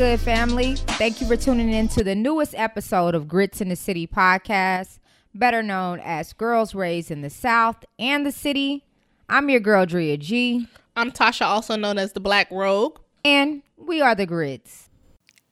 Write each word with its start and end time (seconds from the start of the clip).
good, 0.00 0.18
family? 0.20 0.76
Thank 0.96 1.20
you 1.20 1.26
for 1.26 1.36
tuning 1.36 1.70
in 1.70 1.86
to 1.88 2.02
the 2.02 2.14
newest 2.14 2.54
episode 2.56 3.14
of 3.14 3.28
Grits 3.28 3.60
in 3.60 3.68
the 3.68 3.76
City 3.76 4.06
podcast, 4.06 4.98
better 5.34 5.62
known 5.62 6.00
as 6.02 6.32
Girls 6.32 6.74
Raised 6.74 7.10
in 7.10 7.20
the 7.20 7.28
South 7.28 7.84
and 7.98 8.24
the 8.24 8.32
City. 8.32 8.82
I'm 9.28 9.50
your 9.50 9.60
girl, 9.60 9.84
Drea 9.84 10.16
G, 10.16 10.66
I'm 10.96 11.12
Tasha, 11.12 11.44
also 11.44 11.76
known 11.76 11.98
as 11.98 12.14
the 12.14 12.20
Black 12.20 12.50
Rogue. 12.50 12.98
and 13.26 13.60
we 13.76 14.00
are 14.00 14.14
the 14.14 14.24
Grits. 14.24 14.88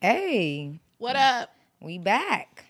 Hey, 0.00 0.80
What 0.96 1.16
up? 1.16 1.50
we 1.82 1.98
back. 1.98 2.64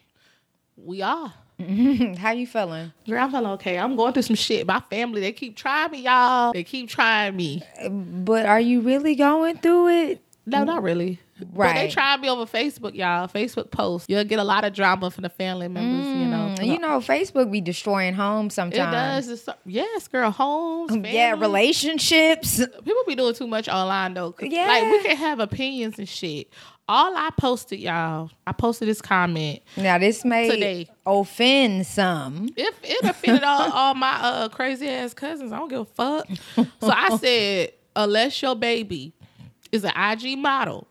We 0.76 1.00
are. 1.00 1.32
How 2.18 2.32
you 2.32 2.48
feeling? 2.48 2.92
Girl, 3.06 3.22
I'm 3.22 3.30
feeling 3.30 3.46
okay. 3.52 3.78
I'm 3.78 3.94
going 3.94 4.14
through 4.14 4.22
some 4.22 4.34
shit. 4.34 4.66
My 4.66 4.80
family, 4.80 5.20
they 5.20 5.30
keep 5.30 5.54
trying 5.56 5.92
me, 5.92 6.00
y'all. 6.02 6.52
They 6.52 6.64
keep 6.64 6.88
trying 6.88 7.36
me. 7.36 7.62
But 7.88 8.46
are 8.46 8.60
you 8.60 8.80
really 8.80 9.14
going 9.14 9.58
through 9.58 9.90
it? 9.90 10.20
No, 10.44 10.64
not 10.64 10.82
really. 10.82 11.20
But 11.38 11.74
they 11.74 11.82
Right. 11.84 11.90
tried 11.90 12.20
me 12.20 12.28
over 12.28 12.44
Facebook, 12.46 12.94
y'all. 12.94 13.28
Facebook 13.28 13.70
posts. 13.70 14.06
You'll 14.08 14.24
get 14.24 14.38
a 14.38 14.44
lot 14.44 14.64
of 14.64 14.72
drama 14.72 15.10
from 15.10 15.22
the 15.22 15.28
family 15.28 15.68
members, 15.68 16.06
you 16.06 16.24
know. 16.26 16.54
Mm, 16.58 16.66
You 16.66 16.78
know, 16.78 16.98
Facebook 17.00 17.50
be 17.50 17.60
destroying 17.60 18.14
homes 18.14 18.54
sometimes. 18.54 19.26
it 19.26 19.30
does. 19.30 19.42
So- 19.44 19.54
yes, 19.64 20.08
girl. 20.08 20.30
Homes, 20.30 20.96
Yeah, 21.08 21.34
relationships. 21.38 22.58
People 22.84 23.02
be 23.06 23.14
doing 23.14 23.34
too 23.34 23.46
much 23.46 23.68
online 23.68 24.14
though. 24.14 24.34
Yeah. 24.40 24.66
Like 24.66 24.82
we 24.84 25.02
can 25.02 25.16
have 25.16 25.40
opinions 25.40 25.98
and 25.98 26.08
shit. 26.08 26.48
All 26.90 27.14
I 27.14 27.28
posted, 27.38 27.80
y'all, 27.80 28.30
I 28.46 28.52
posted 28.52 28.88
this 28.88 29.02
comment. 29.02 29.60
Now 29.76 29.98
this 29.98 30.24
may 30.24 30.48
Today. 30.48 30.88
offend 31.04 31.86
some. 31.86 32.48
If 32.56 32.74
it 32.82 33.04
offended 33.04 33.44
all, 33.44 33.70
all 33.72 33.94
my 33.94 34.12
uh, 34.22 34.48
crazy 34.48 34.88
ass 34.88 35.12
cousins, 35.12 35.52
I 35.52 35.58
don't 35.58 35.68
give 35.68 35.80
a 35.80 35.84
fuck. 35.84 36.26
So 36.56 36.90
I 36.90 37.16
said, 37.20 37.72
unless 37.94 38.40
your 38.40 38.56
baby 38.56 39.12
is 39.70 39.84
an 39.84 39.92
IG 39.96 40.38
model, 40.38 40.86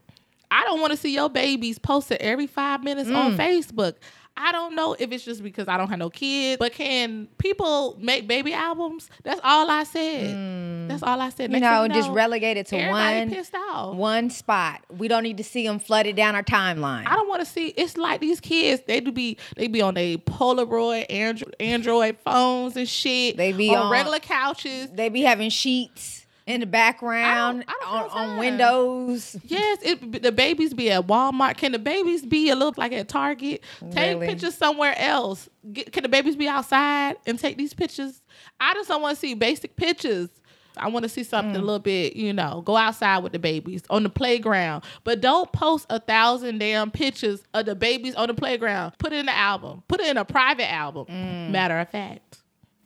I 0.52 0.64
don't 0.64 0.80
want 0.80 0.92
to 0.92 0.98
see 0.98 1.14
your 1.14 1.30
babies 1.30 1.78
posted 1.80 2.20
every 2.22 2.48
five 2.48 2.84
minutes 2.84 3.10
on 3.10 3.34
Mm. 3.34 3.38
Facebook. 3.38 3.96
I 4.40 4.52
don't 4.52 4.76
know 4.76 4.96
if 5.00 5.12
it's 5.12 5.26
just 5.26 5.42
because 5.42 5.68
I 5.68 5.78
don't 5.78 5.90
have 5.90 5.98
no 5.98 6.12
kids, 6.12 6.60
but 6.60 6.72
can 6.72 7.28
people 7.40 7.98
make 8.00 8.28
baby 8.28 8.54
albums? 8.54 9.10
That's 9.24 9.42
all 9.44 9.68
I 9.68 9.84
said. 9.84 10.88
That's 10.92 11.02
all 11.02 11.20
I 11.20 11.30
said. 11.30 11.50
Mm. 11.50 11.56
You 11.56 11.60
Next 11.62 11.80
thing 11.82 11.88
know, 11.90 11.96
just 11.96 12.12
relegate 12.12 12.56
it 12.56 12.68
to 12.68 12.88
one 12.88 13.32
pissed 13.32 13.56
off. 13.56 13.96
one 13.96 14.30
spot. 14.30 14.82
We 14.96 15.08
don't 15.08 15.24
need 15.24 15.38
to 15.38 15.44
see 15.44 15.66
them 15.66 15.80
flooded 15.80 16.16
down 16.16 16.36
our 16.36 16.44
timeline. 16.44 17.08
I 17.08 17.16
don't 17.16 17.28
want 17.28 17.40
to 17.42 17.48
see. 17.48 17.70
It's 17.70 17.98
like 17.98 18.22
these 18.22 18.40
kids. 18.40 18.84
They 18.86 19.00
do 19.00 19.12
be. 19.12 19.38
They 19.56 19.68
be 19.68 19.82
on 19.82 19.96
their 19.96 20.20
Polaroid 20.20 21.08
Android, 21.10 21.56
Android 21.60 22.18
phones 22.24 22.78
and 22.78 22.88
shit. 22.88 23.38
They 23.38 23.54
be 23.54 23.72
on, 23.72 23.88
on- 23.88 23.92
regular 23.92 24.20
couches. 24.20 24.90
They 24.92 25.10
be 25.10 25.22
having 25.24 25.50
sheets 25.50 26.27
in 26.48 26.62
the 26.62 26.66
background 26.66 27.64
I 27.68 27.74
don't 27.82 27.90
on, 27.94 28.04
have 28.04 28.12
on 28.14 28.28
time. 28.30 28.38
windows. 28.40 29.36
Yes, 29.46 29.80
it, 29.84 30.24
the 30.24 30.32
babies 30.32 30.74
be 30.74 30.90
at 30.90 31.06
Walmart. 31.06 31.58
Can 31.58 31.74
the 31.74 31.80
babies 31.80 32.26
be 32.26 32.50
a 32.50 32.56
little 32.56 32.74
like 32.78 32.94
at 32.94 33.08
Target? 33.10 33.62
Take 33.92 34.16
Really? 34.16 34.28
pictures 34.28 34.56
somewhere 34.56 34.96
else. 34.98 35.50
Get, 35.72 35.92
can 35.92 36.04
the 36.04 36.10
babies 36.10 36.36
be 36.36 36.48
outside 36.48 37.18
and 37.28 37.38
take 37.38 37.58
these 37.58 37.74
pictures? 37.74 38.22
I 38.60 38.74
just 38.74 38.90
don't 38.90 39.02
want 39.02 39.16
to 39.16 39.20
see 39.20 39.34
basic 39.36 39.76
pictures. 39.76 40.30
I 40.80 40.90
want 40.90 41.04
to 41.04 41.10
see 41.10 41.24
something 41.24 41.56
Mm. 41.56 41.64
a 41.64 41.66
little 41.66 41.80
bit, 41.80 42.16
you 42.16 42.32
know, 42.34 42.62
go 42.64 42.78
outside 42.78 43.18
with 43.24 43.32
the 43.32 43.40
babies 43.40 43.82
on 43.90 44.04
the 44.04 44.10
playground. 44.10 44.84
But 45.04 45.22
don't 45.22 45.52
post 45.52 45.88
a 45.90 46.00
thousand 46.00 46.60
damn 46.60 46.92
pictures 46.92 47.42
of 47.56 47.66
the 47.66 47.74
babies 47.76 48.14
on 48.14 48.28
the 48.28 48.36
playground. 48.36 48.94
Put 49.00 49.12
it 49.12 49.18
in 49.18 49.26
the 49.26 49.36
album. 49.36 49.82
Put 49.88 50.02
it 50.02 50.08
in 50.08 50.18
a 50.18 50.24
private 50.26 50.72
album. 50.72 51.08
Mm. 51.10 51.50
Matter 51.50 51.80
of 51.80 51.90
fact. 51.90 52.38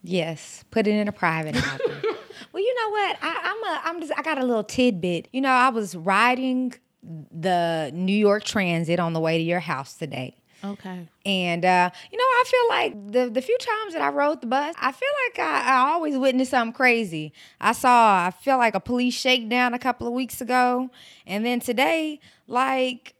Yes, 0.02 0.64
put 0.70 0.86
it 0.86 0.92
in 0.94 1.06
a 1.06 1.12
private 1.12 1.54
album. 1.54 2.02
well, 2.52 2.62
you 2.62 2.74
know 2.74 2.90
what? 2.90 3.18
I, 3.22 3.40
I'm 3.42 3.64
a. 3.64 3.80
I'm 3.84 4.00
just. 4.00 4.12
I 4.16 4.22
got 4.22 4.38
a 4.38 4.44
little 4.44 4.64
tidbit. 4.64 5.28
You 5.32 5.40
know, 5.40 5.50
I 5.50 5.70
was 5.70 5.94
riding 5.94 6.74
the 7.02 7.90
New 7.94 8.16
York 8.16 8.44
Transit 8.44 9.00
on 9.00 9.12
the 9.12 9.20
way 9.20 9.38
to 9.38 9.44
your 9.44 9.60
house 9.60 9.94
today. 9.94 10.36
Okay. 10.64 11.08
And 11.26 11.64
uh, 11.64 11.90
you 12.10 12.18
know, 12.18 12.24
I 12.24 12.44
feel 12.46 12.68
like 12.68 13.12
the 13.12 13.30
the 13.30 13.42
few 13.42 13.56
times 13.58 13.94
that 13.94 14.02
I 14.02 14.10
rode 14.10 14.40
the 14.40 14.46
bus, 14.46 14.74
I 14.80 14.92
feel 14.92 15.08
like 15.28 15.38
I, 15.38 15.72
I 15.72 15.92
always 15.92 16.16
witness 16.16 16.50
something 16.50 16.72
crazy. 16.72 17.32
I 17.60 17.72
saw, 17.72 18.26
I 18.26 18.30
feel 18.30 18.58
like 18.58 18.74
a 18.74 18.80
police 18.80 19.14
shakedown 19.14 19.74
a 19.74 19.78
couple 19.78 20.06
of 20.06 20.12
weeks 20.12 20.40
ago, 20.40 20.90
and 21.26 21.44
then 21.44 21.58
today, 21.58 22.20
like 22.46 23.14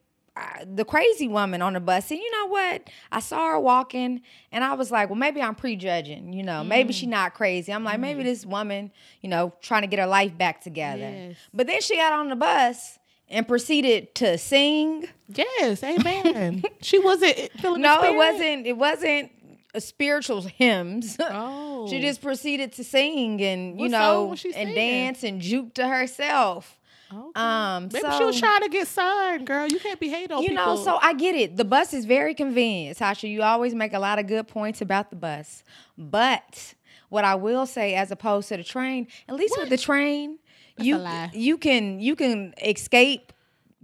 the 0.67 0.85
crazy 0.85 1.29
woman 1.29 1.63
on 1.63 1.75
the 1.75 1.81
bus. 1.81 2.11
And 2.11 2.21
you 2.21 2.31
know 2.31 2.47
what? 2.47 2.89
I 3.11 3.21
saw 3.21 3.49
her 3.51 3.61
walking, 3.61 4.23
and 4.51 4.65
I 4.65 4.75
was 4.75 4.91
like, 4.91 5.11
well, 5.11 5.19
maybe 5.19 5.43
I'm 5.43 5.55
prejudging. 5.55 6.33
You 6.33 6.43
know, 6.43 6.65
maybe 6.65 6.93
she 6.93 7.07
mm-hmm. 7.07 7.13
not 7.13 7.35
crazy. 7.35 7.73
I'm 7.73 7.85
like, 7.85 8.01
maybe 8.01 8.21
mm-hmm. 8.21 8.29
this 8.29 8.47
woman, 8.47 8.91
you 9.21 9.29
know, 9.29 9.53
trying 9.61 9.83
to 9.83 9.89
get 9.89 9.99
her 9.99 10.07
life 10.07 10.37
back 10.37 10.63
together. 10.63 11.01
Yes. 11.01 11.37
But 11.53 11.67
then 11.67 11.81
she 11.81 11.97
got 11.97 12.13
on 12.13 12.29
the 12.29 12.37
bus 12.37 12.99
and 13.29 13.47
proceeded 13.47 14.15
to 14.17 14.39
sing. 14.39 15.09
Yes, 15.29 15.83
amen. 15.83 16.63
she 16.83 16.99
wasn't 16.99 17.51
feeling 17.59 17.83
No, 17.83 18.03
it 18.03 18.15
wasn't. 18.15 18.67
It 18.67 18.77
wasn't 18.77 19.33
a 19.75 19.81
spiritual 19.81 20.43
hymns. 20.43 21.17
Oh. 21.35 21.89
she 21.89 22.01
just 22.01 22.21
proceeded 22.23 22.73
to 22.75 22.85
sing 22.85 23.43
and 23.43 23.77
you 23.77 23.85
What 23.85 23.91
know 23.93 23.99
song 23.99 24.31
was 24.31 24.39
she 24.39 24.55
and 24.55 24.75
dance 24.75 25.25
and 25.25 25.41
juke 25.41 25.75
to 25.75 25.89
herself. 25.89 26.79
Okay. 27.13 27.41
Um, 27.41 27.89
Maybe 27.93 28.01
so 28.01 28.19
she 28.19 28.25
was 28.25 28.39
trying 28.39 28.63
to 28.63 28.69
get 28.69 28.89
signed, 28.89 29.47
girl. 29.47 29.67
You 29.69 29.79
can't 29.79 30.01
be 30.01 30.09
hating 30.09 30.33
on 30.33 30.43
you 30.43 30.51
people. 30.51 30.65
know, 30.65 30.83
so 30.83 30.99
I 31.01 31.13
get 31.13 31.35
it. 31.35 31.57
The 31.57 31.65
bus 31.65 31.93
is 31.93 32.05
very 32.05 32.35
convenient, 32.35 32.99
Tasha. 32.99 33.29
You 33.29 33.43
always 33.43 33.75
make 33.75 33.93
a 33.93 33.99
lot 33.99 34.19
of 34.19 34.27
good 34.27 34.49
points 34.49 34.81
about 34.81 35.11
the 35.11 35.17
bus, 35.17 35.63
but 35.99 36.75
what 37.09 37.25
I 37.25 37.35
will 37.35 37.67
say, 37.67 37.95
as 37.95 38.11
opposed 38.11 38.49
to 38.49 38.57
the 38.57 38.65
train, 38.65 39.07
at 39.29 39.35
least 39.35 39.55
with 39.59 39.69
the 39.69 39.77
train, 39.77 40.39
you 40.79 41.07
you 41.33 41.59
can 41.59 42.01
you 42.01 42.17
can 42.17 42.55
escape 42.63 43.33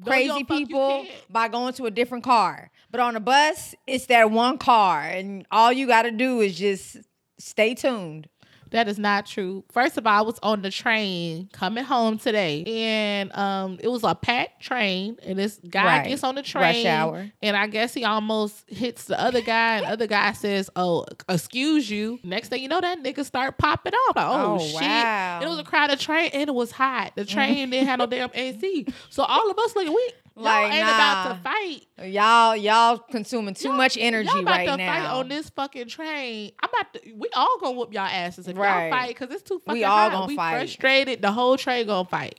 crazy 0.05 0.45
people 0.45 1.07
by 1.29 1.49
going 1.49 1.75
to 1.75 1.87
a 1.87 1.91
different 1.91 2.25
car. 2.25 2.71
But 2.91 3.01
on 3.01 3.17
a 3.17 3.21
bus, 3.21 3.75
it's 3.87 4.07
that 4.07 4.31
one 4.31 4.57
car, 4.59 5.03
and 5.03 5.47
all 5.51 5.73
you 5.73 5.87
got 5.87 6.03
to 6.03 6.11
do 6.11 6.41
is 6.41 6.59
just 6.59 6.97
stay 7.39 7.75
tuned. 7.75 8.29
That 8.71 8.89
is 8.89 8.99
not 8.99 9.27
true. 9.27 9.65
First 9.73 9.97
of 9.99 10.07
all, 10.07 10.19
I 10.19 10.23
was 10.23 10.39
on 10.43 10.63
the 10.63 10.71
train 10.71 11.49
coming 11.53 11.85
home 11.85 12.19
today, 12.19 12.65
and 12.65 13.33
um, 13.37 13.79
it 13.81 13.89
was 13.89 14.05
a 14.05 14.15
packed 14.15 14.63
train, 14.63 15.17
and 15.23 15.39
this 15.39 15.59
guy 15.69 15.85
Right. 15.99 16.09
gets 16.09 16.23
on 16.25 16.35
the 16.35 16.41
Rush 16.43 16.51
train, 16.53 16.87
hour. 16.87 17.31
and 17.43 17.57
I 17.57 17.67
guess 17.67 17.95
he 17.95 18.05
almost 18.05 18.65
hits 18.69 19.05
the 19.05 19.21
other 19.21 19.41
guy, 19.41 19.79
and 19.79 19.87
other 19.87 20.07
guy 20.07 20.33
says, 20.33 20.71
"Oh, 20.77 21.05
excuse 21.29 21.91
you." 21.91 22.19
Next 22.23 22.49
thing 22.49 22.63
you 22.63 22.69
know, 22.69 22.81
that 22.81 23.03
nigga 23.03 23.25
start 23.25 23.59
popping 23.59 23.93
off. 23.95 24.17
Like, 24.17 24.27
oh, 24.27 24.55
Oh, 24.55 24.59
shit! 24.59 24.81
wow. 24.83 25.41
It 25.43 25.49
was 25.49 25.59
a 25.59 25.65
crowded 25.65 25.99
train, 26.01 26.31
and 26.33 26.49
it 26.49 26.55
was 26.55 26.71
hot. 26.73 27.13
The 27.17 27.25
train 27.25 27.71
didn't 27.71 27.87
have 27.89 27.99
no 27.99 28.07
damn 28.07 28.31
AC, 28.35 28.87
so 29.11 29.23
all 29.25 29.51
of 29.51 29.59
us 29.59 29.75
looking, 29.77 29.93
we 29.93 30.13
Like, 30.39 30.73
ain't 30.73 30.83
about 30.85 31.29
to 31.35 31.41
fight. 31.43 32.09
Y'all, 32.11 32.57
y'all 32.57 32.99
consuming 32.99 33.55
too 33.55 33.69
Y'all- 33.69 33.77
much 33.77 33.97
energy 33.99 34.29
y'all 34.29 34.41
about 34.41 34.51
right 34.59 34.67
to 34.69 34.77
now. 34.77 34.93
Fight 34.95 35.11
on 35.19 35.29
this 35.29 35.51
fucking 35.51 35.89
train. 35.89 36.53
I'm 36.63 36.71
about 36.71 36.93
to. 36.95 37.01
We 37.17 37.29
all 37.35 37.59
gonna 37.61 37.77
whoop 37.77 37.93
y'all 37.93 38.03
asses 38.07 38.47
if 38.49 38.57
Right. 38.57 38.83
y'all 38.89 38.91
fight 38.91 39.09
because 39.09 39.31
it's 39.35 39.43
too 39.43 39.59
fucking 39.67 39.81
We 39.81 39.85
all 39.85 39.97
hot. 39.99 40.13
gonna 40.13 40.27
we 40.27 40.37
fight. 40.37 40.53
frustrated. 40.59 41.23
The 41.23 41.33
whole 41.33 41.57
train 41.57 41.87
gonna 41.87 42.09
fight. 42.09 42.39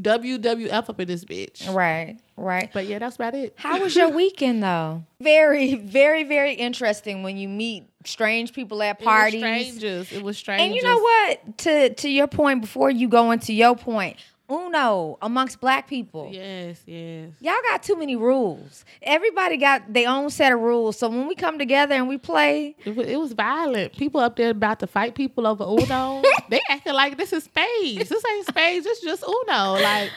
WWF 0.00 0.88
up 0.88 1.00
in 1.00 1.08
this 1.08 1.24
bitch. 1.24 1.72
Right, 1.74 2.16
right. 2.36 2.70
But 2.72 2.86
yeah, 2.86 3.00
that's 3.00 3.16
about 3.16 3.34
it. 3.34 3.54
How 3.56 3.80
was 3.80 3.94
your 3.96 4.08
weekend 4.08 4.62
though? 4.62 5.02
Very, 5.20 5.74
very, 5.74 6.22
very 6.22 6.54
interesting 6.54 7.22
when 7.24 7.36
you 7.36 7.48
meet 7.48 7.84
strange 8.04 8.52
people 8.52 8.82
at 8.82 9.00
It 9.00 9.04
was 9.04 9.04
parties. 9.04 9.40
strangers. 9.40 10.12
It 10.12 10.22
was 10.22 10.38
strange. 10.38 10.62
And 10.62 10.74
you 10.74 10.82
know 10.82 10.98
what? 10.98 11.58
To 11.58 11.92
to 11.94 12.08
your 12.08 12.28
point, 12.28 12.60
before 12.60 12.90
you 12.90 13.08
go 13.08 13.32
into 13.32 13.52
your 13.52 13.74
point, 13.74 14.16
uno 14.50 15.18
amongst 15.22 15.60
black 15.60 15.86
people. 15.88 16.30
Yes, 16.32 16.80
yes. 16.86 17.30
Y'all 17.40 17.54
got 17.70 17.82
too 17.82 17.96
many 17.96 18.16
rules. 18.16 18.84
Everybody 19.02 19.56
got 19.56 19.92
their 19.92 20.08
own 20.08 20.30
set 20.30 20.52
of 20.52 20.60
rules. 20.60 20.98
So 20.98 21.08
when 21.08 21.26
we 21.26 21.34
come 21.34 21.58
together 21.58 21.94
and 21.94 22.08
we 22.08 22.18
play, 22.18 22.74
It 22.84 22.96
was, 22.96 23.06
it 23.06 23.16
was 23.16 23.32
violent. 23.32 23.96
People 23.96 24.20
up 24.20 24.36
there 24.36 24.50
about 24.50 24.80
to 24.80 24.86
fight 24.86 25.14
people 25.14 25.46
over 25.46 25.64
Uno. 25.64 26.22
they 26.50 26.60
acting 26.68 26.94
like 26.94 27.16
this 27.16 27.32
is 27.32 27.44
spades. 27.44 28.08
This 28.08 28.22
ain't 28.32 28.46
spades. 28.46 28.86
It's 28.86 29.00
just 29.00 29.22
Uno. 29.22 29.72
Like, 29.74 30.10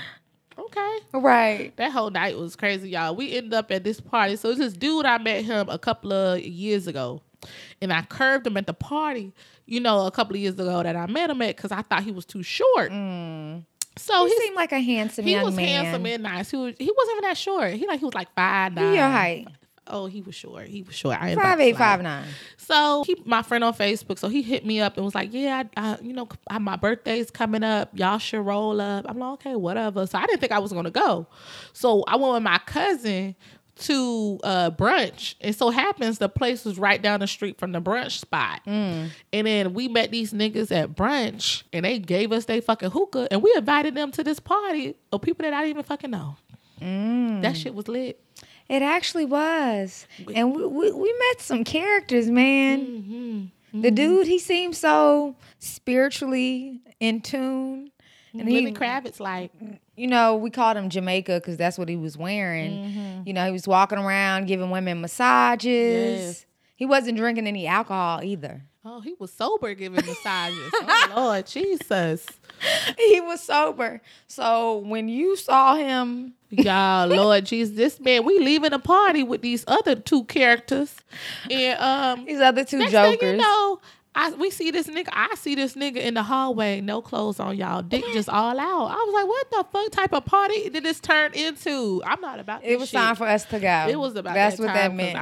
okay. 0.58 0.98
right? 1.14 1.74
That 1.78 1.92
whole 1.92 2.10
night 2.10 2.38
was 2.38 2.56
crazy, 2.56 2.90
y'all. 2.90 3.16
We 3.16 3.34
ended 3.38 3.54
up 3.54 3.72
at 3.72 3.84
this 3.84 4.00
party. 4.00 4.36
So 4.36 4.50
it's 4.50 4.60
this 4.60 4.74
dude 4.74 5.06
I 5.06 5.18
met 5.18 5.46
him 5.46 5.70
a 5.70 5.80
couple 5.80 6.12
of 6.12 6.42
years 6.42 6.88
ago, 6.88 7.22
and 7.82 7.94
I 7.94 8.02
curved 8.04 8.48
him 8.48 8.58
at 8.58 8.68
the 8.68 8.74
party. 8.74 9.34
You 9.66 9.80
know, 9.80 10.06
a 10.06 10.12
couple 10.12 10.36
of 10.36 10.42
years 10.42 10.56
ago 10.56 10.84
that 10.84 10.96
I 10.98 11.08
met 11.08 11.30
him 11.30 11.42
at 11.42 11.56
because 11.56 11.72
I 11.72 11.84
thought 11.84 12.04
he 12.04 12.12
was 12.12 12.26
too 12.26 12.44
short. 12.44 12.92
Mm. 12.92 13.64
So 13.98 14.26
He 14.26 14.34
he 14.34 14.42
seemed 14.42 14.56
like 14.56 14.72
a 14.72 14.80
handsome 14.82 15.26
he 15.26 15.32
young 15.34 15.46
was 15.46 15.56
man. 15.56 15.86
handsome 15.86 16.06
and 16.06 16.24
nice. 16.24 16.52
He 16.52 16.58
was 16.58 16.74
he 16.80 16.92
wasn't 16.96 17.18
even 17.18 17.30
that 17.30 17.38
short. 17.38 17.74
He 17.74 17.88
like 17.88 18.00
he 18.00 18.06
was 18.06 18.14
like 18.16 18.34
five 18.36 18.74
nine. 18.74 18.92
He 18.92 18.96
your 18.98 19.08
height. 19.08 19.48
Oh, 19.86 20.06
he 20.06 20.22
was 20.22 20.34
short. 20.34 20.68
He 20.68 20.82
was 20.82 20.96
short. 20.96 21.22
I 21.22 21.36
Five 21.36 21.60
eight, 21.60 21.76
five 21.76 22.02
nine. 22.02 22.26
So 22.56 23.04
he, 23.06 23.22
my 23.26 23.42
friend 23.42 23.66
on 23.66 23.74
Facebook, 23.74 24.18
so 24.18 24.30
he 24.30 24.42
hit 24.42 24.66
me 24.66 24.80
up 24.80 24.96
and 24.96 25.04
was 25.04 25.14
like, 25.14 25.34
"Yeah, 25.34 25.64
I, 25.76 25.92
I, 25.92 25.98
you 26.02 26.14
know, 26.14 26.30
I, 26.50 26.58
my 26.60 26.78
birthday's 26.78 27.30
coming 27.30 27.64
up. 27.64 27.90
Y'all 27.94 28.18
should 28.18 28.40
roll 28.46 28.80
up." 28.80 29.06
I'm 29.10 29.20
like, 29.20 29.34
"Okay, 29.34 29.58
whatever." 29.58 30.08
So 30.08 30.18
I 30.18 30.26
didn't 30.26 30.40
think 30.40 30.54
I 30.54 30.60
was 30.60 30.72
gonna 30.72 30.90
go. 30.90 31.28
So 31.74 32.04
I 32.08 32.16
went 32.16 32.34
with 32.34 32.44
my 32.44 32.60
cousin 32.66 33.36
to 33.76 34.40
uh 34.44 34.72
brunch. 34.72 35.36
And 35.42 35.56
so 35.56 35.70
happens 35.70 36.20
the 36.20 36.30
place 36.30 36.64
was 36.66 36.78
right 36.78 37.02
down 37.02 37.20
the 37.20 37.28
street 37.28 37.58
from 37.58 37.72
the 37.72 37.82
brunch 37.82 38.20
spot. 38.20 38.62
Mm. 38.68 39.10
And 39.32 39.48
then 39.48 39.74
we 39.74 39.88
met 39.88 40.12
these 40.12 40.32
niggas 40.34 40.72
at 40.72 40.96
brunch 40.96 41.64
and 41.74 41.86
they 41.86 42.00
gave 42.00 42.32
us 42.32 42.46
they 42.46 42.62
fucking 42.62 42.92
hookah 42.92 43.28
and 43.32 43.42
we 43.42 43.54
invited 43.56 43.96
them 43.96 44.12
to 44.12 44.24
this 44.24 44.40
party 44.40 44.96
of 45.12 45.22
people 45.22 45.44
that 45.44 45.54
I 45.54 45.62
didn't 45.62 45.70
even 45.72 45.84
fucking 45.84 46.12
know. 46.12 46.38
Mm. 46.82 47.42
That 47.42 47.58
shit 47.58 47.74
was 47.74 47.88
lit. 47.88 48.20
It 48.70 48.82
actually 48.82 49.26
was, 49.26 50.08
and 50.34 50.56
we, 50.56 50.66
we, 50.66 50.92
we 50.92 51.14
met 51.30 51.42
some 51.42 51.66
characters, 51.66 52.30
man. 52.30 52.80
Mm-hmm. 52.82 53.82
The 53.82 53.88
mm-hmm. 53.90 53.96
dude, 53.96 54.28
he 54.28 54.40
seemed 54.40 54.76
so 54.76 55.36
spiritually 55.60 56.80
in 57.00 57.22
tune, 57.22 57.92
and 58.32 58.48
he, 58.48 58.56
Lenny 58.56 58.72
Kravitz, 58.72 59.20
like, 59.20 59.52
you 59.96 60.08
know, 60.08 60.36
we 60.36 60.50
called 60.50 60.78
him 60.78 60.90
Jamaica 60.90 61.40
because 61.40 61.58
that's 61.58 61.78
what 61.78 61.88
he 61.90 61.96
was 61.96 62.18
wearing. 62.18 62.72
Mm-hmm. 62.72 63.28
You 63.28 63.34
know, 63.34 63.46
he 63.46 63.52
was 63.52 63.68
walking 63.68 63.98
around 64.00 64.48
giving 64.48 64.70
women 64.70 65.02
massages. 65.02 65.66
Yes. 66.22 66.46
He 66.76 66.86
wasn't 66.86 67.18
drinking 67.18 67.48
any 67.48 67.68
alcohol 67.68 68.22
either. 68.24 68.64
oh, 68.84 69.00
he 69.02 69.16
was 69.20 69.32
sober 69.32 69.74
giving 69.74 70.06
massages. 70.06 70.72
oh 70.74 71.12
Lord, 71.16 71.46
Jesus. 71.46 72.26
he 72.98 73.22
was 73.22 73.42
sober. 73.42 74.02
So 74.28 74.78
when 74.80 75.08
you 75.08 75.36
saw 75.36 75.76
him, 75.76 76.34
Y'all, 76.50 77.08
Lord 77.16 77.46
Jesus, 77.46 77.76
this 77.76 78.00
man, 78.00 78.26
we 78.26 78.38
leaving 78.40 78.74
a 78.74 78.80
party 78.80 79.24
with 79.24 79.42
these 79.42 79.64
other 79.68 79.96
two 79.96 80.24
characters, 80.26 80.96
and 81.50 81.80
um, 81.80 82.26
these 82.26 82.40
other 82.40 82.64
two 82.64 82.88
jokers, 82.90 83.32
you 83.32 83.38
know, 83.38 83.80
I 84.16 84.32
we 84.32 84.50
see 84.52 84.70
this 84.72 84.88
nigga. 84.88 85.10
I 85.12 85.34
see 85.36 85.56
this 85.56 85.74
nigga 85.76 85.98
in 85.98 86.14
the 86.14 86.24
hallway, 86.24 86.82
no 86.82 87.02
clothes 87.02 87.40
on, 87.40 87.58
y'all, 87.58 87.82
dick 87.82 88.04
just 88.14 88.30
all 88.30 88.60
out. 88.60 88.88
I 88.92 88.96
was 88.96 89.14
like, 89.14 89.28
what 89.28 89.52
the 89.52 89.66
fuck 89.72 89.92
type 89.92 90.14
of 90.14 90.26
party 90.26 90.70
did 90.70 90.84
this 90.84 91.00
turn 91.00 91.34
into? 91.34 92.02
I'm 92.06 92.22
not 92.22 92.40
about. 92.40 92.64
it 92.64 92.78
was 92.80 92.90
shit. 92.90 93.00
time 93.00 93.16
for 93.16 93.26
us 93.26 93.46
to 93.46 93.60
go. 93.60 93.88
It 93.90 93.98
was 93.98 94.16
about. 94.16 94.36
That's 94.36 94.58
that 94.58 94.64
what 94.64 94.74
that 94.74 94.94
meant. 94.94 95.18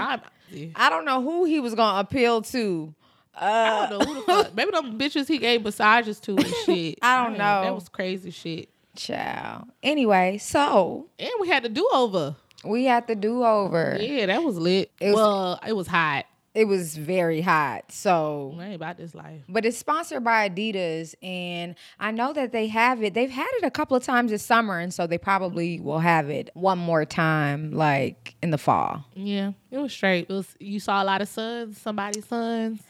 I, 0.75 0.89
don't 0.89 1.05
know 1.05 1.21
who 1.21 1.45
he 1.45 1.59
was 1.61 1.73
gonna 1.75 1.99
appeal 2.01 2.41
to. 2.41 2.93
Uh, 3.33 3.45
I 3.45 3.89
don't 3.89 3.99
know 3.99 4.05
who 4.05 4.13
the 4.15 4.21
fuck. 4.23 4.55
Maybe 4.55 4.71
them 4.71 4.99
bitches 4.99 5.27
he 5.29 5.37
gave 5.37 5.63
massages 5.63 6.19
to 6.21 6.35
and 6.35 6.45
shit. 6.65 6.99
I 7.01 7.23
don't 7.23 7.37
Man, 7.37 7.39
know. 7.39 7.61
That 7.63 7.73
was 7.75 7.87
crazy 7.87 8.31
shit. 8.31 8.67
Child. 8.97 9.69
Anyway, 9.81 10.37
so 10.37 11.07
And 11.17 11.29
we 11.39 11.47
had 11.47 11.63
to 11.63 11.69
do 11.69 11.87
over. 11.93 12.35
we 12.65 12.83
had 12.83 13.07
to 13.07 13.15
do 13.15 13.45
over. 13.45 13.97
Yeah, 14.01 14.25
that 14.25 14.43
was 14.43 14.57
lit. 14.57 14.91
It 14.99 15.07
was- 15.11 15.15
well, 15.15 15.59
it 15.65 15.71
was 15.73 15.87
hot. 15.87 16.25
It 16.53 16.65
was 16.65 16.97
very 16.97 17.39
hot. 17.39 17.91
So 17.93 18.55
I 18.59 18.65
ain't 18.65 18.75
about 18.75 18.97
this 18.97 19.15
life. 19.15 19.41
but 19.47 19.65
it's 19.65 19.77
sponsored 19.77 20.23
by 20.23 20.49
Adidas, 20.49 21.15
and 21.23 21.75
I 21.99 22.11
know 22.11 22.33
that 22.33 22.51
they 22.51 22.67
have 22.67 23.01
it. 23.01 23.13
They've 23.13 23.29
had 23.31 23.47
it 23.53 23.63
a 23.63 23.71
couple 23.71 23.95
of 23.95 24.03
times 24.03 24.31
this 24.31 24.43
summer, 24.43 24.77
and 24.77 24.93
so 24.93 25.07
they 25.07 25.17
probably 25.17 25.79
will 25.79 25.99
have 25.99 26.29
it 26.29 26.49
one 26.53 26.77
more 26.77 27.05
time, 27.05 27.71
like 27.71 28.35
in 28.43 28.49
the 28.51 28.57
fall. 28.57 29.05
Yeah, 29.15 29.53
it 29.71 29.77
was 29.77 29.93
straight. 29.93 30.27
It 30.29 30.33
was. 30.33 30.55
You 30.59 30.81
saw 30.81 31.01
a 31.01 31.05
lot 31.05 31.21
of 31.21 31.29
sons. 31.29 31.77
Somebody's 31.79 32.25
sons. 32.27 32.81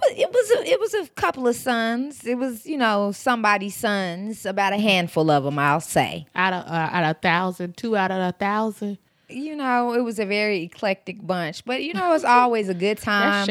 But 0.00 0.18
it 0.18 0.32
was 0.32 0.50
a, 0.50 0.68
it 0.68 0.80
was 0.80 0.94
a 0.94 1.08
couple 1.10 1.46
of 1.46 1.54
sons. 1.54 2.24
It 2.26 2.36
was 2.36 2.66
you 2.66 2.76
know 2.76 3.12
somebody's 3.12 3.76
sons, 3.76 4.44
about 4.46 4.72
a 4.72 4.78
handful 4.78 5.30
of 5.30 5.44
them, 5.44 5.58
I'll 5.58 5.80
say. 5.80 6.26
Out 6.34 6.52
of 6.52 6.64
uh, 6.66 6.88
out 6.92 7.04
of 7.04 7.16
a 7.16 7.20
thousand, 7.20 7.76
two 7.76 7.96
out 7.96 8.10
of 8.10 8.18
a 8.18 8.32
thousand. 8.32 8.98
You 9.32 9.56
know, 9.56 9.94
it 9.94 10.00
was 10.02 10.18
a 10.18 10.26
very 10.26 10.62
eclectic 10.62 11.24
bunch, 11.26 11.64
but 11.64 11.82
you 11.82 11.94
know, 11.94 12.12
it's 12.14 12.24
always 12.40 12.68
a 12.68 12.74
good 12.74 12.98
time. 12.98 13.46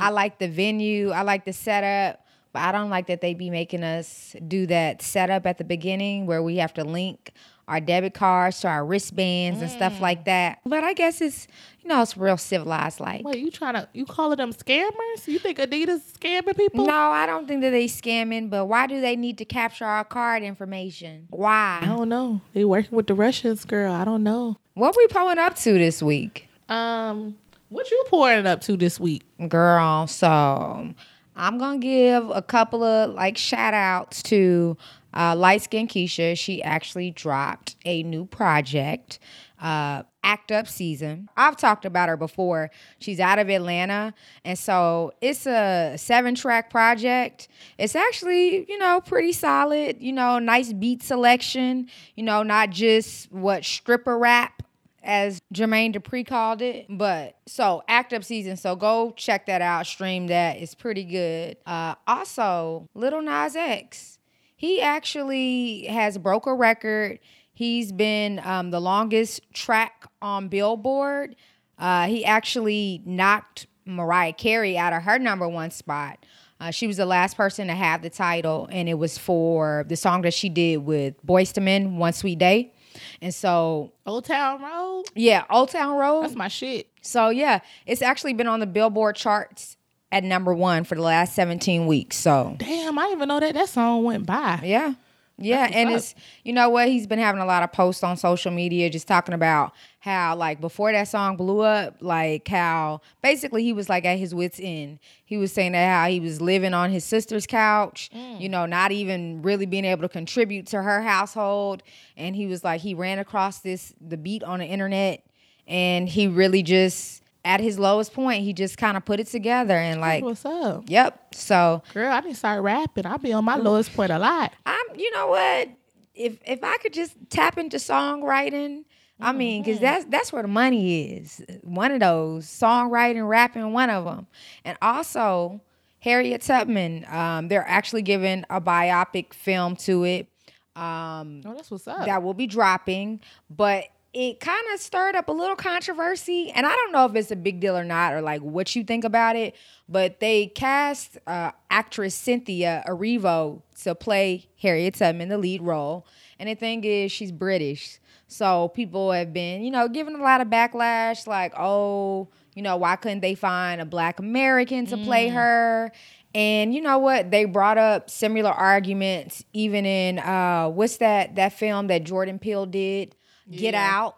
I 0.00 0.10
like 0.10 0.38
the 0.38 0.48
venue. 0.48 1.10
I 1.10 1.22
like 1.22 1.44
the 1.44 1.52
setup, 1.52 2.24
but 2.52 2.62
I 2.62 2.72
don't 2.72 2.90
like 2.90 3.06
that 3.08 3.20
they 3.20 3.34
be 3.34 3.50
making 3.50 3.82
us 3.82 4.34
do 4.46 4.66
that 4.66 5.02
setup 5.02 5.46
at 5.46 5.58
the 5.58 5.64
beginning 5.64 6.26
where 6.26 6.42
we 6.42 6.56
have 6.56 6.72
to 6.74 6.84
link 6.84 7.32
our 7.68 7.80
debit 7.80 8.14
cards 8.14 8.60
to 8.60 8.68
our 8.68 8.84
wristbands 8.84 9.60
and 9.62 9.70
Mm. 9.70 9.74
stuff 9.76 10.00
like 10.00 10.24
that. 10.26 10.60
But 10.66 10.84
I 10.84 10.92
guess 10.92 11.20
it's 11.20 11.46
you 11.82 11.88
know 11.88 12.00
it's 12.02 12.16
real 12.16 12.36
civilized 12.36 13.00
like. 13.00 13.24
Wait, 13.24 13.38
you 13.38 13.50
trying 13.50 13.74
to 13.74 13.88
you 13.92 14.06
calling 14.06 14.36
them 14.38 14.52
scammers? 14.52 15.26
You 15.26 15.38
think 15.38 15.58
Adidas 15.58 16.00
scamming 16.18 16.56
people? 16.56 16.86
No, 16.86 16.92
I 16.94 17.26
don't 17.26 17.46
think 17.48 17.60
that 17.62 17.70
they 17.70 17.86
scamming, 17.86 18.48
but 18.50 18.66
why 18.66 18.86
do 18.86 19.00
they 19.00 19.16
need 19.16 19.38
to 19.38 19.44
capture 19.44 19.84
our 19.84 20.04
card 20.04 20.42
information? 20.42 21.26
Why? 21.30 21.80
I 21.82 21.86
don't 21.86 22.08
know. 22.08 22.40
They 22.52 22.64
working 22.64 22.96
with 22.96 23.06
the 23.06 23.14
Russians, 23.14 23.64
girl. 23.64 23.92
I 23.92 24.04
don't 24.04 24.22
know. 24.22 24.56
What 24.74 24.94
we 24.96 25.06
pulling 25.08 25.38
up 25.38 25.56
to 25.56 25.72
this 25.74 26.02
week? 26.02 26.48
Um, 26.68 27.36
what 27.68 27.90
you 27.90 28.04
pouring 28.08 28.46
up 28.46 28.60
to 28.62 28.76
this 28.76 28.98
week? 28.98 29.22
girl. 29.48 30.06
So 30.06 30.94
I'm 31.36 31.58
gonna 31.58 31.78
give 31.78 32.30
a 32.30 32.42
couple 32.42 32.82
of 32.82 33.14
like 33.14 33.36
shout 33.36 33.74
outs 33.74 34.22
to 34.24 34.76
uh, 35.12 35.34
light 35.36 35.62
skin 35.62 35.88
Keisha. 35.88 36.36
She 36.38 36.62
actually 36.62 37.10
dropped 37.10 37.76
a 37.84 38.02
new 38.02 38.24
project, 38.26 39.18
uh, 39.60 40.02
Act 40.22 40.52
Up 40.52 40.68
season. 40.68 41.28
I've 41.36 41.56
talked 41.56 41.84
about 41.84 42.08
her 42.08 42.16
before. 42.16 42.70
She's 42.98 43.20
out 43.20 43.38
of 43.38 43.48
Atlanta, 43.48 44.14
and 44.44 44.58
so 44.58 45.12
it's 45.20 45.46
a 45.46 45.94
seven 45.96 46.34
track 46.34 46.70
project. 46.70 47.48
It's 47.78 47.96
actually 47.96 48.70
you 48.70 48.78
know 48.78 49.00
pretty 49.00 49.32
solid. 49.32 50.00
You 50.00 50.12
know, 50.12 50.38
nice 50.38 50.72
beat 50.72 51.02
selection. 51.02 51.88
You 52.14 52.24
know, 52.24 52.42
not 52.42 52.70
just 52.70 53.30
what 53.32 53.64
stripper 53.64 54.18
rap 54.18 54.62
as 55.04 55.40
Jermaine 55.52 55.94
Dupri 55.94 56.26
called 56.26 56.62
it. 56.62 56.86
But 56.88 57.36
so 57.46 57.82
act 57.86 58.12
up 58.12 58.24
season. 58.24 58.56
So 58.56 58.74
go 58.74 59.12
check 59.16 59.46
that 59.46 59.62
out. 59.62 59.86
Stream 59.86 60.26
that. 60.28 60.56
It's 60.56 60.74
pretty 60.74 61.04
good. 61.04 61.56
Uh, 61.66 61.94
also, 62.06 62.88
Lil 62.94 63.22
Nas 63.22 63.54
X. 63.54 64.18
He 64.56 64.80
actually 64.80 65.84
has 65.86 66.16
broke 66.16 66.46
a 66.46 66.54
record. 66.54 67.18
He's 67.52 67.92
been 67.92 68.40
um, 68.44 68.70
the 68.70 68.80
longest 68.80 69.42
track 69.52 70.06
on 70.22 70.48
Billboard. 70.48 71.36
Uh, 71.78 72.06
he 72.06 72.24
actually 72.24 73.02
knocked 73.04 73.66
Mariah 73.84 74.32
Carey 74.32 74.78
out 74.78 74.92
of 74.92 75.02
her 75.02 75.18
number 75.18 75.48
one 75.48 75.70
spot. 75.70 76.24
Uh, 76.60 76.70
she 76.70 76.86
was 76.86 76.96
the 76.96 77.06
last 77.06 77.36
person 77.36 77.66
to 77.66 77.74
have 77.74 78.02
the 78.02 78.10
title, 78.10 78.68
and 78.70 78.88
it 78.88 78.94
was 78.94 79.18
for 79.18 79.84
the 79.88 79.96
song 79.96 80.22
that 80.22 80.32
she 80.32 80.48
did 80.48 80.78
with 80.78 81.14
Boyz 81.26 81.56
II 81.56 81.64
Men, 81.64 81.96
"One 81.98 82.12
Sweet 82.12 82.38
Day." 82.38 82.72
And 83.20 83.34
so 83.34 83.92
Old 84.06 84.24
Town 84.24 84.62
Road. 84.62 85.04
yeah, 85.14 85.44
Old 85.50 85.70
Town 85.70 85.96
Road. 85.96 86.22
That's 86.24 86.34
my 86.34 86.48
shit. 86.48 86.88
So 87.02 87.28
yeah, 87.30 87.60
it's 87.86 88.02
actually 88.02 88.32
been 88.34 88.46
on 88.46 88.60
the 88.60 88.66
Billboard 88.66 89.16
charts 89.16 89.76
at 90.12 90.22
number 90.24 90.54
one 90.54 90.84
for 90.84 90.94
the 90.94 91.02
last 91.02 91.34
17 91.34 91.86
weeks. 91.86 92.16
So 92.16 92.54
Damn, 92.58 92.98
I 92.98 93.02
didn't 93.04 93.18
even 93.18 93.28
know 93.28 93.40
that 93.40 93.54
that 93.54 93.68
song 93.68 94.04
went 94.04 94.26
by. 94.26 94.60
yeah. 94.64 94.94
Yeah, 95.36 95.68
and 95.72 95.90
it's 95.90 96.14
you 96.44 96.52
know 96.52 96.68
what 96.68 96.88
he's 96.88 97.08
been 97.08 97.18
having 97.18 97.40
a 97.40 97.46
lot 97.46 97.64
of 97.64 97.72
posts 97.72 98.04
on 98.04 98.16
social 98.16 98.52
media 98.52 98.88
just 98.88 99.08
talking 99.08 99.34
about 99.34 99.72
how 99.98 100.36
like 100.36 100.60
before 100.60 100.92
that 100.92 101.08
song 101.08 101.36
blew 101.36 101.60
up, 101.60 101.96
like 102.00 102.46
how 102.46 103.00
basically 103.20 103.64
he 103.64 103.72
was 103.72 103.88
like 103.88 104.04
at 104.04 104.16
his 104.16 104.32
wits 104.32 104.60
end. 104.62 105.00
He 105.24 105.36
was 105.36 105.52
saying 105.52 105.72
that 105.72 105.88
how 105.88 106.08
he 106.08 106.20
was 106.20 106.40
living 106.40 106.72
on 106.72 106.90
his 106.90 107.02
sister's 107.02 107.48
couch, 107.48 108.10
mm. 108.14 108.40
you 108.40 108.48
know, 108.48 108.64
not 108.64 108.92
even 108.92 109.42
really 109.42 109.66
being 109.66 109.84
able 109.84 110.02
to 110.02 110.08
contribute 110.08 110.68
to 110.68 110.80
her 110.80 111.02
household, 111.02 111.82
and 112.16 112.36
he 112.36 112.46
was 112.46 112.62
like 112.62 112.80
he 112.80 112.94
ran 112.94 113.18
across 113.18 113.58
this 113.58 113.92
the 114.00 114.16
beat 114.16 114.44
on 114.44 114.60
the 114.60 114.66
internet, 114.66 115.26
and 115.66 116.08
he 116.08 116.28
really 116.28 116.62
just 116.62 117.24
at 117.44 117.60
his 117.60 117.78
lowest 117.78 118.12
point 118.12 118.42
he 118.42 118.52
just 118.52 118.78
kind 118.78 118.96
of 118.96 119.04
put 119.04 119.20
it 119.20 119.26
together 119.26 119.74
and 119.74 120.00
like 120.00 120.22
What's 120.24 120.44
up, 120.44 120.84
yep. 120.86 121.34
So 121.34 121.82
girl? 121.92 122.10
I 122.10 122.20
didn't 122.20 122.36
start 122.36 122.62
rapping. 122.62 123.06
I 123.06 123.16
be 123.16 123.32
on 123.32 123.44
my 123.44 123.56
lowest 123.56 123.94
point 123.94 124.10
a 124.10 124.18
lot. 124.18 124.52
I'm, 124.64 124.83
you 124.96 125.10
know 125.12 125.28
what? 125.28 125.68
If 126.14 126.38
if 126.46 126.62
I 126.62 126.76
could 126.78 126.92
just 126.92 127.14
tap 127.30 127.58
into 127.58 127.76
songwriting, 127.78 128.84
I 129.20 129.32
mean, 129.32 129.62
because 129.62 129.80
that's 129.80 130.04
that's 130.06 130.32
where 130.32 130.42
the 130.42 130.48
money 130.48 131.16
is. 131.18 131.42
One 131.62 131.92
of 131.92 132.00
those 132.00 132.46
songwriting, 132.46 133.26
rapping, 133.28 133.72
one 133.72 133.90
of 133.90 134.04
them, 134.04 134.26
and 134.64 134.76
also 134.82 135.60
Harriet 136.00 136.42
Tubman. 136.42 137.04
Um, 137.08 137.48
they're 137.48 137.66
actually 137.66 138.02
giving 138.02 138.44
a 138.50 138.60
biopic 138.60 139.32
film 139.34 139.76
to 139.76 140.04
it. 140.04 140.28
Um, 140.76 141.42
Oh, 141.46 141.54
that's 141.54 141.70
what's 141.70 141.86
up. 141.86 142.04
that 142.06 142.22
will 142.22 142.34
be 142.34 142.46
dropping, 142.46 143.20
but 143.48 143.84
it 144.14 144.40
kind 144.40 144.64
of 144.72 144.80
stirred 144.80 145.16
up 145.16 145.28
a 145.28 145.32
little 145.32 145.56
controversy, 145.56 146.50
and 146.50 146.64
I 146.64 146.74
don't 146.74 146.92
know 146.92 147.04
if 147.06 147.14
it's 147.16 147.30
a 147.30 147.36
big 147.36 147.60
deal 147.60 147.76
or 147.76 147.84
not, 147.84 148.14
or 148.14 148.22
like 148.22 148.40
what 148.40 148.74
you 148.74 148.84
think 148.84 149.04
about 149.04 149.36
it. 149.36 149.54
But 149.88 150.20
they 150.20 150.46
cast 150.46 151.18
uh, 151.26 151.50
actress 151.70 152.14
Cynthia 152.14 152.84
Erivo 152.86 153.62
to 153.82 153.94
play 153.94 154.46
Harriet 154.60 154.94
Tubman, 154.94 155.28
the 155.28 155.38
lead 155.38 155.60
role, 155.60 156.06
and 156.38 156.48
the 156.48 156.54
thing 156.54 156.84
is, 156.84 157.12
she's 157.12 157.32
British, 157.32 157.98
so 158.26 158.68
people 158.68 159.12
have 159.12 159.32
been, 159.32 159.62
you 159.62 159.70
know, 159.70 159.88
giving 159.88 160.14
a 160.14 160.22
lot 160.22 160.40
of 160.40 160.48
backlash, 160.48 161.26
like, 161.26 161.52
oh, 161.58 162.28
you 162.54 162.62
know, 162.62 162.76
why 162.76 162.96
couldn't 162.96 163.20
they 163.20 163.34
find 163.34 163.80
a 163.80 163.84
Black 163.84 164.18
American 164.18 164.86
to 164.86 164.96
play 164.96 165.28
her? 165.28 165.92
And 166.34 166.74
you 166.74 166.80
know 166.80 166.98
what? 166.98 167.30
They 167.30 167.44
brought 167.44 167.78
up 167.78 168.10
similar 168.10 168.50
arguments 168.50 169.44
even 169.52 169.86
in 169.86 170.18
uh 170.18 170.68
what's 170.68 170.96
that 170.96 171.36
that 171.36 171.52
film 171.52 171.86
that 171.88 172.04
Jordan 172.04 172.38
Peele 172.38 172.66
did, 172.66 173.14
Get 173.50 173.74
Yeah. 173.74 173.88
Out, 173.90 174.16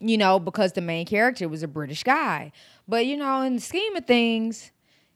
you 0.00 0.16
know, 0.18 0.38
because 0.38 0.72
the 0.72 0.80
main 0.80 1.06
character 1.06 1.48
was 1.48 1.62
a 1.62 1.68
British 1.68 2.02
guy. 2.02 2.52
But 2.86 3.06
you 3.06 3.16
know, 3.16 3.42
in 3.42 3.56
the 3.56 3.60
scheme 3.60 3.96
of 3.96 4.06
things, 4.06 4.70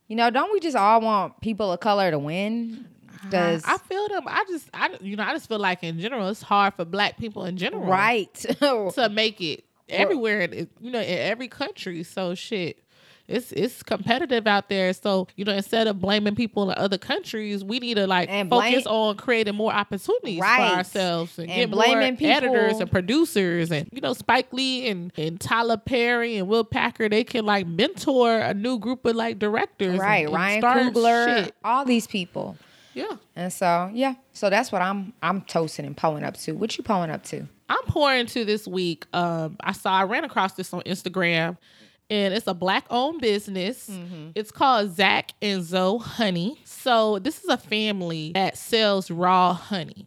you 0.08 0.16
know, 0.16 0.30
don't 0.30 0.52
we 0.52 0.60
just 0.60 0.76
all 0.76 1.00
want 1.00 1.40
people 1.40 1.72
of 1.72 1.80
color 1.80 2.10
to 2.10 2.18
win? 2.18 2.86
Does 3.30 3.62
I 3.64 3.78
feel 3.78 4.08
them. 4.08 4.24
I 4.26 4.44
just, 4.48 4.68
I, 4.74 4.90
you 5.00 5.14
know, 5.14 5.22
I 5.22 5.32
just 5.32 5.48
feel 5.48 5.60
like 5.60 5.84
in 5.84 6.00
general, 6.00 6.28
it's 6.28 6.42
hard 6.42 6.74
for 6.74 6.84
black 6.84 7.18
people 7.18 7.44
in 7.44 7.56
general, 7.56 7.84
right. 7.84 8.34
to 8.58 9.08
make 9.12 9.40
it 9.40 9.64
everywhere. 9.88 10.48
You 10.80 10.90
know, 10.90 10.98
in 11.00 11.18
every 11.18 11.46
country. 11.46 12.02
So 12.02 12.34
shit, 12.34 12.81
it's 13.32 13.50
it's 13.52 13.82
competitive 13.82 14.46
out 14.46 14.68
there. 14.68 14.92
So 14.92 15.26
you 15.36 15.44
know, 15.44 15.52
instead 15.52 15.86
of 15.86 16.00
blaming 16.00 16.34
people 16.34 16.70
in 16.70 16.78
other 16.78 16.98
countries, 16.98 17.64
we 17.64 17.78
need 17.80 17.94
to 17.94 18.06
like 18.06 18.28
And 18.30 18.48
focus 18.50 18.84
blame- 18.84 18.94
on 18.94 19.16
creating 19.16 19.54
more 19.54 19.72
opportunities 19.72 20.40
Right. 20.40 20.70
for 20.70 20.76
ourselves 20.76 21.38
and, 21.38 21.50
And 21.50 21.60
get 21.62 21.70
blaming 21.70 22.16
more 22.20 22.30
editors 22.30 22.78
and 22.80 22.90
producers 22.90 23.70
and 23.72 23.88
you 23.92 24.00
know 24.00 24.12
Spike 24.12 24.52
Lee 24.52 24.88
and 24.88 25.12
and 25.16 25.40
Tyler 25.40 25.76
Perry 25.76 26.36
and 26.36 26.46
Will 26.48 26.64
Packer. 26.64 27.08
They 27.08 27.24
can 27.24 27.44
like 27.46 27.66
mentor 27.66 28.38
a 28.38 28.54
new 28.54 28.78
group 28.78 29.04
of 29.04 29.16
like 29.16 29.38
directors, 29.38 29.98
Right. 29.98 30.26
and- 30.26 30.34
Ryan 30.34 30.62
Coogler, 30.62 31.44
shit. 31.44 31.54
all 31.64 31.84
these 31.84 32.06
people. 32.06 32.56
Yeah. 32.94 33.06
And 33.34 33.50
so, 33.50 33.90
yeah. 33.94 34.14
So 34.34 34.50
that's 34.50 34.70
what 34.70 34.82
I'm 34.82 35.14
I'm 35.22 35.40
toasting 35.42 35.86
and 35.86 35.96
pulling 35.96 36.24
up 36.24 36.36
to. 36.38 36.52
What 36.52 36.76
you 36.76 36.84
pulling 36.84 37.08
up 37.10 37.22
to? 37.24 37.46
I'm 37.70 37.82
pouring 37.86 38.26
to 38.26 38.44
this 38.44 38.68
week. 38.68 39.06
Um, 39.14 39.56
I 39.60 39.72
saw 39.72 39.92
I 39.94 40.04
ran 40.04 40.24
across 40.24 40.52
this 40.52 40.74
on 40.74 40.82
Instagram, 40.82 41.56
and 42.12 42.34
it's 42.34 42.46
a 42.46 42.52
black 42.52 42.84
owned 42.90 43.22
business. 43.22 43.88
Mm-hmm. 43.88 44.32
It's 44.34 44.50
called 44.50 44.94
Zach 44.94 45.32
and 45.40 45.64
Zoe 45.64 45.98
Honey. 45.98 46.58
So 46.64 47.18
this 47.18 47.42
is 47.42 47.48
a 47.48 47.56
family 47.56 48.32
that 48.34 48.58
sells 48.58 49.10
raw 49.10 49.54
honey. 49.54 50.06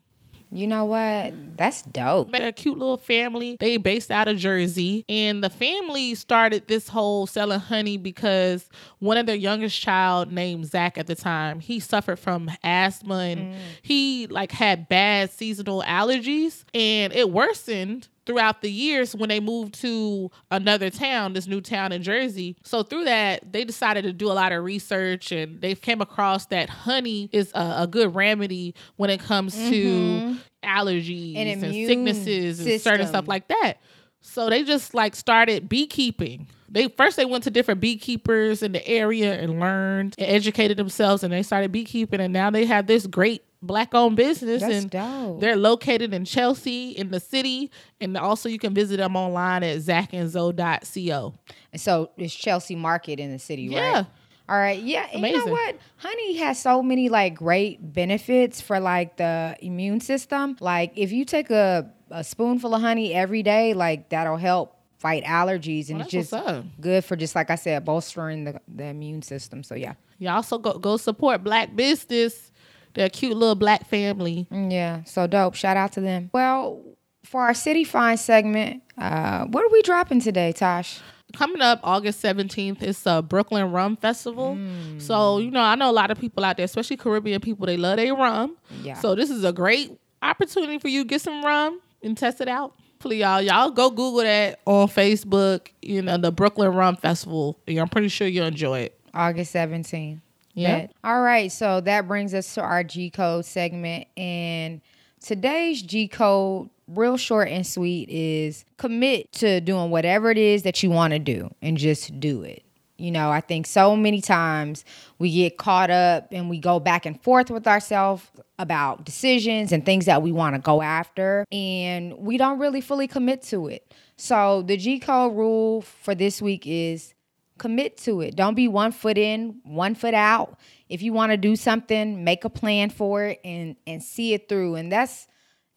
You 0.51 0.67
know 0.67 0.85
what? 0.85 1.57
That's 1.57 1.81
dope. 1.81 2.31
They're 2.31 2.49
a 2.49 2.53
cute 2.53 2.77
little 2.77 2.97
family. 2.97 3.57
They 3.59 3.77
based 3.77 4.11
out 4.11 4.27
of 4.27 4.37
Jersey, 4.37 5.03
and 5.09 5.43
the 5.43 5.49
family 5.49 6.15
started 6.15 6.67
this 6.67 6.87
whole 6.87 7.25
selling 7.27 7.59
honey 7.59 7.97
because 7.97 8.69
one 8.99 9.17
of 9.17 9.25
their 9.25 9.35
youngest 9.35 9.81
child, 9.81 10.31
named 10.31 10.67
Zach 10.67 10.97
at 10.97 11.07
the 11.07 11.15
time, 11.15 11.59
he 11.59 11.79
suffered 11.79 12.19
from 12.19 12.49
asthma 12.63 13.15
and 13.15 13.55
mm. 13.55 13.57
he 13.81 14.27
like 14.27 14.51
had 14.51 14.87
bad 14.87 15.31
seasonal 15.31 15.81
allergies, 15.81 16.63
and 16.73 17.11
it 17.11 17.31
worsened 17.31 18.07
throughout 18.25 18.61
the 18.61 18.71
years 18.71 19.15
when 19.15 19.29
they 19.29 19.39
moved 19.39 19.75
to 19.81 20.31
another 20.51 20.89
town, 20.89 21.33
this 21.33 21.47
new 21.47 21.61
town 21.61 21.91
in 21.91 22.01
Jersey. 22.03 22.55
So 22.63 22.83
through 22.83 23.05
that, 23.05 23.51
they 23.51 23.63
decided 23.63 24.03
to 24.03 24.13
do 24.13 24.27
a 24.31 24.33
lot 24.33 24.51
of 24.51 24.63
research 24.63 25.31
and 25.31 25.61
they 25.61 25.75
came 25.75 26.01
across 26.01 26.47
that 26.47 26.69
honey 26.69 27.29
is 27.31 27.51
a, 27.53 27.75
a 27.79 27.87
good 27.87 28.15
remedy 28.15 28.73
when 28.95 29.09
it 29.09 29.19
comes 29.19 29.53
to 29.55 30.37
allergies 30.63 31.35
And 31.37 31.63
and, 31.63 31.87
sicknesses 31.87 32.59
and 32.65 32.81
certain 32.81 33.07
stuff 33.07 33.27
like 33.27 33.47
that. 33.49 33.75
So 34.21 34.49
they 34.49 34.63
just 34.63 34.93
like 34.95 35.15
started 35.15 35.69
beekeeping. 35.69 36.47
They 36.67 36.87
first 36.89 37.15
they 37.15 37.25
went 37.25 37.43
to 37.43 37.51
different 37.51 37.79
beekeepers 37.79 38.63
in 38.63 38.71
the 38.71 38.85
area 38.87 39.39
and 39.39 39.59
learned 39.59 40.15
and 40.17 40.27
educated 40.27 40.77
themselves 40.77 41.23
and 41.23 41.31
they 41.31 41.43
started 41.43 41.71
beekeeping 41.71 42.19
and 42.19 42.33
now 42.33 42.49
they 42.49 42.65
have 42.65 42.87
this 42.87 43.05
great 43.05 43.43
black 43.65 43.93
owned 43.93 44.15
business 44.15 44.61
That's 44.61 44.73
and 44.73 44.89
dope. 44.89 45.39
they're 45.41 45.55
located 45.55 46.13
in 46.13 46.25
Chelsea 46.25 46.91
in 46.91 47.11
the 47.11 47.19
city 47.19 47.71
and 47.99 48.17
also 48.17 48.49
you 48.49 48.59
can 48.59 48.73
visit 48.73 48.97
them 48.97 49.15
online 49.15 49.63
at 49.63 49.77
zachandzoe.co. 49.77 51.33
And 51.71 51.81
so 51.81 52.11
it's 52.17 52.33
Chelsea 52.33 52.75
Market 52.75 53.19
in 53.19 53.31
the 53.31 53.39
city, 53.39 53.69
right? 53.69 53.75
Yeah. 53.75 53.93
right? 53.93 54.05
All 54.47 54.57
right. 54.57 54.79
Yeah. 54.79 55.07
And 55.11 55.25
you 55.25 55.45
know 55.45 55.51
what? 55.51 55.77
Honey 55.97 56.37
has 56.37 56.59
so 56.59 56.83
many 56.83 57.09
like 57.09 57.35
great 57.35 57.93
benefits 57.93 58.61
for 58.61 58.79
like 58.79 59.17
the 59.17 59.55
immune 59.59 59.99
system. 59.99 60.55
Like 60.59 60.93
if 60.95 61.11
you 61.11 61.25
take 61.25 61.49
a, 61.49 61.91
a 62.11 62.23
spoonful 62.23 62.75
of 62.75 62.81
honey 62.81 63.13
every 63.13 63.41
day, 63.41 63.73
like 63.73 64.09
that'll 64.09 64.37
help 64.37 64.75
fight 64.99 65.23
allergies 65.23 65.89
and 65.89 65.97
Well, 65.97 66.07
it's 66.11 66.31
just 66.31 66.33
good 66.79 67.03
for 67.03 67.15
just 67.15 67.35
like 67.35 67.49
I 67.49 67.55
said, 67.55 67.85
bolstering 67.85 68.43
the, 68.43 68.61
the 68.67 68.85
immune 68.85 69.23
system. 69.23 69.63
So 69.63 69.73
yeah. 69.73 69.93
You 70.19 70.29
also 70.29 70.59
go 70.59 70.77
go 70.77 70.97
support 70.97 71.43
black 71.43 71.75
business. 71.75 72.51
They're 72.95 73.07
a 73.07 73.09
cute 73.09 73.37
little 73.37 73.55
black 73.55 73.85
family. 73.87 74.47
Mm, 74.51 74.71
Yeah, 74.71 75.03
so 75.03 75.27
dope. 75.27 75.55
Shout 75.55 75.77
out 75.77 75.91
to 75.93 76.01
them. 76.01 76.29
Well, 76.33 76.81
for 77.23 77.41
our 77.41 77.53
City 77.53 77.83
Find 77.83 78.19
segment, 78.19 78.81
uh, 78.97 79.45
what 79.45 79.63
are 79.63 79.69
we 79.69 79.81
dropping 79.83 80.21
today, 80.21 80.51
Tosh? 80.51 80.99
coming 81.33 81.61
up 81.61 81.79
August 81.83 82.23
17th 82.23 82.81
it's 82.81 83.05
a 83.05 83.21
Brooklyn 83.21 83.71
Rum 83.71 83.97
Festival. 83.97 84.55
Mm. 84.55 85.01
So, 85.01 85.39
you 85.39 85.51
know, 85.51 85.59
I 85.61 85.75
know 85.75 85.89
a 85.89 85.91
lot 85.91 86.09
of 86.09 86.19
people 86.19 86.45
out 86.45 86.55
there, 86.57 86.63
especially 86.63 86.97
Caribbean 86.97 87.41
people, 87.41 87.65
they 87.65 87.77
love 87.77 87.97
their 87.97 88.15
rum. 88.15 88.55
Yeah. 88.81 88.93
So 88.93 89.15
this 89.15 89.29
is 89.29 89.43
a 89.43 89.51
great 89.51 89.99
opportunity 90.21 90.79
for 90.79 90.87
you 90.87 91.03
to 91.03 91.07
get 91.07 91.21
some 91.21 91.43
rum 91.43 91.81
and 92.01 92.17
test 92.17 92.41
it 92.41 92.47
out. 92.47 92.73
Please, 92.99 93.19
y'all, 93.19 93.41
y'all 93.41 93.69
go 93.69 93.89
Google 93.89 94.23
that 94.23 94.59
on 94.65 94.87
Facebook, 94.87 95.67
you 95.81 96.01
know, 96.01 96.17
the 96.17 96.31
Brooklyn 96.31 96.71
Rum 96.73 96.95
Festival. 96.95 97.59
I'm 97.67 97.89
pretty 97.89 98.07
sure 98.07 98.27
you'll 98.27 98.47
enjoy 98.47 98.79
it. 98.79 98.99
August 99.13 99.53
17th. 99.53 100.21
Yeah. 100.55 100.87
All 101.03 101.21
right, 101.21 101.51
so 101.51 101.81
that 101.81 102.07
brings 102.07 102.33
us 102.33 102.53
to 102.55 102.61
our 102.61 102.83
G 102.83 103.09
code 103.09 103.45
segment. 103.45 104.07
And 104.17 104.81
today's 105.21 105.81
G 105.81 106.07
code, 106.07 106.69
real 106.87 107.17
short 107.17 107.49
and 107.49 107.67
sweet, 107.67 108.09
is 108.09 108.65
commit 108.77 109.31
to 109.33 109.59
doing 109.61 109.91
whatever 109.91 110.31
it 110.31 110.37
is 110.37 110.63
that 110.63 110.81
you 110.81 110.89
want 110.89 111.11
to 111.11 111.19
do 111.19 111.53
and 111.61 111.77
just 111.77 112.19
do 112.19 112.41
it. 112.41 112.63
You 112.97 113.11
know, 113.11 113.29
I 113.29 113.41
think 113.41 113.67
so 113.67 113.97
many 113.97 114.21
times 114.21 114.85
we 115.19 115.29
get 115.29 115.57
caught 115.57 115.89
up 115.89 116.29
and 116.31 116.49
we 116.49 116.59
go 116.59 116.79
back 116.79 117.05
and 117.05 117.21
forth 117.21 117.51
with 117.51 117.67
ourselves 117.67 118.23
about 118.57 119.03
decisions 119.03 119.73
and 119.73 119.85
things 119.85 120.05
that 120.05 120.21
we 120.21 120.31
want 120.31 120.55
to 120.55 120.61
go 120.61 120.81
after, 120.81 121.45
and 121.51 122.17
we 122.17 122.37
don't 122.37 122.57
really 122.57 122.79
fully 122.79 123.07
commit 123.07 123.41
to 123.43 123.67
it. 123.67 123.93
So, 124.15 124.61
the 124.61 124.77
G 124.77 124.99
code 124.99 125.35
rule 125.35 125.81
for 125.81 126.15
this 126.15 126.41
week 126.41 126.63
is 126.65 127.13
commit 127.57 127.97
to 127.97 128.21
it. 128.21 128.35
Don't 128.35 128.55
be 128.55 128.67
one 128.67 128.91
foot 128.91 129.17
in, 129.17 129.59
one 129.63 129.95
foot 129.95 130.13
out. 130.13 130.59
If 130.89 131.01
you 131.01 131.13
want 131.13 131.31
to 131.31 131.37
do 131.37 131.55
something, 131.55 132.23
make 132.23 132.45
a 132.45 132.49
plan 132.49 132.89
for 132.89 133.25
it 133.25 133.39
and 133.43 133.75
and 133.87 134.03
see 134.03 134.33
it 134.33 134.49
through. 134.49 134.75
And 134.75 134.91
that's 134.91 135.27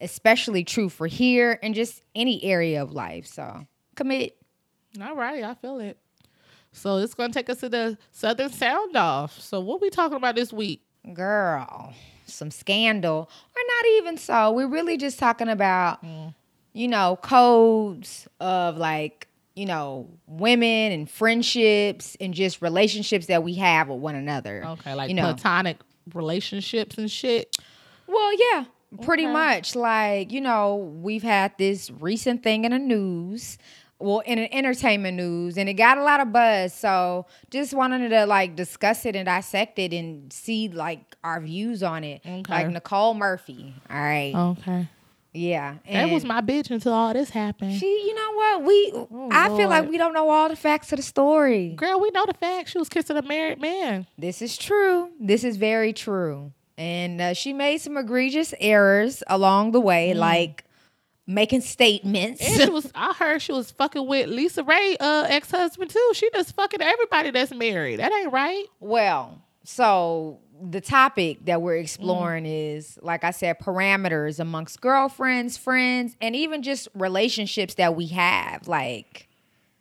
especially 0.01 0.63
true 0.63 0.89
for 0.89 1.07
here 1.07 1.59
and 1.61 1.75
just 1.75 2.01
any 2.15 2.43
area 2.43 2.81
of 2.81 2.91
life. 2.91 3.25
So 3.25 3.65
commit. 3.95 4.37
All 5.01 5.15
right, 5.15 5.43
I 5.43 5.53
feel 5.55 5.79
it. 5.79 5.97
So 6.71 6.97
it's 6.97 7.13
going 7.13 7.31
to 7.31 7.39
take 7.39 7.49
us 7.49 7.59
to 7.61 7.69
the 7.69 7.97
Southern 8.11 8.51
Sound 8.51 8.95
Off. 8.95 9.39
So 9.39 9.59
what 9.59 9.81
we 9.81 9.89
talking 9.89 10.17
about 10.17 10.35
this 10.35 10.53
week? 10.53 10.83
Girl, 11.13 11.93
some 12.25 12.51
scandal. 12.51 13.29
Or 13.55 13.61
not 13.67 13.85
even 13.97 14.17
so. 14.17 14.51
We're 14.51 14.67
really 14.67 14.97
just 14.97 15.17
talking 15.17 15.49
about, 15.49 16.03
mm. 16.03 16.33
you 16.73 16.87
know, 16.87 17.17
codes 17.21 18.27
of 18.39 18.77
like, 18.77 19.27
you 19.59 19.65
know, 19.65 20.07
women 20.25 20.93
and 20.93 21.09
friendships 21.09 22.15
and 22.21 22.33
just 22.33 22.61
relationships 22.61 23.25
that 23.25 23.43
we 23.43 23.55
have 23.55 23.89
with 23.89 23.99
one 23.99 24.15
another. 24.15 24.63
Okay, 24.65 24.93
like 24.93 25.09
you 25.09 25.15
know. 25.15 25.33
platonic 25.33 25.77
relationships 26.13 26.97
and 26.97 27.11
shit. 27.11 27.57
Well, 28.07 28.31
yeah, 28.39 28.65
pretty 29.01 29.25
Okay. 29.25 29.33
much. 29.33 29.75
Like, 29.75 30.31
you 30.31 30.39
know, 30.39 30.77
we've 31.01 31.23
had 31.23 31.51
this 31.57 31.91
recent 31.91 32.41
thing 32.41 32.63
in 32.63 32.71
the 32.71 32.79
news, 32.79 33.57
well, 33.99 34.19
in 34.19 34.39
an 34.39 34.47
entertainment 34.53 35.17
news, 35.17 35.57
and 35.57 35.67
it 35.67 35.73
got 35.73 35.97
a 35.97 36.03
lot 36.03 36.21
of 36.21 36.31
buzz. 36.31 36.73
So 36.73 37.25
just 37.51 37.73
wanted 37.73 38.09
to 38.09 38.25
like 38.25 38.55
discuss 38.55 39.05
it 39.05 39.13
and 39.17 39.25
dissect 39.25 39.77
it 39.77 39.93
and 39.93 40.31
see 40.31 40.69
like 40.69 41.01
our 41.21 41.41
views 41.41 41.83
on 41.83 42.05
it. 42.05 42.21
Okay. 42.25 42.43
Like 42.47 42.69
Nicole 42.69 43.13
Murphy. 43.13 43.73
All 43.89 43.99
right. 43.99 44.33
Okay. 44.33 44.87
Yeah. 45.33 45.75
That 45.91 46.09
was 46.09 46.25
my 46.25 46.41
bitch 46.41 46.71
until 46.71 46.93
all 46.93 47.13
this 47.13 47.29
happened. 47.29 47.77
She, 47.79 47.85
you 47.85 48.15
know 48.15 48.33
what? 48.33 48.63
We, 48.63 49.29
I 49.31 49.49
feel 49.55 49.69
like 49.69 49.87
we 49.89 49.97
don't 49.97 50.13
know 50.13 50.29
all 50.29 50.49
the 50.49 50.55
facts 50.55 50.91
of 50.91 50.97
the 50.97 51.03
story. 51.03 51.69
Girl, 51.75 51.99
we 51.99 52.09
know 52.11 52.25
the 52.25 52.33
fact. 52.33 52.69
She 52.69 52.77
was 52.79 52.89
kissing 52.89 53.15
a 53.17 53.21
married 53.21 53.61
man. 53.61 54.07
This 54.17 54.41
is 54.41 54.57
true. 54.57 55.11
This 55.19 55.43
is 55.43 55.57
very 55.57 55.93
true. 55.93 56.51
And 56.77 57.19
uh, 57.21 57.33
she 57.33 57.53
made 57.53 57.79
some 57.79 57.97
egregious 57.97 58.53
errors 58.59 59.21
along 59.27 59.71
the 59.73 59.81
way, 59.81 60.13
like 60.13 60.63
making 61.27 61.61
statements. 61.61 62.41
And 62.41 62.61
she 62.61 62.69
was 62.69 62.89
I 62.95 63.13
heard 63.13 63.41
she 63.41 63.51
was 63.51 63.69
fucking 63.71 64.07
with 64.07 64.29
LisaRaye 64.29 64.95
uh 64.99 65.27
ex 65.29 65.51
husband 65.51 65.91
too. 65.91 66.11
She 66.13 66.29
just 66.33 66.55
fucking 66.55 66.81
everybody 66.81 67.31
that's 67.31 67.53
married. 67.53 67.99
That 67.99 68.11
ain't 68.11 68.31
right. 68.31 68.65
well, 68.79 69.41
so 69.63 70.39
the 70.61 70.81
topic 70.81 71.45
that 71.45 71.61
we're 71.61 71.73
mm-hmm. 71.73 71.83
exploring 71.83 72.45
is, 72.45 72.99
like 73.01 73.23
I 73.23 73.31
said, 73.31 73.59
parameters 73.59 74.39
amongst 74.39 74.81
girlfriends, 74.81 75.57
friends, 75.57 76.15
and 76.21 76.35
even 76.35 76.63
just 76.63 76.87
relationships 76.93 77.75
that 77.75 77.95
we 77.95 78.07
have. 78.07 78.67
Like, 78.67 79.27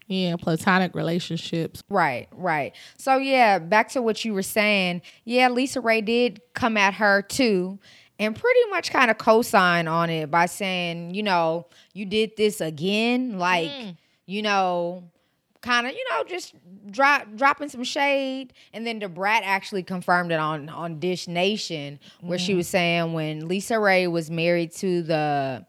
Yeah, 0.07 0.37
platonic 0.37 0.95
relationships. 0.95 1.83
Right, 1.89 2.29
right. 2.33 2.75
So 2.97 3.19
yeah, 3.19 3.59
back 3.59 3.91
to 3.91 4.03
what 4.03 4.25
you 4.25 4.35
were 4.35 4.43
saying. 4.43 5.03
Yeah, 5.25 5.49
LisaRaye 5.49 6.05
did 6.05 6.41
come 6.55 6.77
at 6.77 6.95
her 6.95 7.23
too 7.23 7.79
and 8.19 8.35
pretty 8.35 8.71
much 8.71 8.91
kind 8.91 9.11
of 9.11 9.19
co-sign 9.19 9.87
on 9.87 10.11
it 10.11 10.31
by 10.31 10.47
saying, 10.47 11.15
you 11.15 11.23
know, 11.23 11.67
you 11.93 12.05
did 12.05 12.37
this 12.37 12.61
again, 12.61 13.39
like, 13.39 13.71
mm. 13.71 13.97
you 14.27 14.43
know, 14.43 15.05
kind 15.61 15.87
of, 15.87 15.93
you 15.93 16.05
know, 16.11 16.25
just 16.25 16.55
drop 16.91 17.27
dropping 17.35 17.69
some 17.69 17.85
shade. 17.85 18.53
And 18.73 18.87
then 18.87 18.99
the 18.99 19.09
brat 19.09 19.43
actually 19.45 19.83
confirmed 19.83 20.33
it 20.33 20.39
on 20.39 20.69
on 20.69 20.99
Dish 20.99 21.29
Nation, 21.29 21.99
where 22.21 22.39
she 22.39 22.55
mm. 22.55 22.59
was 22.59 22.69
saying 22.69 23.13
when 23.13 23.49
LisaRaye 23.49 24.11
was 24.11 24.31
married 24.31 24.73
to 24.77 25.03
the 25.03 25.67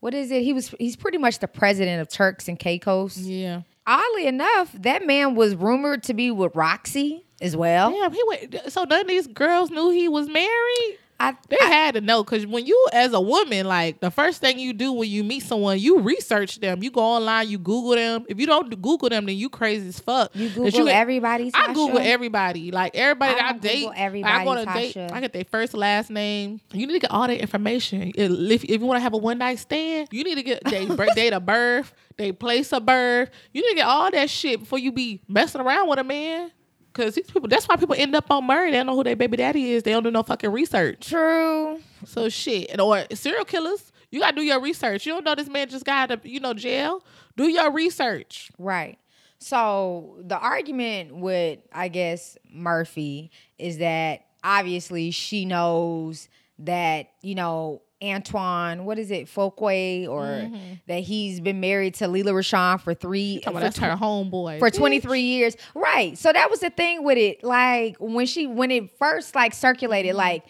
what 0.00 0.14
is 0.14 0.30
it? 0.30 0.42
He 0.42 0.52
was 0.52 0.74
he's 0.78 0.96
pretty 0.96 1.18
much 1.18 1.38
the 1.38 1.48
president 1.48 2.00
of 2.00 2.08
Turks 2.08 2.48
and 2.48 2.58
Caicos 2.58 3.18
Yeah. 3.18 3.62
oddly 3.86 4.26
enough, 4.26 4.72
that 4.72 5.06
man 5.06 5.34
was 5.34 5.54
rumored 5.54 6.02
to 6.04 6.14
be 6.14 6.30
with 6.30 6.54
Roxy 6.56 7.24
as 7.40 7.56
well. 7.56 7.90
Damn, 7.92 8.12
he 8.12 8.22
went 8.26 8.72
so 8.72 8.84
none 8.84 9.02
of 9.02 9.06
these 9.06 9.26
girls 9.26 9.70
knew 9.70 9.90
he 9.90 10.08
was 10.08 10.28
married. 10.28 10.98
I, 11.22 11.36
They 11.48 11.56
I 11.62 11.66
had 11.66 11.94
to 11.94 12.00
know 12.00 12.24
because 12.24 12.44
when 12.46 12.66
you, 12.66 12.88
as 12.92 13.12
a 13.12 13.20
woman, 13.20 13.66
like 13.66 14.00
the 14.00 14.10
first 14.10 14.40
thing 14.40 14.58
you 14.58 14.72
do 14.72 14.92
when 14.92 15.08
you 15.08 15.22
meet 15.22 15.44
someone, 15.44 15.78
you 15.78 16.00
research 16.00 16.58
them. 16.58 16.82
You 16.82 16.90
go 16.90 17.00
online, 17.00 17.48
you 17.48 17.58
Google 17.58 17.94
them. 17.94 18.26
If 18.28 18.40
you 18.40 18.46
don't 18.46 18.68
Google 18.82 19.08
them, 19.08 19.26
then 19.26 19.36
you 19.36 19.48
crazy 19.48 19.88
as 19.88 20.00
fuck. 20.00 20.34
you 20.34 20.48
Google 20.48 20.68
you- 20.68 20.88
everybody. 20.88 21.52
I 21.54 21.68
Tasha? 21.68 21.74
Google 21.74 21.98
everybody, 21.98 22.72
like 22.72 22.96
everybody 22.96 23.34
I 23.34 23.36
that 23.36 23.54
I 23.54 23.58
date. 23.58 23.74
Google 23.74 23.88
like, 23.90 23.98
I 23.98 24.02
everybody, 24.02 24.44
go 24.44 24.52
a 24.52 24.64
date, 24.64 24.96
I 24.96 25.20
get 25.20 25.32
their 25.32 25.44
first, 25.44 25.74
last 25.74 26.10
name. 26.10 26.60
You 26.72 26.88
need 26.88 26.94
to 26.94 26.98
get 26.98 27.12
all 27.12 27.28
that 27.28 27.38
information. 27.40 28.10
If, 28.16 28.64
if 28.64 28.80
you 28.80 28.86
want 28.86 28.96
to 28.96 29.02
have 29.02 29.14
a 29.14 29.18
one 29.18 29.38
night 29.38 29.60
stand, 29.60 30.08
you 30.10 30.24
need 30.24 30.34
to 30.34 30.42
get 30.42 30.64
their 30.64 30.86
date 31.14 31.32
of 31.32 31.46
birth, 31.46 31.94
they 32.16 32.32
place 32.32 32.72
of 32.72 32.84
birth. 32.84 33.30
You 33.52 33.62
need 33.62 33.70
to 33.70 33.76
get 33.76 33.86
all 33.86 34.10
that 34.10 34.28
shit 34.28 34.58
before 34.60 34.80
you 34.80 34.90
be 34.90 35.22
messing 35.28 35.60
around 35.60 35.88
with 35.88 36.00
a 36.00 36.04
man. 36.04 36.50
Cause 36.92 37.14
these 37.14 37.30
people, 37.30 37.48
that's 37.48 37.66
why 37.66 37.76
people 37.76 37.94
end 37.98 38.14
up 38.14 38.30
on 38.30 38.44
Maury. 38.44 38.70
They 38.70 38.76
don't 38.76 38.86
know 38.86 38.94
who 38.96 39.04
their 39.04 39.16
baby 39.16 39.38
daddy 39.38 39.72
is. 39.72 39.82
They 39.82 39.92
don't 39.92 40.02
do 40.02 40.10
no 40.10 40.22
fucking 40.22 40.50
research. 40.50 41.08
True. 41.08 41.80
So 42.04 42.28
shit, 42.28 42.70
and 42.70 42.80
or 42.80 43.04
serial 43.12 43.44
killers, 43.44 43.92
you 44.10 44.20
gotta 44.20 44.36
do 44.36 44.42
your 44.42 44.60
research. 44.60 45.06
You 45.06 45.14
don't 45.14 45.24
know 45.24 45.34
this 45.34 45.48
man 45.48 45.68
just 45.68 45.84
got 45.84 46.10
out 46.10 46.18
of 46.18 46.26
you 46.26 46.40
know 46.40 46.54
jail. 46.54 47.02
Do 47.36 47.48
your 47.48 47.72
research. 47.72 48.50
Right. 48.58 48.98
So 49.38 50.18
the 50.20 50.38
argument 50.38 51.16
with 51.16 51.60
I 51.72 51.88
guess 51.88 52.36
Murphy 52.50 53.30
is 53.58 53.78
that 53.78 54.26
obviously 54.44 55.10
she 55.10 55.44
knows 55.44 56.28
that, 56.60 57.08
you 57.22 57.34
know, 57.34 57.82
Antoine, 58.02 58.84
what 58.84 58.98
is 58.98 59.10
it, 59.10 59.26
Fuqua, 59.26 60.08
or 60.08 60.50
that 60.88 61.00
he's 61.00 61.40
been 61.40 61.60
married 61.60 61.94
to 61.94 62.08
Lela 62.08 62.32
Rochon 62.32 62.80
for 62.80 62.94
three 62.94 63.40
for 63.44 63.52
that's 63.52 63.78
her 63.78 63.96
homeboy 63.96 64.58
for 64.58 64.70
23 64.70 65.20
years. 65.20 65.56
Right. 65.74 66.18
So 66.18 66.32
that 66.32 66.50
was 66.50 66.60
the 66.60 66.70
thing 66.70 67.04
with 67.04 67.18
it. 67.18 67.44
Like 67.44 67.96
when 67.98 68.26
she 68.26 68.46
when 68.46 68.70
it 68.70 68.96
first 68.98 69.34
like 69.34 69.54
circulated, 69.54 70.10
Mm-hmm. 70.10 70.18
like 70.18 70.44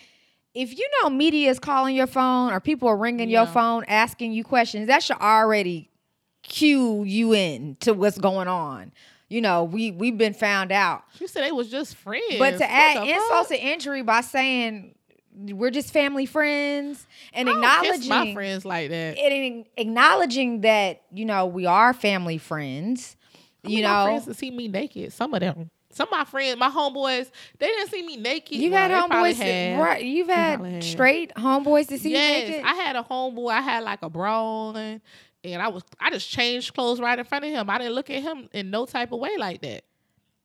if 0.55 0.77
you 0.77 0.89
know 1.01 1.11
media 1.11 1.51
is 1.51 1.59
calling 1.59 1.97
your 1.97 2.07
phone 2.07 2.53
or 2.53 2.61
people 2.61 2.89
are 2.89 2.97
ringing 2.97 3.29
your 3.31 3.47
phone 3.47 3.85
asking 3.89 4.33
you 4.33 4.45
questions, 4.45 4.87
that 4.89 5.03
should 5.03 5.17
already 5.19 5.89
cue 6.43 7.05
you 7.05 7.33
in 7.33 7.77
to 7.81 7.93
what's 7.95 8.19
going 8.19 8.49
on. 8.49 8.93
You 9.29 9.41
know, 9.41 9.65
we 9.65 9.91
we've 9.93 10.19
been 10.19 10.35
found 10.35 10.71
out. 10.73 11.05
She 11.19 11.27
said 11.27 11.45
they 11.45 11.53
was 11.53 11.71
just 11.71 11.97
friends. 11.97 12.35
But 12.39 12.51
to 12.53 12.57
What 12.59 12.63
add 12.71 13.09
insult 13.09 13.49
to 13.49 13.59
injury 13.59 14.03
by 14.03 14.21
saying 14.21 14.95
we're 15.35 15.71
just 15.71 15.93
family 15.93 16.27
friends 16.27 17.07
and 17.33 17.49
kiss 17.83 18.07
my 18.09 18.33
friends 18.35 18.65
like 18.65 18.91
that. 18.91 19.19
and 19.19 19.65
acknowledging 19.77 20.61
that 20.63 21.03
you 21.13 21.25
know 21.25 21.47
we 21.47 21.67
are 21.67 21.93
family 21.93 22.39
friends. 22.39 23.17
I 23.65 23.69
You 23.69 23.83
want 23.83 23.85
my 23.85 23.99
know, 23.99 24.05
friends 24.11 24.25
to 24.27 24.35
see 24.35 24.51
me 24.51 24.69
naked. 24.69 25.13
Some 25.13 25.35
of 25.35 25.41
them. 25.41 25.71
Some 25.95 26.09
of 26.09 26.13
my 26.13 26.25
friends, 26.25 26.59
my 26.59 26.71
homeboys, 26.71 27.31
they 27.59 27.67
didn't 27.67 27.91
see 27.91 28.03
me 28.03 28.17
naked. 28.17 28.57
You've 28.57 28.73
Well, 28.73 28.89
had 28.89 29.11
homeboys, 29.11 29.35
had. 29.37 29.79
right? 29.79 30.03
You've 30.03 30.29
had 30.29 30.61
had. 30.65 30.83
straight 30.83 31.35
homeboys 31.35 31.89
to 31.89 31.99
see 31.99 32.11
you 32.13 32.17
naked. 32.17 32.65
I 32.65 32.75
had 32.75 32.97
a 32.97 33.03
homeboy. 33.03 33.51
I 33.53 33.61
had 33.61 33.85
like 33.85 34.01
a 34.03 34.09
bra 34.09 34.43
on, 34.69 35.03
and 35.45 35.63
I 35.63 35.69
was 35.69 35.83
I 36.01 36.11
just 36.11 36.29
changed 36.31 36.73
clothes 36.75 36.99
right 36.99 37.19
in 37.19 37.25
front 37.27 37.45
of 37.45 37.51
him. 37.51 37.69
I 37.69 37.77
didn't 37.79 37.93
look 37.95 38.09
at 38.09 38.23
him 38.23 38.49
in 38.53 38.71
no 38.71 38.87
type 38.87 39.13
of 39.13 39.21
way 39.21 39.37
like 39.39 39.61
that. 39.63 39.85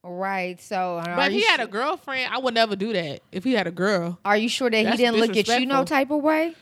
Right. 0.08 0.60
So, 0.62 1.02
But 1.06 1.32
he 1.32 1.44
had 1.46 1.60
a 1.60 1.68
girlfriend, 1.68 2.34
I 2.34 2.38
would 2.40 2.54
never 2.54 2.76
do 2.76 2.94
that. 2.94 3.22
If 3.32 3.44
he 3.44 3.54
had 3.54 3.68
a 3.68 3.72
girl, 3.72 4.18
Are 4.26 4.38
you 4.38 4.50
sure 4.50 4.70
that 4.70 4.86
he 4.92 4.98
didn't 4.98 5.18
look 5.20 5.36
at 5.36 5.48
you 5.60 5.66
no 5.66 5.84
type 5.84 6.10
of 6.12 6.22
way? 6.22 6.56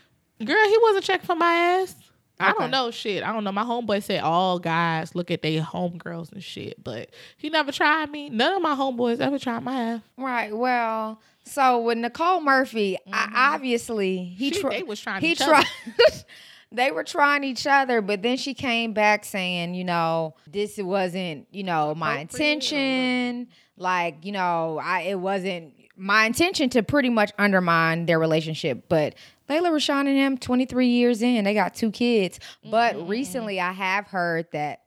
girl, 0.44 0.68
he 0.70 0.78
wasn't 0.82 1.06
checking 1.06 1.26
for 1.26 1.36
my 1.36 1.54
ass. 1.54 1.96
I 2.38 2.52
don't 2.52 2.70
know 2.70 2.92
shit. 2.92 3.24
I 3.24 3.32
don't 3.32 3.46
know. 3.46 3.54
My 3.54 3.64
homeboy 3.64 4.04
said 4.04 4.20
all 4.22 4.60
guys 4.60 5.16
look 5.16 5.32
at 5.32 5.42
their 5.42 5.62
homegirls 5.62 6.34
and 6.34 6.44
shit, 6.44 6.84
but 6.84 7.10
he 7.38 7.50
never 7.50 7.72
tried 7.72 8.12
me. 8.12 8.30
None 8.30 8.56
of 8.56 8.62
my 8.62 8.76
homeboys 8.76 9.22
ever 9.22 9.40
tried 9.40 9.64
my 9.64 9.74
ass. 9.82 10.02
Right. 10.18 10.54
Well, 10.56 11.22
so 11.46 11.80
with 11.82 11.98
Nicole 11.98 12.42
Murphy, 12.42 12.98
I, 13.14 13.54
obviously 13.54 14.18
he 14.38 14.50
Mm-hmm. 14.50 14.56
She- 14.56 14.62
tried. 14.62 14.74
they 14.80 14.84
was 14.84 15.00
trying 15.00 15.22
He 15.22 15.36
tried. 15.36 15.66
they 16.76 16.92
were 16.92 17.04
trying 17.04 17.44
each 17.44 17.66
other, 17.68 18.02
but 18.02 18.22
then 18.22 18.38
she 18.38 18.54
came 18.54 18.94
back 18.94 19.26
saying, 19.26 19.74
you 19.76 19.84
know, 19.84 20.36
this 20.48 20.78
wasn't, 20.78 21.48
you 21.52 21.64
know, 21.64 21.96
my 21.96 22.20
intention. 22.20 23.48
Like, 23.78 24.26
you 24.26 24.32
know, 24.32 24.80
I 24.82 25.02
it 25.02 25.20
wasn't 25.20 25.74
my 25.98 26.26
intention 26.26 26.70
to 26.72 26.84
pretty 26.84 27.10
much 27.10 27.32
undermine 27.38 28.06
their 28.06 28.20
relationship, 28.20 28.86
but. 28.90 29.16
Lela 29.48 29.70
Rochon 29.70 30.08
and 30.08 30.18
him, 30.18 30.38
23 30.40 30.88
years 30.88 31.22
in, 31.22 31.44
they 31.44 31.54
got 31.54 31.76
two 31.76 31.92
kids. 31.92 32.40
But 32.64 32.96
Mm-hmm. 32.96 33.08
recently 33.08 33.60
I 33.60 33.74
have 33.74 34.08
heard 34.08 34.48
that, 34.54 34.82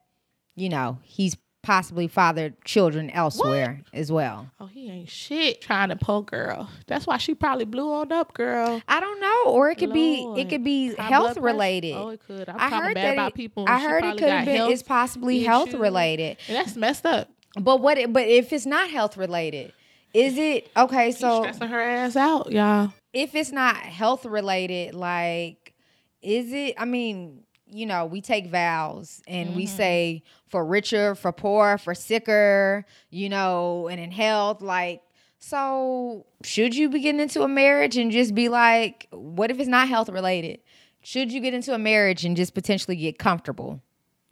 you 0.57 0.67
know, 0.67 0.99
he's 1.01 1.37
possibly 1.61 2.07
fathered 2.07 2.63
children 2.63 3.09
elsewhere 3.09 3.81
as 3.93 4.11
well. 4.11 4.49
Oh, 4.59 4.65
he 4.67 4.89
ain't 4.89 5.09
shit 5.09 5.59
trying 5.61 5.89
to 5.89 5.95
poke 5.95 6.31
girl. 6.31 6.69
That's 6.87 7.05
why 7.05 7.17
she 7.17 7.35
probably 7.35 7.65
blew 7.65 7.91
on 7.91 8.11
up, 8.11 8.33
girl. 8.33 8.81
I 8.87 8.99
don't 8.99 9.19
know, 9.19 9.51
or 9.51 9.69
it 9.69 9.75
could 9.77 9.91
be 9.93 10.23
it 10.37 10.49
could 10.49 10.63
be 10.63 10.95
High 10.95 11.03
health 11.03 11.37
related. 11.37 11.95
Oh, 11.95 12.09
it 12.09 12.21
could. 12.25 12.47
I'm 12.49 12.55
I 12.55 12.69
talking 12.69 12.85
heard 12.85 12.95
bad 12.95 13.05
that 13.05 13.13
about 13.13 13.31
it, 13.31 13.35
people. 13.35 13.65
I 13.67 13.79
heard 13.81 14.03
it 14.05 14.17
could 14.17 14.45
be 14.45 14.51
it's 14.73 14.83
possibly 14.83 15.43
health 15.43 15.73
related. 15.73 16.37
And 16.47 16.55
that's 16.57 16.75
messed 16.75 17.05
up. 17.05 17.29
But 17.59 17.81
what? 17.81 17.97
It, 17.97 18.13
but 18.13 18.27
if 18.27 18.53
it's 18.53 18.65
not 18.65 18.89
health 18.89 19.17
related, 19.17 19.73
is 20.13 20.37
it 20.37 20.69
okay? 20.77 21.11
So 21.11 21.19
So 21.19 21.41
stressing 21.43 21.67
her 21.67 21.81
ass 21.81 22.15
out, 22.15 22.51
y'all. 22.51 22.93
if 23.11 23.35
it's 23.35 23.51
not 23.51 23.75
health 23.75 24.25
related, 24.25 24.95
like, 24.95 25.73
is 26.21 26.53
it? 26.53 26.75
I 26.77 26.85
mean, 26.85 27.43
you 27.71 27.85
know, 27.85 28.05
we 28.05 28.21
take 28.21 28.47
vows 28.47 29.21
and 29.27 29.55
we 29.55 29.65
Mm-hmm. 29.65 29.75
say 29.77 30.23
for 30.47 30.65
richer, 30.65 31.15
for 31.15 31.31
poor, 31.31 31.77
for 31.77 31.93
sicker, 31.95 32.85
you 33.09 33.29
know, 33.29 33.87
and 33.87 33.99
in 33.99 34.11
health, 34.11 34.61
like. 34.61 35.01
So, 35.41 36.25
should 36.43 36.75
you 36.75 36.89
be 36.89 36.99
getting 36.99 37.21
into 37.21 37.43
a 37.43 37.47
marriage 37.47 37.95
and 37.95 38.11
just 38.11 38.35
be 38.35 38.49
like, 38.49 39.07
what 39.11 39.49
if 39.49 39.57
it's 39.59 39.69
not 39.69 39.87
health 39.87 40.09
related? 40.09 40.59
Should 41.01 41.31
you 41.31 41.39
get 41.39 41.53
into 41.53 41.73
a 41.73 41.77
marriage 41.77 42.25
and 42.25 42.35
just 42.35 42.53
potentially 42.53 42.97
get 42.97 43.17
comfortable? 43.19 43.81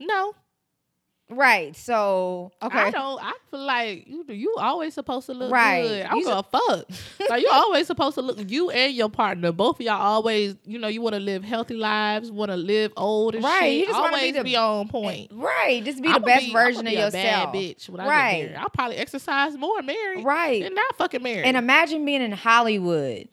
No, 0.02 0.36
Right. 1.30 1.76
So, 1.76 2.52
okay. 2.64 2.78
I 2.80 2.90
don't. 2.90 3.22
I 3.22 3.34
feel 3.52 3.60
like 3.66 4.08
you 4.08 4.24
you 4.30 4.56
always 4.60 4.94
supposed 4.94 5.26
to 5.26 5.34
look 5.34 5.52
Right. 5.52 5.82
good. 5.82 6.06
I 6.06 6.10
don't 6.12 6.20
You 6.20 6.26
give 6.26 6.38
a 6.38 6.44
fuck. 6.44 6.86
like 7.30 7.42
you 7.44 7.50
always 7.52 7.86
supposed 7.88 8.16
to 8.16 8.22
look. 8.22 8.38
You 8.50 8.70
and 8.70 8.94
your 8.94 9.10
partner, 9.10 9.52
both 9.52 9.80
of 9.82 9.86
y'all 9.86 10.02
always. 10.02 10.56
You 10.66 10.80
know, 10.80 10.88
you 10.88 11.02
want 11.02 11.16
to 11.16 11.20
live 11.20 11.44
healthy 11.44 11.74
lives. 11.74 12.32
Want 12.32 12.52
to 12.52 12.56
live 12.56 12.94
old 12.96 13.36
and 13.36 13.44
Right, 13.44 13.60
shit. 13.64 13.74
you 13.80 13.86
just 13.88 14.00
wanna 14.00 14.18
be 14.20 14.32
the- 14.32 14.44
be 14.46 14.56
on 14.56 14.88
point. 14.88 15.32
Eh, 15.32 15.36
right. 15.36 15.84
Just 15.84 16.02
be 16.02 16.08
I'ma 16.08 16.20
the 16.20 16.26
best 16.26 16.46
I'ma 16.50 16.60
version 16.60 16.88
of 16.88 16.94
a 16.94 16.96
yourself. 16.96 17.14
Bad 17.14 17.54
bitch. 17.54 17.90
When 17.90 18.00
I 18.00 18.08
Right. 18.08 18.32
get 18.32 18.44
married. 18.52 18.56
I'll 18.62 18.70
probably 18.70 18.96
exercise 18.96 19.58
more 19.58 19.82
married. 19.82 20.24
Right. 20.24 20.64
And 20.64 20.76
not 20.76 20.96
fucking 20.98 21.22
married. 21.24 21.44
And 21.46 21.58
imagine 21.58 22.06
being 22.06 22.22
in 22.22 22.32
Hollywood. 22.32 23.28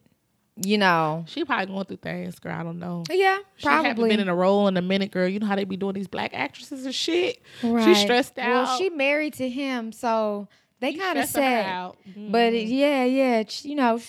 You 0.57 0.79
know. 0.79 1.25
she 1.27 1.45
probably 1.45 1.67
going 1.67 1.85
through 1.87 1.97
things, 1.97 2.39
girl. 2.39 2.55
I 2.55 2.63
don't 2.63 2.79
know. 2.79 3.03
Yeah, 3.11 3.39
She 3.57 3.67
haven't 3.67 3.95
probably. 3.97 4.11
been 4.11 4.21
in 4.21 4.29
a 4.29 4.35
role 4.35 4.69
in 4.69 4.77
a 4.77 4.83
minute, 4.83 5.11
girl. 5.11 5.27
You 5.27 5.41
know 5.41 5.47
how 5.47 5.57
they 5.57 5.65
be 5.65 5.77
doing 5.77 5.95
these 5.95 6.07
black 6.07 6.31
actresses 6.33 6.85
and 6.85 6.95
shit. 6.95 7.43
right. 7.63 7.85
She's 7.85 7.99
stressed 7.99 8.39
out. 8.39 8.67
Well, 8.67 8.79
she 8.79 8.89
married 8.91 9.35
to 9.35 9.49
him, 9.49 9.91
so 9.91 10.47
they 10.81 10.95
kind 10.95 11.19
of 11.19 11.27
said. 11.27 11.67
But 12.07 12.53
Mhm. 12.53 12.55
it- 12.55 12.69
yeah, 12.69 13.05
yeah, 13.05 13.43
you 13.63 13.75
know, 13.75 14.01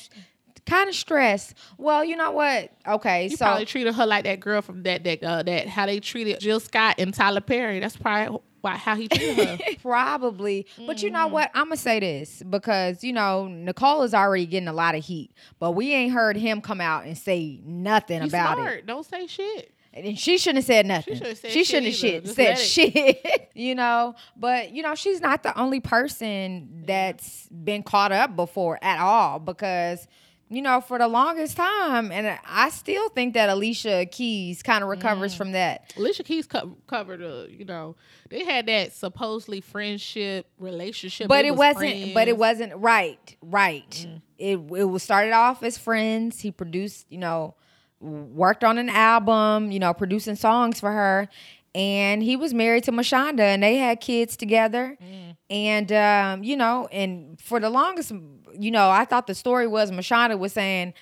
kind 0.68 0.88
of 0.88 0.94
stressed. 0.96 1.56
Well, 1.80 2.06
you 2.06 2.16
know 2.16 2.32
what? 2.32 2.72
Okay, 2.88 3.30
He 3.30 3.36
so 3.36 3.46
probably 3.46 3.66
treated 3.66 3.96
her 3.96 4.06
like 4.06 4.26
that 4.26 4.40
girl 4.40 4.62
from 4.62 4.84
that 4.84 5.04
that 5.04 5.24
uh, 5.24 5.42
that 5.44 5.68
how 5.68 5.88
they 5.88 6.00
treated 6.00 6.40
Jill 6.40 6.60
Scott 6.60 6.96
and 7.00 7.12
Tyler 7.14 7.42
Perry. 7.42 7.80
That's 7.80 7.98
probably 7.98 8.40
why 8.66 8.76
how 8.76 8.96
he 8.96 9.08
treated 9.08 9.48
her. 9.48 9.58
Probably. 9.82 10.66
But 10.86 11.02
you 11.02 11.10
Mm-hmm. 11.10 11.14
know 11.14 11.28
what? 11.28 11.52
I'm 11.54 11.66
going 11.68 11.78
to 11.78 11.82
say 11.82 12.00
this 12.00 12.42
because, 12.50 13.04
you 13.04 13.14
know, 13.14 13.48
Nicole 13.48 14.02
is 14.04 14.14
already 14.14 14.46
getting 14.46 14.68
a 14.68 14.74
lot 14.74 14.96
of 14.96 15.06
heat, 15.06 15.32
but 15.60 15.72
we 15.72 15.94
ain't 15.94 16.14
heard 16.14 16.36
him 16.36 16.62
come 16.62 16.82
out 16.82 17.06
and 17.06 17.18
say 17.18 17.62
nothing 17.64 18.22
He's 18.24 18.32
about 18.34 18.58
smart. 18.58 18.80
it. 18.80 18.86
Don't 18.88 19.06
say 19.06 19.28
shit. 19.28 19.72
And 19.94 20.20
she 20.20 20.38
shouldn't 20.38 20.58
have 20.58 20.66
said 20.66 20.86
nothing. 20.86 21.14
shouldn't 21.14 21.30
have 21.30 21.38
said 21.38 21.52
She 21.52 21.64
shouldn't 21.64 21.86
have 21.86 21.96
shit, 21.96 22.28
said 22.28 22.56
shit, 22.58 23.50
you 23.54 23.76
know? 23.76 24.16
But, 24.36 24.72
you 24.74 24.84
know, 24.84 24.94
she's 24.96 25.22
not 25.22 25.44
the 25.44 25.58
only 25.58 25.80
person 25.80 26.84
that's 26.86 27.48
been 27.48 27.82
caught 27.82 28.12
up 28.12 28.36
before 28.36 28.78
at 28.84 29.00
all 29.00 29.40
because, 29.40 30.06
you 30.50 30.62
know, 30.62 30.80
for 30.80 31.00
the 31.00 31.08
longest 31.08 31.58
time, 31.58 32.12
and 32.12 32.38
I 32.48 32.70
still 32.70 33.10
think 33.10 33.34
that 33.34 33.50
Alicia 33.50 34.06
Keys 34.12 34.62
kind 34.62 34.84
of 34.84 34.90
recovers 34.90 35.34
Mm. 35.34 35.38
from 35.38 35.52
that. 35.54 35.92
Alicia 35.98 36.24
Keys 36.24 36.46
co- 36.46 36.78
covered 36.88 37.22
uh, 37.24 37.46
you 37.50 37.66
know, 37.66 37.96
they 38.30 38.44
had 38.46 38.68
that 38.68 38.94
supposedly 38.94 39.60
friendship 39.62 40.46
relationship. 40.60 41.28
but 41.28 41.46
it 41.46 41.52
was 41.52 41.76
wasn't 41.76 42.14
but 42.14 42.28
it 42.28 42.38
wasn't 42.38 42.74
right 42.76 43.36
right 43.42 43.90
Mm. 44.08 44.22
it 44.38 44.58
it 44.78 44.84
was 44.86 45.02
started 45.04 45.32
off 45.34 45.64
as 45.64 45.78
friends 45.78 46.42
he 46.42 46.52
produced 46.52 47.06
you 47.10 47.18
know 47.18 47.56
worked 48.00 48.64
on 48.64 48.78
an 48.78 48.90
album 48.90 49.72
you 49.72 49.80
know 49.80 49.94
producing 49.94 50.36
songs 50.36 50.80
for 50.80 50.92
her 50.92 51.28
and 51.76 52.24
he 52.24 52.36
was 52.36 52.54
married 52.54 52.86
to 52.86 52.92
Mashonda 52.92 53.42
and 53.42 53.62
they 53.62 53.76
had 53.78 54.00
kids 54.02 54.36
together 54.38 54.98
Mm. 55.02 55.36
and 55.50 55.92
um 55.92 56.44
you 56.44 56.56
know 56.58 56.88
and 56.92 57.40
for 57.40 57.60
the 57.60 57.70
longest 57.70 58.12
you 58.58 58.72
know 58.72 58.90
I 58.90 59.06
thought 59.06 59.28
the 59.28 59.36
story 59.36 59.68
was 59.68 59.92
Mashonda 59.92 60.40
was 60.40 60.54
saying 60.54 60.94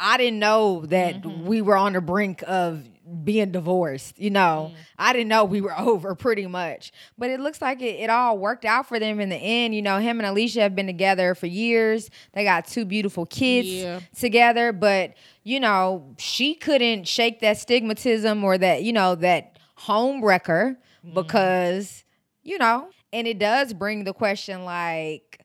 I 0.00 0.16
didn't 0.16 0.38
know 0.38 0.84
that 0.86 1.22
Mm-hmm. 1.22 1.46
we 1.46 1.62
were 1.62 1.76
on 1.76 1.92
the 1.92 2.00
brink 2.00 2.42
of 2.46 2.82
being 3.24 3.50
divorced. 3.52 4.18
You 4.18 4.28
know, 4.28 4.72
I 4.98 5.14
didn't 5.14 5.28
know 5.28 5.44
we 5.46 5.62
were 5.62 5.76
over 5.78 6.14
pretty 6.14 6.46
much, 6.46 6.92
but 7.16 7.30
it 7.30 7.40
looks 7.40 7.62
like 7.62 7.80
it, 7.80 7.96
it 8.00 8.10
all 8.10 8.36
worked 8.36 8.66
out 8.66 8.86
for 8.86 8.98
them 9.00 9.18
in 9.18 9.30
the 9.30 9.36
end. 9.36 9.74
You 9.74 9.80
know, 9.80 9.98
him 9.98 10.20
and 10.20 10.26
Alicia 10.26 10.60
have 10.60 10.76
been 10.76 10.86
together 10.86 11.34
for 11.34 11.46
years. 11.46 12.10
They 12.34 12.44
got 12.44 12.66
two 12.66 12.84
beautiful 12.84 13.24
kids 13.24 13.68
Yeah. 13.68 14.00
together, 14.18 14.72
but 14.72 15.14
you 15.42 15.58
know, 15.58 16.14
she 16.18 16.54
couldn't 16.54 17.08
shake 17.08 17.40
that 17.40 17.56
stigmatism 17.56 18.42
or 18.42 18.58
that, 18.58 18.82
you 18.82 18.92
know, 18.92 19.14
that 19.14 19.57
home 19.78 20.24
wrecker 20.24 20.76
because, 21.14 22.04
you 22.42 22.58
know, 22.58 22.88
and 23.12 23.26
it 23.26 23.38
does 23.38 23.72
bring 23.72 24.04
the 24.04 24.12
question 24.12 24.64
like, 24.64 25.40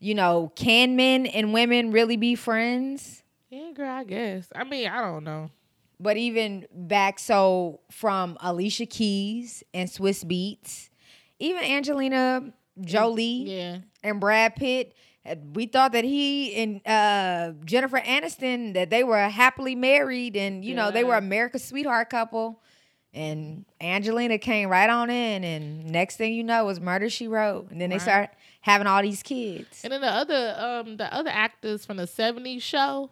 you 0.00 0.14
know, 0.14 0.52
can 0.56 0.96
men 0.96 1.26
and 1.26 1.52
women 1.52 1.92
really 1.92 2.16
be 2.16 2.34
friends? 2.34 3.22
Yeah, 3.50 3.70
girl, 3.72 3.88
I 3.90 4.04
guess. 4.04 4.48
I 4.54 4.64
mean, 4.64 4.88
I 4.88 5.00
don't 5.00 5.24
know. 5.24 5.50
But 6.00 6.16
even 6.16 6.66
back 6.74 7.18
so 7.20 7.80
from 7.90 8.36
Alicia 8.40 8.86
Keys 8.86 9.62
and 9.72 9.88
Swizz 9.88 10.24
Beatz, 10.24 10.88
even 11.38 11.62
Angelina 11.62 12.52
Jolie 12.80 13.22
Yeah. 13.46 13.78
and 14.02 14.18
Brad 14.18 14.56
Pitt, 14.56 14.94
uh, 15.24 15.36
we 15.54 15.66
thought 15.66 15.92
that 15.92 16.02
he 16.02 16.54
and 16.56 16.80
uh, 16.84 17.52
Jennifer 17.64 18.00
Aniston 18.00 18.74
that 18.74 18.90
they 18.90 19.04
were 19.04 19.28
happily 19.28 19.76
married 19.76 20.34
and 20.36 20.64
you 20.64 20.74
know 20.74 20.90
they 20.90 21.04
were 21.04 21.14
America's 21.14 21.62
sweetheart 21.64 22.10
couple. 22.10 22.60
And 23.14 23.66
Angelina 23.80 24.38
came 24.38 24.70
right 24.70 24.88
on 24.88 25.10
in, 25.10 25.44
and 25.44 25.84
next 25.90 26.16
thing 26.16 26.32
you 26.32 26.42
know 26.42 26.64
was 26.64 26.80
Murder 26.80 27.10
She 27.10 27.28
Wrote, 27.28 27.70
and 27.70 27.80
then 27.80 27.90
they 27.90 27.98
start 27.98 28.30
having 28.62 28.86
all 28.86 29.02
these 29.02 29.22
kids. 29.22 29.82
And 29.84 29.92
then 29.92 30.00
the 30.00 30.08
other 30.10 30.56
um 30.58 30.96
the 30.96 31.12
other 31.12 31.30
actors 31.30 31.84
from 31.84 31.98
the 31.98 32.06
'70s 32.06 32.62
show, 32.62 33.10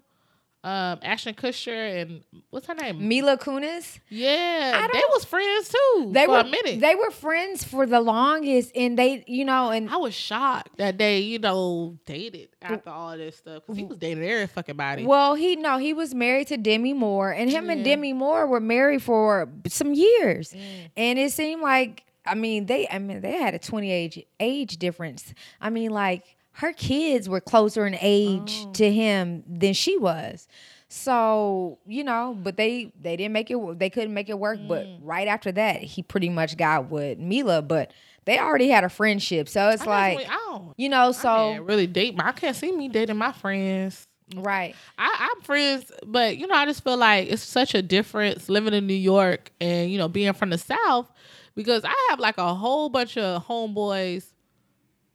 um 0.63 0.99
Ashton 1.03 1.33
Kutcher 1.35 2.03
and 2.03 2.23
what's 2.51 2.67
her 2.67 2.75
name? 2.75 3.09
Mila 3.09 3.39
Kunis, 3.39 3.99
Yeah, 4.11 4.87
they 4.93 5.03
was 5.11 5.25
friends 5.25 5.71
too. 5.71 6.11
they 6.13 6.27
for 6.27 6.33
were 6.33 6.41
a 6.41 6.45
minute. 6.45 6.81
they 6.81 6.95
were 6.95 7.11
friends 7.11 7.65
for 7.65 7.87
the 7.87 8.01
longest, 8.01 8.71
and 8.77 8.99
they, 8.99 9.25
you 9.27 9.47
know, 9.47 9.71
and 9.71 9.89
I 9.89 9.97
was 9.97 10.13
shocked 10.15 10.77
that 10.77 10.99
they, 10.99 11.21
you 11.21 11.39
know, 11.39 11.99
dated 12.05 12.51
after 12.61 12.91
all 12.91 13.17
this 13.17 13.37
stuff 13.39 13.63
because 13.65 13.79
he 13.79 13.85
was 13.85 13.97
dating 13.97 14.23
every 14.25 14.47
fucking 14.49 14.77
body. 14.77 15.07
Well, 15.07 15.35
he 15.35 15.57
no, 15.57 15.79
he 15.79 15.95
was 15.95 16.15
married 16.15 16.49
to 16.49 16.59
Demi 16.59 16.93
Moore, 16.93 17.31
and 17.33 17.49
him 17.51 17.71
and 17.71 17.83
Demi 17.83 18.13
Moore 18.13 18.47
were 18.47 18.61
married 18.61 19.03
for 19.03 19.49
some 19.69 19.95
years, 19.95 20.53
Mm. 20.53 20.91
and 20.97 21.19
it 21.19 21.33
seemed 21.33 21.63
like 21.63 22.05
I 22.27 22.35
mean 22.35 22.67
they 22.67 22.87
I 22.89 22.99
mean 22.99 23.23
they 23.23 23.33
had 23.39 23.55
a 23.55 23.59
twenty 23.59 23.91
age 23.91 24.23
age 24.39 24.77
difference. 24.77 25.33
I 25.59 25.71
mean 25.71 25.91
like 25.91 26.37
her 26.61 26.73
kids 26.73 27.29
were 27.29 27.41
closer 27.41 27.87
in 27.87 27.97
age 28.01 28.65
Oh. 28.67 28.73
to 28.75 28.93
him 28.93 29.45
than 29.49 29.73
she 29.75 29.97
was. 29.99 30.49
So 30.89 31.79
you 31.87 32.03
know, 32.05 32.37
but 32.43 32.57
they 32.57 32.93
they 33.01 33.17
didn't 33.17 33.33
make 33.33 33.51
it. 33.51 33.79
They 33.79 33.91
couldn't 33.91 34.13
make 34.15 34.29
it 34.29 34.39
work. 34.39 34.59
But 34.67 34.87
Mm. 34.87 34.99
right 35.03 35.29
after 35.29 35.53
that, 35.53 35.83
he 35.83 36.03
pretty 36.03 36.29
much 36.29 36.57
got 36.57 36.91
with 36.91 37.19
Mila. 37.19 37.63
But 37.63 37.93
they 38.25 38.39
already 38.39 38.69
had 38.69 38.85
a 38.85 38.89
friendship, 38.89 39.49
so 39.49 39.69
it's 39.71 39.87
I 39.87 40.15
like 40.15 40.27
I 40.29 40.61
you 40.77 40.89
know. 40.89 41.09
I 41.09 41.13
So 41.13 41.53
can't 41.53 41.65
really 41.65 41.87
date. 41.87 42.17
My, 42.17 42.29
I 42.29 42.33
can't 42.33 42.57
see 42.57 42.73
me 42.73 42.89
dating 42.89 43.17
my 43.17 43.33
friends. 43.33 44.07
right, 44.37 44.75
I, 44.99 45.31
I'm 45.33 45.43
friends, 45.43 45.91
but 46.07 46.37
you 46.37 46.47
know, 46.47 46.55
I 46.55 46.67
just 46.67 46.83
feel 46.85 46.97
like 46.97 47.29
it's 47.31 47.43
such 47.43 47.75
a 47.75 47.83
difference 47.83 48.49
living 48.49 48.75
in 48.75 48.87
New 48.87 48.95
York 48.95 49.53
and 49.61 49.91
you 49.93 49.97
know 49.99 50.09
being 50.09 50.33
from 50.35 50.51
the 50.51 50.59
South 50.59 51.11
because 51.55 51.85
I 51.85 51.95
have 52.11 52.19
like 52.21 52.37
a 52.39 52.53
whole 52.55 52.89
bunch 52.89 53.17
of 53.17 53.47
homeboys 53.47 54.33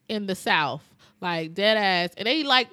in 0.08 0.26
the 0.28 0.36
South, 0.36 0.84
like 1.22 1.54
dead 1.54 1.78
ass, 1.78 2.10
and 2.18 2.28
they 2.28 2.44
like 2.44 2.70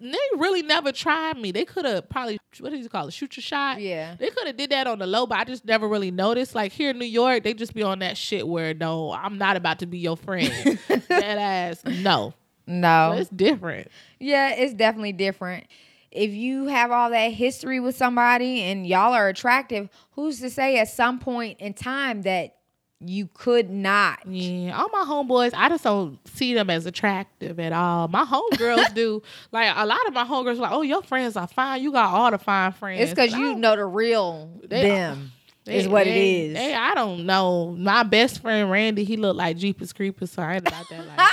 they 0.00 0.16
really 0.36 0.62
never 0.62 0.92
tried 0.92 1.38
me. 1.38 1.52
They 1.52 1.64
could 1.64 1.84
have 1.84 2.08
probably 2.08 2.38
what 2.60 2.70
do 2.70 2.78
you 2.78 2.88
call 2.88 3.08
it, 3.08 3.12
shoot 3.12 3.36
your 3.36 3.42
shot. 3.42 3.80
Yeah. 3.80 4.14
they 4.18 4.30
could 4.30 4.46
have 4.46 4.56
did 4.56 4.70
that 4.70 4.86
on 4.86 4.98
the 4.98 5.06
low, 5.06 5.26
but 5.26 5.38
I 5.38 5.44
just 5.44 5.64
never 5.64 5.88
really 5.88 6.10
noticed. 6.10 6.54
Like 6.54 6.72
here 6.72 6.90
in 6.90 6.98
New 6.98 7.06
York, 7.06 7.42
they 7.42 7.54
just 7.54 7.74
be 7.74 7.82
on 7.82 7.98
that 8.00 8.16
shit 8.16 8.46
where 8.46 8.74
no, 8.74 9.12
I'm 9.12 9.38
not 9.38 9.56
about 9.56 9.80
to 9.80 9.86
be 9.86 9.98
your 9.98 10.16
friend. 10.16 10.78
dead 11.08 11.38
ass, 11.38 11.82
no, 11.84 12.34
no, 12.66 13.12
So 13.14 13.20
it's 13.20 13.30
different. 13.30 13.88
Yeah, 14.18 14.54
it's 14.54 14.74
definitely 14.74 15.12
different. 15.12 15.66
If 16.10 16.30
you 16.30 16.66
have 16.66 16.90
all 16.90 17.10
that 17.10 17.32
history 17.32 17.78
with 17.78 17.96
somebody 17.96 18.62
and 18.62 18.86
y'all 18.86 19.12
are 19.12 19.28
attractive, 19.28 19.90
who's 20.12 20.40
to 20.40 20.48
say 20.48 20.78
at 20.78 20.88
some 20.88 21.18
point 21.18 21.60
in 21.60 21.74
time 21.74 22.22
that 22.22 22.55
you 23.00 23.28
could 23.34 23.68
not? 23.70 24.26
Yeah, 24.26 24.78
all 24.78 24.88
my 24.90 25.04
homeboys, 25.06 25.52
I 25.54 25.68
just 25.68 25.84
don't 25.84 26.18
see 26.28 26.54
them 26.54 26.70
as 26.70 26.86
attractive 26.86 27.60
at 27.60 27.72
all. 27.72 28.08
My 28.08 28.24
homegirls 28.24 28.94
do. 28.94 29.22
Like 29.52 29.72
a 29.76 29.84
lot 29.86 30.06
of 30.06 30.14
my 30.14 30.24
homegirls, 30.24 30.58
like, 30.58 30.72
oh, 30.72 30.82
your 30.82 31.02
friends 31.02 31.36
are 31.36 31.46
fine. 31.46 31.82
You 31.82 31.92
got 31.92 32.12
all 32.12 32.30
the 32.30 32.38
fine 32.38 32.72
friends. 32.72 33.02
It's 33.02 33.10
because 33.10 33.32
you 33.32 33.54
know 33.54 33.76
the 33.76 33.84
real 33.84 34.50
them 34.64 35.32
they- 35.64 35.76
is 35.76 35.86
what 35.88 36.04
they- 36.04 36.10
it 36.10 36.50
is. 36.50 36.54
They, 36.54 36.74
I 36.74 36.94
don't 36.94 37.26
know. 37.26 37.74
My 37.78 38.02
best 38.02 38.40
friend 38.40 38.70
Randy, 38.70 39.04
he 39.04 39.16
looked 39.16 39.36
like 39.36 39.56
Jeepers 39.58 39.92
Creepers, 39.92 40.30
so 40.32 40.42
I 40.42 40.54
ain't 40.54 40.66
about 40.68 40.88
that. 40.88 41.06
Like, 41.06 41.30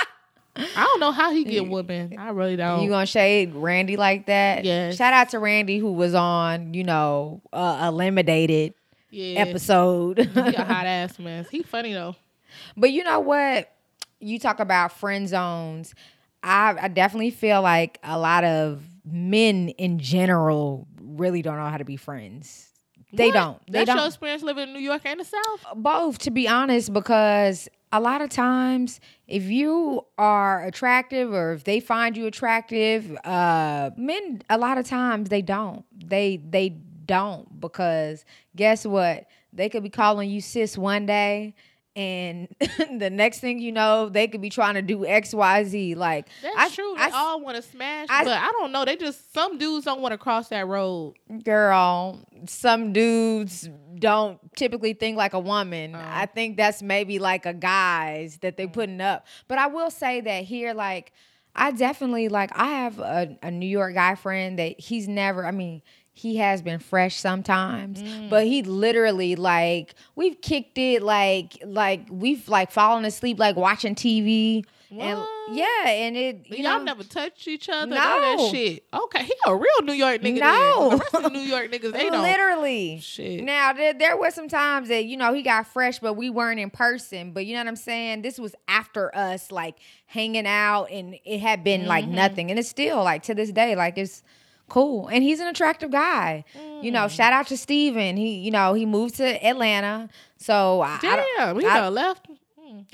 I 0.76 0.84
don't 0.84 1.00
know 1.00 1.10
how 1.10 1.32
he 1.32 1.42
get 1.44 1.66
women. 1.68 2.14
I 2.16 2.28
really 2.30 2.54
don't. 2.54 2.82
You 2.82 2.88
gonna 2.90 3.06
shade 3.06 3.54
Randy 3.56 3.96
like 3.96 4.26
that? 4.26 4.64
Yes. 4.64 4.96
Shout 4.96 5.12
out 5.12 5.30
to 5.30 5.40
Randy 5.40 5.78
who 5.78 5.92
was 5.92 6.14
on, 6.14 6.74
you 6.74 6.84
know, 6.84 7.42
uh, 7.52 7.86
eliminated 7.88 8.74
yeah, 9.14 9.40
episode. 9.40 10.18
he 10.18 10.40
a 10.40 10.64
hot 10.64 10.86
ass 10.86 11.18
mess. 11.18 11.48
He 11.48 11.62
funny 11.62 11.92
though. 11.92 12.16
But 12.76 12.90
you 12.92 13.04
know 13.04 13.20
what? 13.20 13.70
You 14.20 14.38
talk 14.38 14.60
about 14.60 14.92
friend 14.92 15.28
zones. 15.28 15.94
I, 16.42 16.76
I 16.80 16.88
definitely 16.88 17.30
feel 17.30 17.62
like 17.62 17.98
a 18.04 18.18
lot 18.18 18.44
of 18.44 18.82
men 19.04 19.70
in 19.70 19.98
general 19.98 20.86
really 21.00 21.42
don't 21.42 21.56
know 21.56 21.66
how 21.68 21.78
to 21.78 21.84
be 21.84 21.96
friends. 21.96 22.68
They 23.12 23.26
What? 23.28 23.34
don't. 23.34 23.66
They 23.66 23.78
That's 23.80 23.88
your 23.88 23.96
don't. 23.98 24.06
experience 24.08 24.42
living 24.42 24.68
in 24.68 24.72
New 24.74 24.80
York 24.80 25.02
and 25.04 25.20
the 25.20 25.24
South. 25.24 25.64
Both, 25.76 26.18
to 26.20 26.30
be 26.30 26.48
honest, 26.48 26.92
because 26.92 27.68
a 27.92 28.00
lot 28.00 28.20
of 28.22 28.28
times, 28.30 28.98
if 29.28 29.44
you 29.44 30.04
are 30.18 30.64
attractive 30.64 31.32
or 31.32 31.52
if 31.52 31.64
they 31.64 31.78
find 31.80 32.16
you 32.16 32.26
attractive, 32.26 33.16
uh, 33.24 33.90
men 33.96 34.42
a 34.50 34.58
lot 34.58 34.78
of 34.78 34.86
times 34.86 35.28
they 35.28 35.42
don't. 35.42 35.84
They 36.08 36.38
they 36.38 36.76
don't 37.04 37.60
because 37.60 38.24
guess 38.56 38.86
what? 38.86 39.26
They 39.52 39.68
could 39.68 39.82
be 39.82 39.90
calling 39.90 40.30
you 40.30 40.40
sis 40.40 40.76
one 40.76 41.06
day. 41.06 41.54
And 41.96 42.48
the 42.98 43.08
next 43.08 43.38
thing 43.38 43.60
you 43.60 43.70
know, 43.70 44.08
they 44.08 44.26
could 44.26 44.40
be 44.40 44.50
trying 44.50 44.74
to 44.74 44.82
do 44.82 45.06
X, 45.06 45.32
Y, 45.32 45.64
Z. 45.64 45.94
Like 45.94 46.28
That's 46.42 46.56
I, 46.56 46.68
true. 46.68 46.94
They 46.96 47.02
I, 47.02 47.10
all 47.14 47.40
want 47.40 47.56
to 47.56 47.62
smash, 47.62 48.08
I- 48.10 48.24
but 48.24 48.32
I 48.32 48.50
don't 48.52 48.72
know. 48.72 48.84
They 48.84 48.96
just 48.96 49.32
some 49.32 49.58
dudes 49.58 49.84
don't 49.84 50.00
want 50.00 50.12
to 50.12 50.18
cross 50.18 50.48
that 50.48 50.66
road. 50.66 51.14
girl, 51.44 52.20
some 52.46 52.92
dudes 52.92 53.68
don't 53.98 54.38
typically 54.56 54.92
think 54.92 55.16
like 55.16 55.34
a 55.34 55.38
woman. 55.38 55.94
I 55.94 56.26
think 56.26 56.56
that's 56.56 56.82
maybe 56.82 57.18
like 57.18 57.46
a 57.46 57.54
guys 57.54 58.38
that 58.38 58.56
they 58.56 58.66
mm. 58.66 58.72
putting 58.72 59.00
up. 59.00 59.26
But 59.46 59.58
I 59.58 59.68
will 59.68 59.90
say 59.90 60.20
that 60.20 60.44
here, 60.44 60.74
like, 60.74 61.12
I 61.54 61.70
definitely 61.70 62.28
like 62.28 62.50
I 62.54 62.66
have 62.66 62.98
a, 62.98 63.38
a 63.42 63.50
New 63.50 63.68
York 63.68 63.94
guy 63.94 64.16
friend 64.16 64.58
that 64.58 64.80
he's 64.80 65.06
never, 65.06 65.46
I 65.46 65.52
mean, 65.52 65.82
he 66.16 66.36
has 66.36 66.62
been 66.62 66.78
fresh 66.78 67.16
sometimes, 67.16 68.02
but 68.30 68.46
he 68.46 68.62
literally 68.62 69.34
like 69.36 69.94
we've 70.14 70.40
kicked 70.40 70.78
it 70.78 71.02
like 71.02 71.58
like 71.64 72.06
we've 72.08 72.48
like 72.48 72.70
fallen 72.70 73.04
asleep 73.04 73.38
like 73.38 73.56
watching 73.56 73.94
TV. 73.94 74.64
And 74.96 75.18
yeah, 75.50 75.88
and 75.88 76.16
it 76.16 76.46
you 76.46 76.58
Y'all 76.62 76.78
know, 76.78 76.84
never 76.84 77.02
touched 77.02 77.48
each 77.48 77.68
other. 77.68 77.86
No. 77.90 77.96
that 77.96 78.48
shit. 78.52 78.84
Okay, 78.94 79.24
he 79.24 79.32
a 79.44 79.56
real 79.56 79.82
New 79.82 79.92
York 79.92 80.20
nigga. 80.22 80.38
No. 80.38 80.90
The 80.90 80.96
rest 80.98 81.14
of 81.16 81.22
the 81.24 81.30
New 81.30 81.40
York 81.40 81.72
niggas, 81.72 81.92
they 81.92 82.08
don't. 82.10 82.22
literally. 82.22 83.00
Shit. 83.00 83.42
Now 83.42 83.72
there, 83.72 83.92
there 83.92 84.16
were 84.16 84.30
some 84.30 84.46
times 84.46 84.88
that 84.90 85.06
you 85.06 85.16
know 85.16 85.34
he 85.34 85.42
got 85.42 85.66
fresh, 85.66 85.98
but 85.98 86.14
we 86.14 86.30
weren't 86.30 86.60
in 86.60 86.70
person. 86.70 87.32
But 87.32 87.44
you 87.44 87.54
know 87.54 87.60
what 87.60 87.66
I'm 87.68 87.74
saying? 87.76 88.22
This 88.22 88.38
was 88.38 88.54
after 88.68 89.12
us 89.16 89.50
like 89.50 89.78
hanging 90.06 90.46
out, 90.46 90.84
and 90.92 91.16
it 91.24 91.40
had 91.40 91.64
been 91.64 91.86
like 91.86 92.04
Mm-hmm. 92.04 92.14
nothing, 92.14 92.50
and 92.50 92.58
it's 92.60 92.68
still 92.68 93.02
like 93.02 93.24
to 93.24 93.34
this 93.34 93.50
day 93.50 93.74
like 93.74 93.98
it's 93.98 94.22
cool. 94.68 95.08
And 95.08 95.22
he's 95.22 95.40
an 95.40 95.46
attractive 95.48 95.90
guy. 95.90 96.44
You 96.82 96.90
know, 96.90 97.06
Mm. 97.06 97.10
shout 97.10 97.32
out 97.32 97.46
to 97.48 97.56
Steven. 97.56 98.16
He 98.16 98.36
you 98.38 98.50
know 98.50 98.74
he 98.74 98.86
moved 98.86 99.16
to 99.16 99.46
Atlanta, 99.46 100.08
so 100.36 100.80
I, 100.82 100.98
Damn, 101.00 101.58
he 101.60 101.66
I- 101.66 101.88
left. 101.88 102.26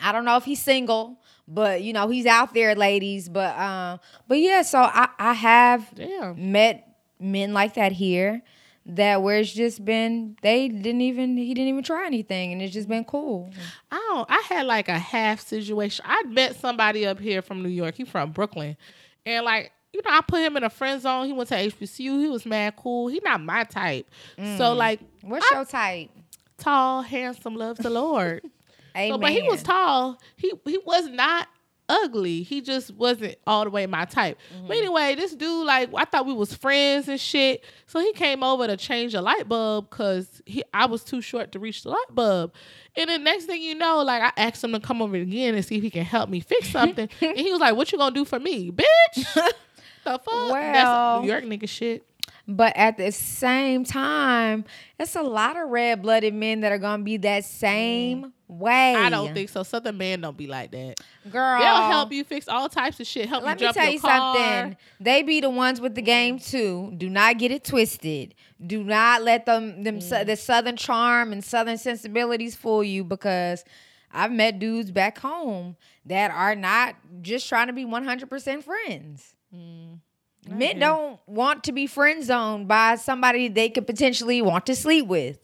I 0.03 0.13
don't 0.13 0.25
know 0.27 0.37
if 0.37 0.45
he's 0.45 0.61
single, 0.63 1.19
but 1.49 1.83
you 1.83 1.93
know 1.93 2.09
he's 2.09 2.27
out 2.27 2.53
there, 2.55 2.75
ladies. 2.75 3.29
But 3.29 3.59
um, 3.59 3.99
but 4.29 4.39
yeah, 4.39 4.63
so 4.63 4.79
I 4.81 5.09
I 5.19 5.33
have 5.33 5.95
Damn. 5.95 6.53
met 6.53 6.87
men 7.19 7.53
like 7.55 7.75
that 7.75 7.93
here 7.93 8.43
that 8.87 9.23
where 9.23 9.39
it's 9.39 9.53
just 9.53 9.85
been 9.85 10.37
they 10.43 10.69
didn't 10.69 11.01
even 11.03 11.37
he 11.37 11.53
didn't 11.55 11.69
even 11.69 11.83
try 11.85 12.07
anything 12.07 12.53
and 12.53 12.61
it's 12.63 12.73
just 12.73 12.89
been 12.89 13.05
cool. 13.05 13.51
I 13.91 13.97
don't. 14.11 14.31
I 14.31 14.43
had 14.55 14.67
like 14.67 14.89
a 14.89 14.99
half 14.99 15.41
situation. 15.41 16.05
I 16.09 16.23
met 16.25 16.57
somebody 16.57 17.07
up 17.07 17.19
here 17.21 17.43
from 17.43 17.63
New 17.63 17.69
York. 17.69 17.95
He 17.97 18.05
from 18.05 18.33
Brooklyn, 18.33 18.77
and 19.25 19.45
like 19.45 19.73
you 19.93 20.01
know, 20.05 20.11
I 20.11 20.21
put 20.21 20.41
him 20.41 20.57
in 20.57 20.65
a 20.65 20.71
friend 20.71 21.01
zone. 21.01 21.27
He 21.27 21.33
went 21.33 21.49
to 21.49 21.57
HBCU. 21.57 22.21
He 22.21 22.29
was 22.29 22.47
mad 22.47 22.77
cool. 22.77 23.09
He 23.09 23.21
not 23.25 23.41
my 23.41 23.65
type. 23.65 24.09
Mm. 24.39 24.59
So 24.59 24.73
like 24.73 25.01
What's 25.23 25.51
your 25.51 25.65
type? 25.65 26.11
tall, 26.59 27.03
handsome, 27.03 27.57
loves 27.57 27.81
the 27.81 27.91
Lord. 27.91 28.43
Amen. 28.45 28.51
So, 28.97 29.19
but 29.19 29.31
he 29.31 29.43
was 29.43 29.63
tall. 29.63 30.19
He 30.37 30.53
he 30.65 30.79
was 30.85 31.07
not 31.07 31.49
ugly. 31.91 32.43
He 32.43 32.61
just 32.61 32.95
wasn't 32.95 33.37
all 33.47 33.65
the 33.65 33.71
way 33.71 33.87
my 33.87 34.05
type. 34.05 34.39
Mm-hmm. 34.55 34.69
But 34.69 34.77
anyway, 34.77 35.15
this 35.17 35.35
dude, 35.35 35.67
like, 35.67 35.91
I 35.95 36.05
thought 36.05 36.25
we 36.25 36.33
was 36.33 36.55
friends 36.55 37.09
and 37.09 37.21
shit. 37.21 37.65
So 37.87 38.01
he 38.01 38.13
came 38.13 38.43
over 38.43 38.67
to 38.67 38.77
change 38.77 39.13
the 39.13 39.21
light 39.21 39.49
bulb 39.49 39.91
because 39.91 40.41
he 40.47 40.63
I 40.73 40.87
was 40.87 41.05
too 41.05 41.21
short 41.21 41.53
to 41.53 41.59
reach 41.59 41.83
the 41.83 41.91
light 41.91 42.15
bulb. 42.15 42.55
And 42.97 43.11
the 43.11 43.19
next 43.19 43.45
thing 43.47 43.61
you 43.61 43.75
know, 43.75 44.03
like 44.03 44.23
I 44.23 44.33
asked 44.41 44.63
him 44.63 44.73
to 44.73 44.81
come 44.81 45.03
over 45.03 45.17
again 45.17 45.55
and 45.55 45.65
see 45.65 45.77
if 45.77 45.83
he 45.83 45.91
can 45.91 46.05
help 46.05 46.31
me 46.31 46.41
fix 46.41 46.69
something. 46.71 47.09
and 47.21 47.37
he 47.37 47.51
was 47.51 47.61
like, 47.61 47.75
What 47.77 47.91
you 47.93 47.99
gonna 47.99 48.15
do 48.15 48.25
for 48.25 48.39
me? 48.39 48.71
Bitch. 48.71 49.37
the 50.05 50.19
fuck? 50.19 50.27
Well- 50.27 50.53
That's 50.53 51.23
New 51.23 51.31
York 51.31 51.45
nigga 51.45 51.69
shit. 51.69 52.07
But 52.51 52.77
at 52.77 52.97
the 52.97 53.13
same 53.13 53.85
time, 53.85 54.65
it's 54.99 55.15
a 55.15 55.23
lot 55.23 55.57
of 55.57 55.69
red 55.69 56.03
blooded 56.03 56.35
men 56.35 56.61
that 56.61 56.73
are 56.73 56.79
gonna 56.79 57.05
be 57.05 57.17
that 57.19 57.45
same 57.45 58.25
mm. 58.25 58.33
way. 58.49 58.97
I 58.97 59.09
don't 59.09 59.33
think 59.33 59.51
so. 59.51 59.63
Southern 59.63 59.99
man 59.99 60.21
don't 60.21 60.37
be 60.37 60.49
like 60.49 60.73
that. 60.73 61.01
girl. 61.31 61.61
They'll 61.61 61.89
help 61.89 62.13
you 62.13 62.25
fix 62.25 62.49
all 62.49 62.69
types 62.69 62.99
of 62.99 63.07
shit. 63.07 63.29
Help 63.29 63.45
Let 63.45 63.61
you 63.61 63.69
me 63.69 63.73
tell 63.73 63.89
you 63.89 64.01
car. 64.01 64.35
something. 64.35 64.77
They 64.99 65.23
be 65.23 65.41
the 65.41 65.51
ones 65.51 65.81
with 65.81 65.95
the 65.95 66.03
game 66.03 66.39
mm. 66.39 66.51
too. 66.51 66.93
Do 66.97 67.09
not 67.09 67.39
get 67.39 67.53
it 67.53 67.63
twisted. 67.63 68.35
Do 68.65 68.83
not 68.83 69.23
let 69.23 69.47
them 69.47 69.85
them 69.85 70.01
su- 70.01 70.17
mm. 70.17 70.27
the 70.27 70.35
southern 70.35 70.77
charm 70.77 71.33
and 71.33 71.45
southern 71.45 71.79
sensibilities 71.79 72.57
fool 72.57 72.83
you 72.83 73.05
because 73.05 73.65
I've 74.13 74.33
met 74.33 74.59
dudes 74.59 74.91
back 74.91 75.19
home 75.19 75.77
that 76.07 76.33
are 76.33 76.57
not 76.57 76.97
just 77.23 77.49
trying 77.49 77.69
to 77.69 77.73
be 77.73 77.85
100% 77.85 78.65
friends. 78.65 79.37
Men 79.53 80.79
don't 80.79 81.21
want 81.27 81.65
to 81.65 81.73
be 81.73 81.87
friend 81.87 82.25
zoned 82.25 82.67
by 82.69 82.97
somebody 82.97 83.49
they 83.49 83.69
could 83.69 83.87
potentially 83.87 84.41
want 84.43 84.67
to 84.67 84.75
sleep 84.77 85.07
with. 85.07 85.39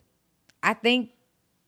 I 0.62 0.72
think 0.74 1.10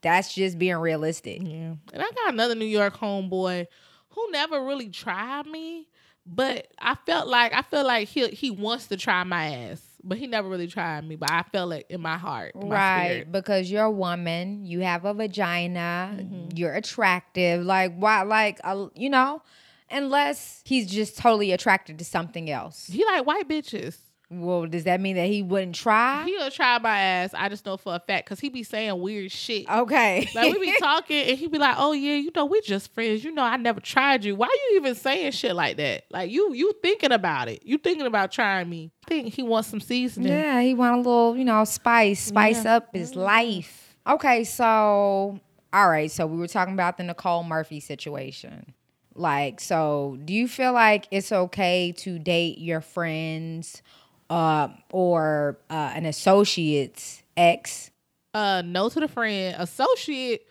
that's 0.01 0.33
just 0.35 0.59
being 0.59 0.77
realistic. 0.77 1.43
Yeah. 1.43 1.75
And 1.93 2.03
I 2.03 2.11
got 2.15 2.33
another 2.33 2.55
New 2.55 2.65
York 2.67 2.97
homeboy 2.97 3.67
who 4.11 4.31
never 4.31 4.65
really 4.65 4.89
tried 4.89 5.47
me, 5.47 5.89
but 6.27 6.69
I 6.81 6.95
felt 7.07 7.29
like 7.29 7.53
I 7.53 7.63
feel 7.63 7.85
like 7.85 8.09
he 8.09 8.29
he 8.29 8.51
wants 8.51 8.87
to 8.89 8.97
try 8.97 9.23
my 9.25 9.55
ass, 9.55 9.83
but 10.03 10.19
he 10.19 10.27
never 10.27 10.49
really 10.49 10.67
tried 10.67 11.07
me. 11.07 11.17
But 11.17 11.31
I 11.31 11.43
felt 11.53 11.69
like 11.71 11.87
in 11.91 12.01
my 12.01 12.17
heart, 12.17 12.55
in 12.55 12.69
right 12.69 13.09
spirit. 13.11 13.33
because 13.33 13.71
you're 13.71 13.85
a 13.85 13.91
woman 13.91 14.65
you 14.65 14.81
have 14.81 15.05
a 15.05 15.13
vagina 15.15 16.17
Mm-hmm. 16.19 16.57
you're 16.57 16.75
attractive 16.75 17.65
like 17.65 17.95
why 17.97 18.23
like 18.23 18.59
uh, 18.65 18.87
you 18.95 19.11
know 19.11 19.43
unless 19.91 20.63
he's 20.65 20.87
just 20.91 21.17
totally 21.19 21.53
attracted 21.53 21.99
to 21.99 22.05
something 22.05 22.51
else 22.51 22.87
He 22.87 23.05
like 23.05 23.27
white 23.27 23.49
bitches. 23.49 23.97
well 24.31 24.67
does 24.67 24.85
that 24.85 25.01
mean 25.01 25.17
that 25.17 25.27
he 25.29 25.43
wouldn't 25.43 25.75
try 25.75 26.25
He'll 26.25 26.51
try 26.51 26.79
my 26.79 26.99
ass. 26.99 27.31
I 27.35 27.49
just 27.49 27.65
know 27.65 27.77
for 27.79 27.95
a 27.95 27.99
fact 27.99 28.27
because 28.27 28.41
he 28.41 28.51
be 28.51 28.63
saying 28.63 29.01
weird 29.01 29.33
shit. 29.33 29.69
okay 29.69 30.29
Like 30.35 30.53
we 30.53 30.59
be 30.73 30.79
talking 30.79 31.17
and 31.29 31.39
he 31.39 31.47
be 31.47 31.57
like, 31.59 31.77
"Oh 31.79 31.93
yeah, 31.93 32.17
you 32.17 32.31
know 32.37 32.45
we 32.45 32.61
just 32.61 32.93
friends. 32.93 33.25
You 33.25 33.33
know 33.33 33.43
I 33.43 33.57
never 33.57 33.81
tried 33.81 34.25
you. 34.25 34.37
Why 34.37 34.49
you 34.71 34.77
even 34.77 34.95
saying 34.95 35.33
shit 35.33 35.55
like 35.57 35.79
that? 35.79 36.05
Like 36.11 36.31
you 36.31 36.53
you 36.53 36.73
thinking 36.83 37.13
about 37.13 37.49
it? 37.49 37.63
You 37.65 37.79
thinking 37.79 38.07
about 38.07 38.31
trying 38.31 38.69
me? 38.69 38.91
I 39.07 39.09
think 39.09 39.33
he 39.35 39.43
wants 39.43 39.69
some 39.69 39.81
seasoning. 39.81 40.29
yeah 40.31 40.61
he 40.61 40.75
want 40.75 40.95
a 40.95 40.99
little 40.99 41.35
you 41.37 41.45
know 41.47 41.65
spice 41.65 42.21
spice 42.25 42.65
Yeah. 42.65 42.77
up 42.77 42.89
his 42.93 43.13
mm-hmm. 43.13 43.21
life 43.21 43.97
okay 44.07 44.45
so 44.45 45.41
all 45.73 45.89
right 45.89 46.11
so 46.11 46.27
we 46.27 46.37
were 46.37 46.47
talking 46.49 46.75
about 46.75 46.99
the 46.99 47.05
nicole 47.05 47.43
murphy 47.45 47.81
situation 47.81 48.75
like 49.19 49.61
so 49.61 50.19
do 50.25 50.33
you 50.33 50.49
feel 50.49 50.73
like 50.73 51.07
it's 51.11 51.33
okay 51.33 51.93
to 51.93 52.19
date 52.19 52.59
your 52.59 52.81
friends 52.81 53.83
uh, 54.31 54.69
or 54.93 55.59
uh, 55.71 55.93
an 55.95 56.05
associate's 56.07 57.23
ex 57.37 57.91
Uh, 58.35 58.63
no 58.65 58.89
to 58.89 59.01
the 59.01 59.09
friend 59.09 59.57
associate. 59.59 60.47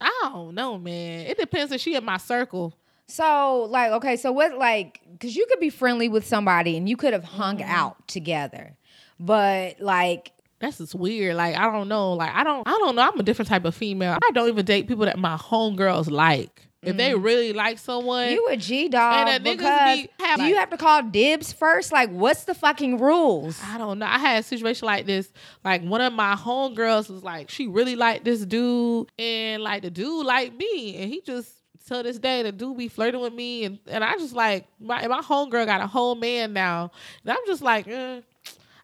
I 0.00 0.30
don't 0.32 0.54
know, 0.54 0.78
man. 0.78 1.26
It 1.26 1.36
depends 1.38 1.72
if 1.72 1.80
she 1.80 1.96
in 1.96 2.04
my 2.04 2.18
circle. 2.18 2.74
So, 3.08 3.66
like, 3.70 3.90
okay, 3.92 4.16
so 4.16 4.30
what, 4.30 4.56
like, 4.56 5.00
because 5.12 5.34
you 5.34 5.46
could 5.50 5.58
be 5.60 5.70
friendly 5.70 6.08
with 6.08 6.26
somebody 6.26 6.76
and 6.76 6.88
you 6.88 6.96
could 6.96 7.12
have 7.12 7.24
hung 7.24 7.62
out 7.62 8.06
together, 8.06 8.76
but 9.18 9.80
like, 9.80 10.32
That's 10.60 10.78
just 10.78 10.94
weird. 10.94 11.36
Like 11.36 11.56
I 11.56 11.70
don't 11.72 11.88
know. 11.88 12.12
Like 12.14 12.34
I 12.34 12.44
don't. 12.44 12.66
I 12.66 12.72
don't 12.72 12.94
know. 12.96 13.02
I'm 13.02 13.18
a 13.18 13.22
different 13.22 13.48
type 13.48 13.64
of 13.64 13.74
female. 13.74 14.12
I 14.14 14.30
don't 14.32 14.48
even 14.48 14.64
date 14.64 14.86
people 14.88 15.04
that 15.06 15.18
my 15.18 15.36
homegirls 15.36 16.10
like. 16.10 16.67
If 16.80 16.96
they 16.96 17.14
really 17.14 17.52
like 17.52 17.78
someone, 17.78 18.30
you 18.30 18.46
a 18.48 18.56
G 18.56 18.88
dog 18.88 19.42
because 19.42 19.96
be 19.98 20.10
have, 20.20 20.38
do 20.38 20.44
you 20.44 20.54
like- 20.54 20.60
have 20.60 20.70
to 20.70 20.76
call 20.76 21.02
dibs 21.02 21.52
first? 21.52 21.90
Like, 21.90 22.10
what's 22.10 22.44
the 22.44 22.54
fucking 22.54 22.98
rules? 22.98 23.60
I 23.64 23.78
don't 23.78 23.98
know. 23.98 24.06
I 24.06 24.18
had 24.18 24.38
a 24.40 24.42
situation 24.44 24.86
like 24.86 25.04
this. 25.04 25.28
Like 25.64 25.82
one 25.82 26.00
of 26.00 26.12
my 26.12 26.36
homegirls 26.36 27.10
was 27.10 27.24
like, 27.24 27.50
she 27.50 27.66
really 27.66 27.96
liked 27.96 28.24
this 28.24 28.44
dude, 28.46 29.10
and 29.18 29.62
like 29.62 29.82
the 29.82 29.90
dude 29.90 30.24
liked 30.24 30.56
me, 30.56 30.96
and 30.98 31.10
he 31.12 31.20
just 31.20 31.50
till 31.86 32.02
this 32.04 32.18
day 32.18 32.42
the 32.44 32.52
dude 32.52 32.76
be 32.78 32.86
flirting 32.86 33.20
with 33.20 33.34
me, 33.34 33.64
and 33.64 33.80
and 33.88 34.04
I 34.04 34.12
just 34.12 34.34
like 34.34 34.66
my 34.78 35.04
my 35.08 35.20
homegirl 35.20 35.66
got 35.66 35.80
a 35.80 35.86
whole 35.88 36.14
man 36.14 36.52
now, 36.52 36.92
and 37.24 37.32
I'm 37.32 37.44
just 37.46 37.62
like, 37.62 37.88
eh, 37.88 38.20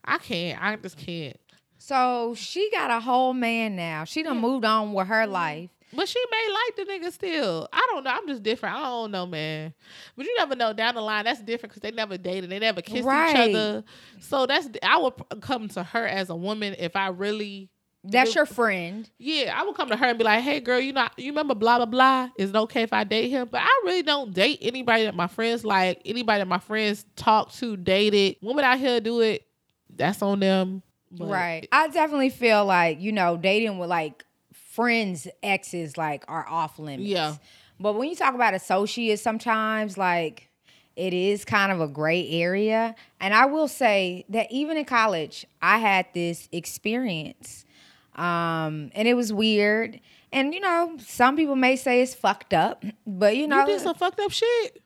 I 0.04 0.18
can't. 0.18 0.60
I 0.60 0.74
just 0.76 0.96
can't. 0.98 1.36
So 1.78 2.34
she 2.34 2.70
got 2.70 2.90
a 2.90 2.98
whole 2.98 3.34
man 3.34 3.76
now. 3.76 4.04
She 4.04 4.22
done 4.22 4.38
moved 4.38 4.64
on 4.64 4.94
with 4.94 5.06
her 5.06 5.26
life. 5.26 5.68
But 5.94 6.08
she 6.08 6.18
may 6.30 6.48
like 6.52 6.76
the 6.76 6.92
nigga 6.92 7.12
still. 7.12 7.68
I 7.72 7.86
don't 7.90 8.04
know. 8.04 8.10
I'm 8.10 8.26
just 8.28 8.42
different. 8.42 8.76
I 8.76 8.80
don't 8.82 9.10
know, 9.10 9.26
man. 9.26 9.72
But 10.16 10.26
you 10.26 10.34
never 10.36 10.54
know. 10.56 10.72
Down 10.72 10.94
the 10.94 11.00
line, 11.00 11.24
that's 11.24 11.40
different 11.40 11.72
because 11.72 11.82
they 11.82 11.90
never 11.90 12.16
dated. 12.18 12.50
They 12.50 12.58
never 12.58 12.82
kissed 12.82 13.06
Right. 13.06 13.30
each 13.30 13.56
other. 13.56 13.84
So 14.20 14.46
that's 14.46 14.68
I 14.82 14.98
would 14.98 15.14
come 15.40 15.68
to 15.68 15.82
her 15.82 16.06
as 16.06 16.30
a 16.30 16.36
woman 16.36 16.74
if 16.78 16.96
I 16.96 17.08
really 17.08 17.70
That's 18.06 18.34
your 18.34 18.44
friend. 18.44 19.08
Yeah, 19.18 19.58
I 19.58 19.64
would 19.64 19.74
come 19.76 19.88
to 19.88 19.96
her 19.96 20.06
and 20.06 20.18
be 20.18 20.24
like, 20.24 20.42
"Hey, 20.42 20.60
girl, 20.60 20.78
you 20.78 20.92
know, 20.92 21.08
you 21.16 21.30
remember 21.32 21.54
blah 21.54 21.78
blah 21.78 21.86
blah? 21.86 22.28
Is 22.36 22.50
it 22.50 22.56
okay 22.56 22.82
if 22.82 22.92
I 22.92 23.04
date 23.04 23.30
him?" 23.30 23.48
But 23.50 23.62
I 23.62 23.82
really 23.86 24.02
don't 24.02 24.34
date 24.34 24.58
anybody 24.60 25.04
that 25.04 25.14
my 25.14 25.26
friends 25.26 25.64
like. 25.64 26.02
Anybody 26.04 26.40
that 26.40 26.48
my 26.48 26.58
friends 26.58 27.06
talk 27.16 27.52
to, 27.54 27.76
dated. 27.78 28.36
Women 28.42 28.64
out 28.64 28.78
here 28.78 29.00
do 29.00 29.20
it. 29.20 29.46
That's 29.88 30.20
on 30.20 30.40
them. 30.40 30.82
But 31.10 31.28
Right. 31.28 31.68
I 31.72 31.88
definitely 31.88 32.30
feel 32.30 32.64
like, 32.66 33.00
you 33.00 33.12
know, 33.12 33.36
dating 33.38 33.78
with 33.78 33.88
like 33.88 34.24
friends' 34.74 35.28
exes 35.42 35.96
like 35.96 36.24
are 36.28 36.46
off 36.48 36.78
limits. 36.78 37.08
Yeah. 37.08 37.36
But 37.80 37.94
when 37.94 38.08
you 38.08 38.16
talk 38.16 38.34
about 38.34 38.54
associates, 38.54 39.22
sometimes 39.22 39.96
like 39.98 40.48
it 40.96 41.12
is 41.12 41.44
kind 41.44 41.72
of 41.72 41.80
a 41.80 41.88
gray 41.88 42.28
area. 42.30 42.94
And 43.20 43.34
I 43.34 43.46
will 43.46 43.68
say 43.68 44.24
that 44.28 44.50
even 44.50 44.76
in 44.76 44.84
college, 44.84 45.46
I 45.60 45.78
had 45.78 46.06
this 46.14 46.48
experience. 46.52 47.64
Um, 48.14 48.90
and 48.94 49.08
it 49.08 49.14
was 49.14 49.32
weird. 49.32 50.00
And 50.32 50.54
you 50.54 50.60
know, 50.60 50.96
some 51.00 51.36
people 51.36 51.56
may 51.56 51.76
say 51.76 52.00
it's 52.02 52.14
fucked 52.14 52.54
up, 52.54 52.84
but 53.06 53.36
you 53.36 53.46
know, 53.48 53.60
You 53.60 53.66
did 53.66 53.80
some 53.80 53.94
fucked 53.94 54.20
up 54.20 54.30
shit. 54.30 54.82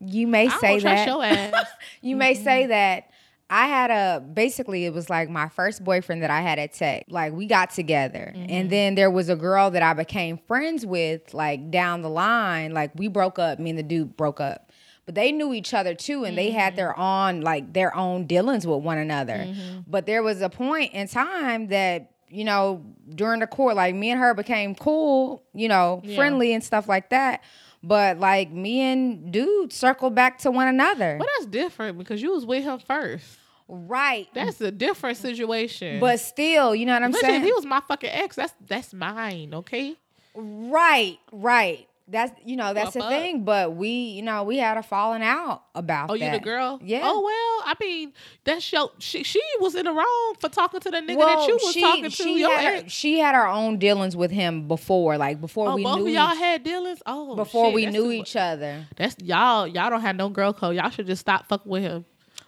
you 0.00 0.26
may 0.26 0.46
I 0.48 0.56
say 0.58 0.78
that. 0.80 1.06
your 1.06 1.22
ass. 1.24 1.66
you 2.00 2.16
may 2.16 2.34
say 2.34 2.66
that 2.66 3.09
I 3.50 3.66
had 3.66 3.90
a 3.90 4.20
basically 4.20 4.86
it 4.86 4.94
was 4.94 5.10
like 5.10 5.28
my 5.28 5.48
first 5.48 5.82
boyfriend 5.82 6.22
that 6.22 6.30
I 6.30 6.40
had 6.40 6.60
at 6.60 6.72
Tech. 6.72 7.06
Like 7.08 7.32
we 7.32 7.46
got 7.46 7.70
together. 7.70 8.32
And 8.34 8.48
mm-hmm. 8.48 8.68
then 8.68 8.94
there 8.94 9.10
was 9.10 9.28
a 9.28 9.34
girl 9.34 9.70
that 9.72 9.82
I 9.82 9.92
became 9.92 10.38
friends 10.46 10.86
with 10.86 11.34
like 11.34 11.70
down 11.70 12.02
the 12.02 12.08
line. 12.08 12.72
Like 12.72 12.92
we 12.94 13.08
broke 13.08 13.40
up, 13.40 13.58
me 13.58 13.70
and 13.70 13.78
the 13.78 13.82
dude 13.82 14.16
broke 14.16 14.40
up. 14.40 14.70
But 15.04 15.16
they 15.16 15.32
knew 15.32 15.52
each 15.52 15.74
other 15.74 15.94
too 15.94 16.24
and 16.24 16.38
they 16.38 16.52
had 16.52 16.70
mm-hmm. 16.70 16.76
their 16.76 16.98
own 16.98 17.40
like 17.40 17.72
their 17.72 17.94
own 17.96 18.26
dealings 18.26 18.68
with 18.68 18.84
one 18.84 18.98
another. 18.98 19.38
Mm-hmm. 19.38 19.80
But 19.88 20.06
there 20.06 20.22
was 20.22 20.40
a 20.42 20.48
point 20.48 20.94
in 20.94 21.08
time 21.08 21.66
that 21.68 22.12
you 22.32 22.44
know, 22.44 22.84
during 23.12 23.40
the 23.40 23.46
court, 23.48 23.74
like 23.74 23.92
me 23.92 24.10
and 24.10 24.20
her 24.20 24.34
became 24.34 24.76
cool, 24.76 25.42
you 25.52 25.66
know, 25.66 26.00
Yeah. 26.04 26.14
friendly 26.14 26.54
and 26.54 26.62
stuff 26.62 26.88
like 26.88 27.10
that. 27.10 27.42
But 27.82 28.20
like 28.20 28.52
me 28.52 28.80
and 28.82 29.32
dude 29.32 29.72
circled 29.72 30.14
back 30.14 30.38
to 30.40 30.52
one 30.52 30.68
another. 30.68 31.16
Well, 31.18 31.28
that's 31.38 31.46
different 31.46 31.98
because 31.98 32.22
you 32.22 32.32
was 32.32 32.46
with 32.46 32.62
him 32.62 32.78
first. 32.78 33.39
Right. 33.72 34.26
That's 34.34 34.60
a 34.60 34.72
different 34.72 35.16
situation. 35.18 36.00
But 36.00 36.18
still, 36.20 36.74
you 36.74 36.86
know 36.86 36.94
what 36.94 37.04
I'm 37.04 37.10
if 37.14 37.20
saying? 37.20 37.42
he 37.42 37.52
was 37.52 37.64
my 37.64 37.80
fucking 37.86 38.10
ex, 38.10 38.34
that's 38.36 38.52
that's 38.66 38.92
mine, 38.92 39.54
okay? 39.54 39.96
right, 40.34 41.18
right. 41.32 41.86
That's 42.08 42.32
you 42.44 42.56
know 42.56 42.74
that's 42.74 42.94
the 42.94 43.00
Fuck 43.00 43.10
thing. 43.10 43.44
But 43.44 43.76
we, 43.76 43.88
you 43.88 44.22
know, 44.22 44.42
we 44.42 44.56
had 44.56 44.76
a 44.76 44.82
falling 44.82 45.22
out 45.22 45.62
about 45.76 46.10
Oh, 46.10 46.16
that. 46.18 46.24
you 46.24 46.30
the 46.40 46.44
girl? 46.44 46.80
Yeah. 46.82 47.02
Oh 47.04 47.20
well, 47.20 47.72
I 47.72 47.76
mean, 47.80 48.12
that's 48.42 48.72
your 48.72 48.90
she 48.98 49.22
she 49.22 49.40
was 49.60 49.76
in 49.76 49.84
the 49.84 49.92
wrong 49.92 50.34
for 50.40 50.48
talking 50.48 50.80
to 50.80 50.90
the 50.90 50.96
nigga 50.96 51.16
well, 51.18 51.38
that 51.38 51.46
you 51.46 51.54
was 51.54 51.72
she, 51.72 51.80
talking 51.80 52.04
to. 52.04 52.10
she 52.10 52.40
your 52.40 52.50
had 52.50 52.64
her, 52.64 52.74
ex. 52.80 52.92
she 52.92 53.20
had 53.20 53.36
her 53.36 53.46
own 53.46 53.78
dealings 53.78 54.16
with 54.16 54.32
him 54.32 54.66
before, 54.66 55.18
like 55.18 55.40
before 55.40 55.68
Oh, 55.68 55.76
we 55.76 55.84
both 55.84 55.98
knew 55.98 56.08
of 56.08 56.12
y'all 56.12 56.32
each, 56.32 56.38
had 56.40 56.64
dealings. 56.64 57.00
Oh, 57.06 57.36
before 57.36 57.66
shit, 57.66 57.74
we 57.76 57.86
knew 57.86 58.10
each 58.10 58.34
other. 58.34 58.88
That's 58.96 59.14
y'all. 59.22 59.68
Y'all 59.68 59.88
don't 59.88 60.00
have 60.00 60.16
no 60.16 60.30
girl 60.30 60.52
code. 60.52 60.74
Y'all 60.74 60.90
should 60.90 61.06
just 61.06 61.20
stop 61.20 61.46
fucking 61.46 61.70
with 61.70 61.82
him. 61.84 62.04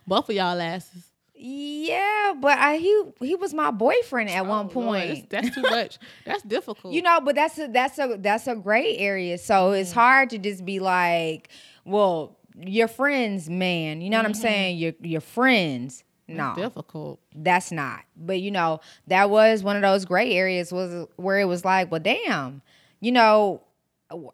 Both 0.08 0.28
of 0.28 0.34
y'all 0.34 0.60
asses. 0.60 1.04
Yeah, 1.44 2.34
but 2.40 2.56
I 2.56 2.76
he 2.76 3.02
he 3.20 3.34
was 3.34 3.52
my 3.52 3.72
boyfriend 3.72 4.30
at 4.30 4.46
Oh, 4.46 4.48
one 4.48 4.66
Lord, 4.66 4.72
point. 4.72 5.28
that's, 5.30 5.44
that's 5.44 5.54
too 5.56 5.64
much. 5.68 5.98
That's 6.24 6.42
difficult. 6.42 6.94
You 6.94 7.02
know, 7.02 7.20
but 7.20 7.34
that's 7.34 7.58
a 7.58 7.66
that's 7.66 7.98
a 7.98 8.16
that's 8.18 8.46
a 8.46 8.54
gray 8.54 8.96
area. 8.98 9.38
So 9.38 9.72
it's 9.72 9.90
hard 9.92 10.30
to 10.30 10.38
just 10.38 10.64
be 10.64 10.78
like, 10.78 11.48
well, 11.84 12.38
your 12.64 12.86
friends, 12.86 13.50
man. 13.50 14.00
You 14.00 14.10
know 14.10 14.18
what 14.18 14.26
I'm 14.26 14.32
Mm-hmm. 14.32 14.40
saying? 14.40 14.78
Your 14.78 14.92
your 15.00 15.20
friends. 15.20 16.04
That's 16.28 16.38
No, 16.38 16.54
difficult. 16.54 17.18
that's 17.34 17.72
not. 17.72 18.04
But 18.16 18.40
you 18.40 18.52
know, 18.52 18.80
that 19.08 19.28
was 19.28 19.64
one 19.64 19.74
of 19.74 19.82
those 19.82 20.04
gray 20.04 20.32
areas 20.34 20.72
was 20.72 21.08
where 21.16 21.40
it 21.40 21.46
was 21.46 21.64
like, 21.64 21.90
well, 21.90 22.00
damn, 22.00 22.62
you 23.00 23.10
know, 23.10 23.62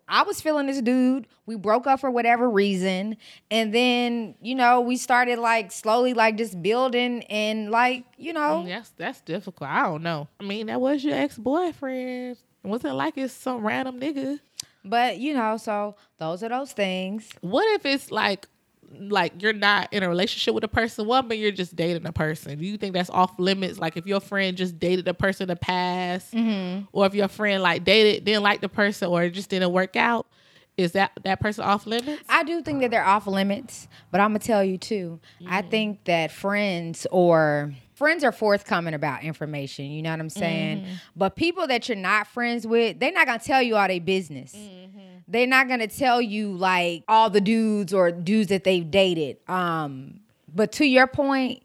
I 0.09 0.23
was 0.23 0.41
feeling 0.41 0.67
this 0.67 0.81
dude. 0.83 1.27
We 1.47 1.57
broke 1.57 1.87
up 1.87 2.01
for 2.01 2.11
whatever 2.11 2.49
reason. 2.49 3.17
And 3.51 3.73
then, 3.75 4.35
you 4.43 4.55
know, 4.55 4.81
we 4.81 4.97
started 4.97 5.39
like 5.39 5.73
slowly 5.73 6.15
like 6.15 6.37
just 6.37 6.61
building 6.63 7.23
and 7.25 7.71
like, 7.71 8.05
you 8.17 8.33
know. 8.33 8.63
Mm, 8.65 8.69
That's 8.69 8.91
that's 8.91 9.21
difficult. 9.21 9.71
I 9.71 9.83
don't 9.85 10.03
know. 10.03 10.29
I 10.41 10.45
mean, 10.45 10.67
that 10.67 10.81
was 10.81 11.03
your 11.05 11.15
ex 11.15 11.39
boyfriend. 11.39 12.37
It 12.65 12.69
wasn't 12.69 12.97
like 12.97 13.17
it's 13.17 13.33
some 13.33 13.67
random 13.67 14.01
nigga. 14.01 14.41
But, 14.85 15.19
you 15.19 15.35
know, 15.35 15.57
so 15.57 15.97
those 16.19 16.43
are 16.43 16.49
those 16.49 16.73
things. 16.73 17.29
What 17.41 17.67
if 17.75 17.85
it's 17.87 18.11
like 18.11 18.47
like 18.93 19.43
you're 19.43 19.53
not 19.53 19.93
in 19.93 20.03
a 20.03 20.09
relationship 20.09 20.55
with 20.55 20.65
a 20.65 20.69
person, 20.69 21.07
one, 21.07 21.29
but 21.29 21.39
you're 21.39 21.53
just 21.53 21.77
dating 21.77 22.07
a 22.07 22.13
person? 22.13 22.59
Do 22.59 22.65
you 22.65 22.77
think 22.77 22.95
that's 22.95 23.11
off 23.11 23.39
limits? 23.39 23.79
Like 23.79 23.97
if 23.97 24.07
your 24.07 24.21
friend 24.21 24.57
just 24.57 24.79
dated 24.79 25.07
a 25.09 25.15
person 25.15 25.45
in 25.45 25.49
the 25.49 25.57
past, 25.57 26.35
or 26.93 27.07
if 27.07 27.15
your 27.15 27.29
friend 27.29 27.63
like 27.63 27.85
dated 27.85 28.25
didn't 28.25 28.43
like 28.43 28.61
the 28.61 28.69
person 28.69 29.09
or 29.09 29.23
it 29.25 29.31
just 29.31 29.51
didn't 29.51 29.73
work 29.73 29.97
out, 29.97 30.27
is 30.77 30.93
that 30.93 31.13
that 31.25 31.41
person 31.41 31.65
off 31.65 31.87
limits? 31.87 32.23
I 32.29 32.45
do 32.45 32.63
think 32.63 32.81
that 32.81 32.91
they're 32.91 33.05
off 33.05 33.27
limits, 33.27 33.89
but 34.11 34.21
I'm 34.21 34.31
gonna 34.31 34.39
tell 34.39 34.63
you 34.63 34.79
too. 34.79 35.21
I 35.47 35.63
think 35.63 36.05
that 36.05 36.31
friends 36.31 37.07
or 37.11 37.75
friends 37.95 38.23
are 38.23 38.31
forthcoming 38.31 38.95
about 38.95 39.25
information. 39.25 39.87
You 39.87 40.03
know 40.03 40.11
what 40.11 40.21
I'm 40.21 40.31
saying? 40.31 40.83
Mm-hmm. 40.83 40.93
But 41.17 41.35
people 41.35 41.67
that 41.67 41.89
you're 41.89 41.97
not 41.97 42.29
friends 42.29 42.65
with, 42.65 43.01
they're 43.01 43.13
not 43.13 43.27
gonna 43.27 43.41
tell 43.41 43.61
you 43.61 43.75
all 43.75 43.89
their 43.89 44.01
business. 44.01 44.55
Mm-hmm. 44.55 44.98
They're 45.29 45.47
not 45.47 45.69
gonna 45.69 45.87
tell 45.87 46.21
you 46.23 46.53
like 46.53 47.05
all 47.07 47.31
the 47.31 47.41
dudes 47.41 47.93
or 47.93 48.11
dudes 48.11 48.49
that 48.49 48.65
they've 48.65 48.91
dated. 48.91 49.37
Um, 49.49 50.21
but 50.53 50.73
to 50.73 50.87
your 50.87 51.07
point, 51.07 51.63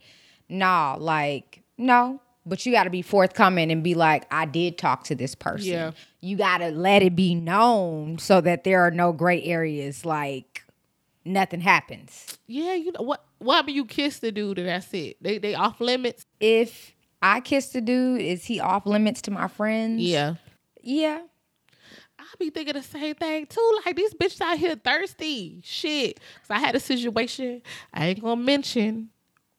nah, 0.50 0.98
like 1.00 1.64
no. 1.78 2.20
But 2.46 2.66
you 2.66 2.74
got 2.74 2.84
to 2.84 2.90
be 2.90 3.02
forthcoming 3.02 3.72
and 3.72 3.82
be 3.82 3.96
like, 3.96 4.26
I 4.30 4.46
did 4.46 4.78
talk 4.78 5.06
to 5.06 5.16
this 5.16 5.34
person. 5.34 5.72
Yeah. 5.72 5.92
You 6.20 6.36
got 6.36 6.58
to 6.58 6.72
let 6.72 7.02
it 7.02 7.16
be 7.16 7.36
known 7.36 8.18
so 8.18 8.42
that 8.42 8.66
there 8.66 8.82
are 8.82 8.92
no 8.92 9.14
gray 9.14 9.42
areas. 9.44 10.04
Like 10.04 10.64
nothing 11.24 11.62
happens. 11.62 12.38
Yeah, 12.48 12.74
you 12.74 12.92
know 12.92 13.02
what? 13.04 13.24
What 13.40 13.56
happened? 13.56 13.76
You 13.76 13.86
kiss 13.86 14.20
the 14.20 14.32
dude 14.32 14.60
and 14.60 14.68
that's 14.68 14.94
it. 14.94 15.18
They 15.22 15.38
they 15.38 15.56
off 15.56 15.80
limits. 15.80 16.26
If 16.40 16.94
I 17.22 17.40
kiss 17.40 17.70
the 17.70 17.80
dude, 17.82 18.22
is 18.22 18.46
he 18.46 18.60
off 18.60 18.86
limits 18.86 19.22
to 19.24 19.32
my 19.32 19.48
friends? 19.48 20.02
Yeah. 20.02 20.36
Yeah. 20.82 21.22
I 22.34 22.36
be 22.40 22.50
thinking 22.50 22.74
the 22.74 22.84
same 22.84 23.16
thing 23.16 23.46
too. 23.46 23.80
Like 23.86 23.96
these 23.96 24.14
bitches 24.14 24.42
out 24.42 24.58
here 24.58 24.76
thirsty. 24.76 25.62
Shit. 25.64 26.20
Cause 26.42 26.50
I 26.50 26.60
had 26.60 26.76
a 26.76 26.80
situation 26.80 27.62
I 27.94 28.08
ain't 28.08 28.22
gonna 28.22 28.42
mention 28.42 29.10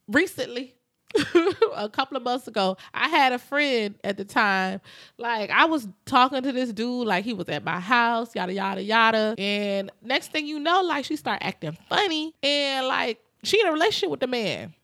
recently. 0.09 0.75
a 1.77 1.89
couple 1.89 2.17
of 2.17 2.25
months 2.25 2.49
ago, 2.49 2.77
I 2.93 3.09
had 3.09 3.33
a 3.33 3.39
friend 3.39 3.95
at 4.03 4.17
the 4.17 4.25
time. 4.25 4.81
Like 5.17 5.51
I 5.51 5.67
was 5.67 5.87
talking 6.07 6.43
to 6.43 6.51
this 6.51 6.73
dude, 6.73 7.07
like 7.07 7.25
he 7.25 7.33
was 7.33 7.49
at 7.49 7.63
my 7.63 7.79
house, 7.79 8.35
yada 8.35 8.53
yada 8.53 8.83
yada. 8.83 9.37
And 9.39 9.93
next 10.03 10.33
thing 10.33 10.47
you 10.47 10.59
know, 10.59 10.83
like 10.83 11.05
she 11.05 11.15
started 11.15 11.47
acting 11.47 11.79
funny, 11.89 12.35
and 12.43 12.89
like 12.89 13.21
she 13.45 13.61
in 13.61 13.69
a 13.69 13.73
relationship 13.73 14.11
with 14.11 14.21
the 14.21 14.27
man. 14.27 14.75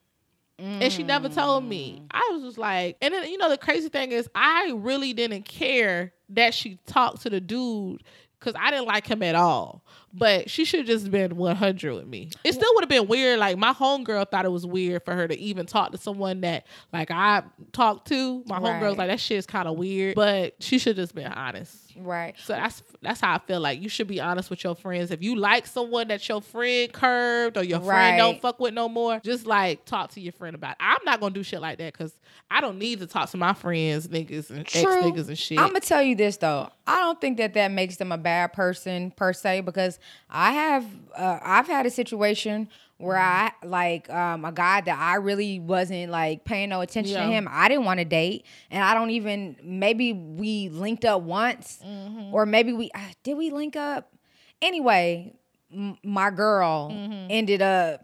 And 0.61 0.93
she 0.93 1.03
never 1.03 1.29
told 1.29 1.63
me. 1.63 2.01
Mm. 2.01 2.07
I 2.11 2.29
was 2.33 2.43
just 2.43 2.57
like, 2.57 2.97
and 3.01 3.13
then 3.13 3.29
you 3.29 3.37
know 3.37 3.49
the 3.49 3.57
crazy 3.57 3.89
thing 3.89 4.11
is, 4.11 4.29
I 4.35 4.73
really 4.75 5.13
didn't 5.13 5.43
care 5.43 6.13
that 6.29 6.53
she 6.53 6.77
talked 6.85 7.21
to 7.23 7.29
the 7.29 7.41
dude 7.41 8.03
because 8.39 8.55
I 8.59 8.71
didn't 8.71 8.87
like 8.87 9.07
him 9.07 9.23
at 9.23 9.35
all. 9.35 9.83
But 10.13 10.49
she 10.49 10.65
should 10.65 10.85
just 10.85 11.09
been 11.09 11.37
100 11.37 11.93
with 11.93 12.07
me. 12.07 12.29
It 12.43 12.53
still 12.53 12.69
would 12.75 12.83
have 12.83 12.89
been 12.89 13.07
weird. 13.07 13.39
Like 13.39 13.57
my 13.57 13.73
homegirl 13.73 14.29
thought 14.29 14.45
it 14.45 14.51
was 14.51 14.65
weird 14.65 15.03
for 15.03 15.13
her 15.13 15.27
to 15.27 15.37
even 15.37 15.65
talk 15.65 15.91
to 15.91 15.97
someone 15.97 16.41
that 16.41 16.65
like 16.91 17.11
I 17.11 17.43
talked 17.71 18.07
to. 18.09 18.43
My 18.45 18.59
Right. 18.59 18.97
like, 18.97 19.07
that 19.09 19.19
shit's 19.19 19.47
kind 19.47 19.67
of 19.67 19.77
weird. 19.77 20.15
But 20.15 20.55
she 20.59 20.77
should 20.77 20.95
just 20.95 21.15
been 21.15 21.31
honest. 21.31 21.77
Right. 21.97 22.35
So 22.43 22.53
that's 22.53 22.83
that's 23.01 23.21
how 23.21 23.33
I 23.35 23.39
feel 23.39 23.59
like 23.59 23.81
you 23.81 23.89
should 23.89 24.07
be 24.07 24.21
honest 24.21 24.49
with 24.49 24.63
your 24.63 24.75
friends. 24.75 25.11
If 25.11 25.21
you 25.21 25.35
like 25.35 25.65
someone 25.65 26.07
that 26.09 26.27
your 26.27 26.41
friend 26.41 26.91
curved 26.91 27.57
or 27.57 27.63
your 27.63 27.79
friend 27.81 28.17
don't 28.17 28.41
fuck 28.41 28.59
with 28.59 28.73
no 28.73 28.87
more, 28.87 29.19
just 29.19 29.45
like 29.45 29.85
talk 29.85 30.11
to 30.11 30.21
your 30.21 30.33
friend 30.33 30.55
about. 30.55 30.71
It. 30.71 30.77
I'm 30.79 30.99
not 31.05 31.19
gonna 31.19 31.33
do 31.33 31.43
shit 31.43 31.61
like 31.61 31.77
that 31.79 31.93
because 31.93 32.13
I 32.49 32.61
don't 32.61 32.77
need 32.77 32.99
to 32.99 33.07
talk 33.07 33.29
to 33.31 33.37
my 33.37 33.53
friends, 33.53 34.07
niggas 34.07 34.49
and 34.49 34.59
ex 34.59 34.73
niggas 34.75 35.27
and 35.27 35.37
shit. 35.37 35.59
I'm 35.59 35.67
gonna 35.67 35.79
tell 35.79 36.01
you 36.01 36.15
this 36.15 36.37
though. 36.37 36.69
I 36.87 36.99
don't 36.99 37.19
think 37.19 37.37
that 37.37 37.53
that 37.55 37.71
makes 37.71 37.97
them 37.97 38.11
a 38.11 38.17
bad 38.17 38.53
person 38.53 39.11
per 39.11 39.33
se 39.33 39.61
because 39.61 39.99
I 40.29 40.51
have 40.53 40.85
uh, 41.15 41.39
I've 41.41 41.67
had 41.67 41.85
a 41.85 41.89
situation 41.89 42.69
where 42.97 43.17
I 43.17 43.51
like 43.63 44.09
um, 44.11 44.45
a 44.45 44.51
guy 44.51 44.81
that 44.81 44.97
I 44.99 45.15
really 45.15 45.59
wasn't 45.59 46.11
like 46.11 46.45
paying 46.45 46.69
no 46.69 46.81
attention 46.81 47.15
Yeah. 47.15 47.25
to 47.25 47.31
him. 47.31 47.47
I 47.49 47.67
didn't 47.67 47.85
want 47.85 47.99
to 47.99 48.05
date, 48.05 48.45
and 48.69 48.83
I 48.83 48.93
don't 48.93 49.09
even 49.09 49.55
maybe 49.63 50.13
we 50.13 50.69
linked 50.69 51.05
up 51.05 51.21
once, 51.21 51.79
Mm-hmm. 51.85 52.33
or 52.33 52.45
maybe 52.45 52.73
we 52.73 52.91
uh, 52.93 52.99
did 53.23 53.37
we 53.37 53.49
link 53.49 53.75
up. 53.75 54.13
Anyway, 54.61 55.33
m- 55.73 55.97
my 56.03 56.29
girl 56.29 56.89
Mm-hmm. 56.91 57.27
ended 57.29 57.61
up, 57.61 58.01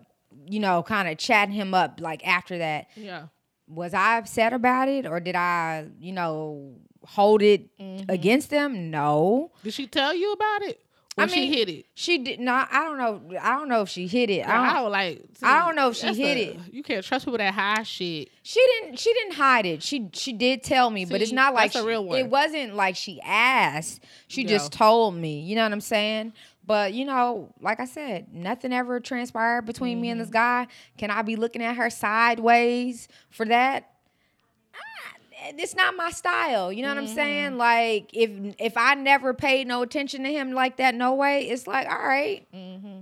you 0.47 0.59
know, 0.59 0.81
kind 0.83 1.07
of 1.07 1.17
chatting 1.17 1.53
him 1.53 1.73
up 1.73 1.99
like 2.01 2.25
after 2.27 2.57
that 2.57 2.87
yeah. 2.95 3.27
was 3.67 3.93
I 3.93 4.17
upset 4.17 4.53
about 4.53 4.87
it 4.87 5.05
or 5.05 5.19
did 5.19 5.35
I, 5.35 5.87
you 5.99 6.13
know, 6.13 6.73
hold 7.05 7.41
it 7.43 7.69
Mm-hmm. 7.79 8.09
against 8.09 8.49
them? 8.49 8.89
No. 8.89 9.51
Did 9.63 9.73
she 9.75 9.85
tell 9.87 10.15
you 10.15 10.31
about 10.33 10.63
it? 10.63 10.81
Or 11.17 11.23
I 11.23 11.25
mean, 11.27 11.35
she 11.35 11.47
hit 11.57 11.67
it. 11.69 11.85
She 11.95 12.19
did 12.19 12.39
not. 12.39 12.69
I 12.71 12.83
don't 12.83 12.97
know. 12.99 13.37
I 13.41 13.57
don't 13.57 13.67
know 13.69 13.81
if 13.81 13.89
she 13.89 14.05
hit 14.05 14.29
it. 14.29 14.41
I 14.47 14.51
I 14.51 14.65
don't, 14.73 14.83
don't 14.83 14.91
like. 14.91 15.21
I 15.41 15.65
don't 15.65 15.75
know 15.75 15.89
if 15.89 15.95
she 15.95 16.13
hit 16.13 16.37
a- 16.37 16.51
it. 16.51 16.59
You 16.71 16.83
can't 16.83 17.03
trust 17.03 17.25
people 17.25 17.39
that 17.39 17.53
hide 17.55 17.87
shit. 17.87 18.29
she 18.43 18.63
didn't. 18.81 18.99
She 18.99 19.11
didn't 19.13 19.33
hide 19.33 19.65
it. 19.65 19.81
She 19.81 20.09
she 20.13 20.31
did 20.31 20.61
tell 20.63 20.89
me, 20.91 21.05
but 21.05 21.21
it's 21.23 21.31
not 21.31 21.55
like 21.55 21.71
she- 21.71 21.81
real 21.81 22.05
one. 22.05 22.19
it 22.19 22.29
wasn't 22.29 22.75
like 22.75 22.95
she 22.95 23.19
asked. 23.23 24.03
She 24.27 24.43
just 24.43 24.71
told 24.71 25.15
me. 25.15 25.39
You 25.41 25.55
know 25.55 25.63
what 25.63 25.71
I'm 25.71 25.81
saying? 25.81 26.33
But 26.65 26.93
you 26.93 27.03
know, 27.05 27.51
like 27.61 27.79
I 27.79 27.85
said, 27.85 28.27
nothing 28.31 28.71
ever 28.71 28.99
transpired 28.99 29.63
between 29.63 29.99
me 29.99 30.09
and 30.09 30.19
Mm-hmm. 30.19 30.25
this 30.27 30.33
guy. 30.33 30.67
Can 30.99 31.09
I 31.09 31.23
be 31.23 31.35
looking 31.35 31.63
at 31.63 31.77
her 31.77 31.89
sideways 31.89 33.07
for 33.31 33.45
that? 33.45 33.89
Ah, 34.75 35.16
It's 35.57 35.75
not 35.75 35.95
my 35.95 36.09
style. 36.11 36.71
You 36.71 36.81
know 36.83 36.89
what 36.89 36.97
I'm 36.97 37.05
Mm-hmm. 37.05 37.15
saying? 37.15 37.57
Like 37.57 38.09
if 38.13 38.29
if 38.59 38.77
I 38.77 38.95
never 38.95 39.33
paid 39.33 39.67
no 39.67 39.81
attention 39.81 40.23
to 40.23 40.29
him 40.31 40.51
like 40.53 40.77
that, 40.77 40.95
no 40.95 41.13
way. 41.15 41.47
It's 41.49 41.67
like 41.67 41.87
all 41.89 41.97
right, 42.07 42.45
Mm-hmm. 42.53 42.99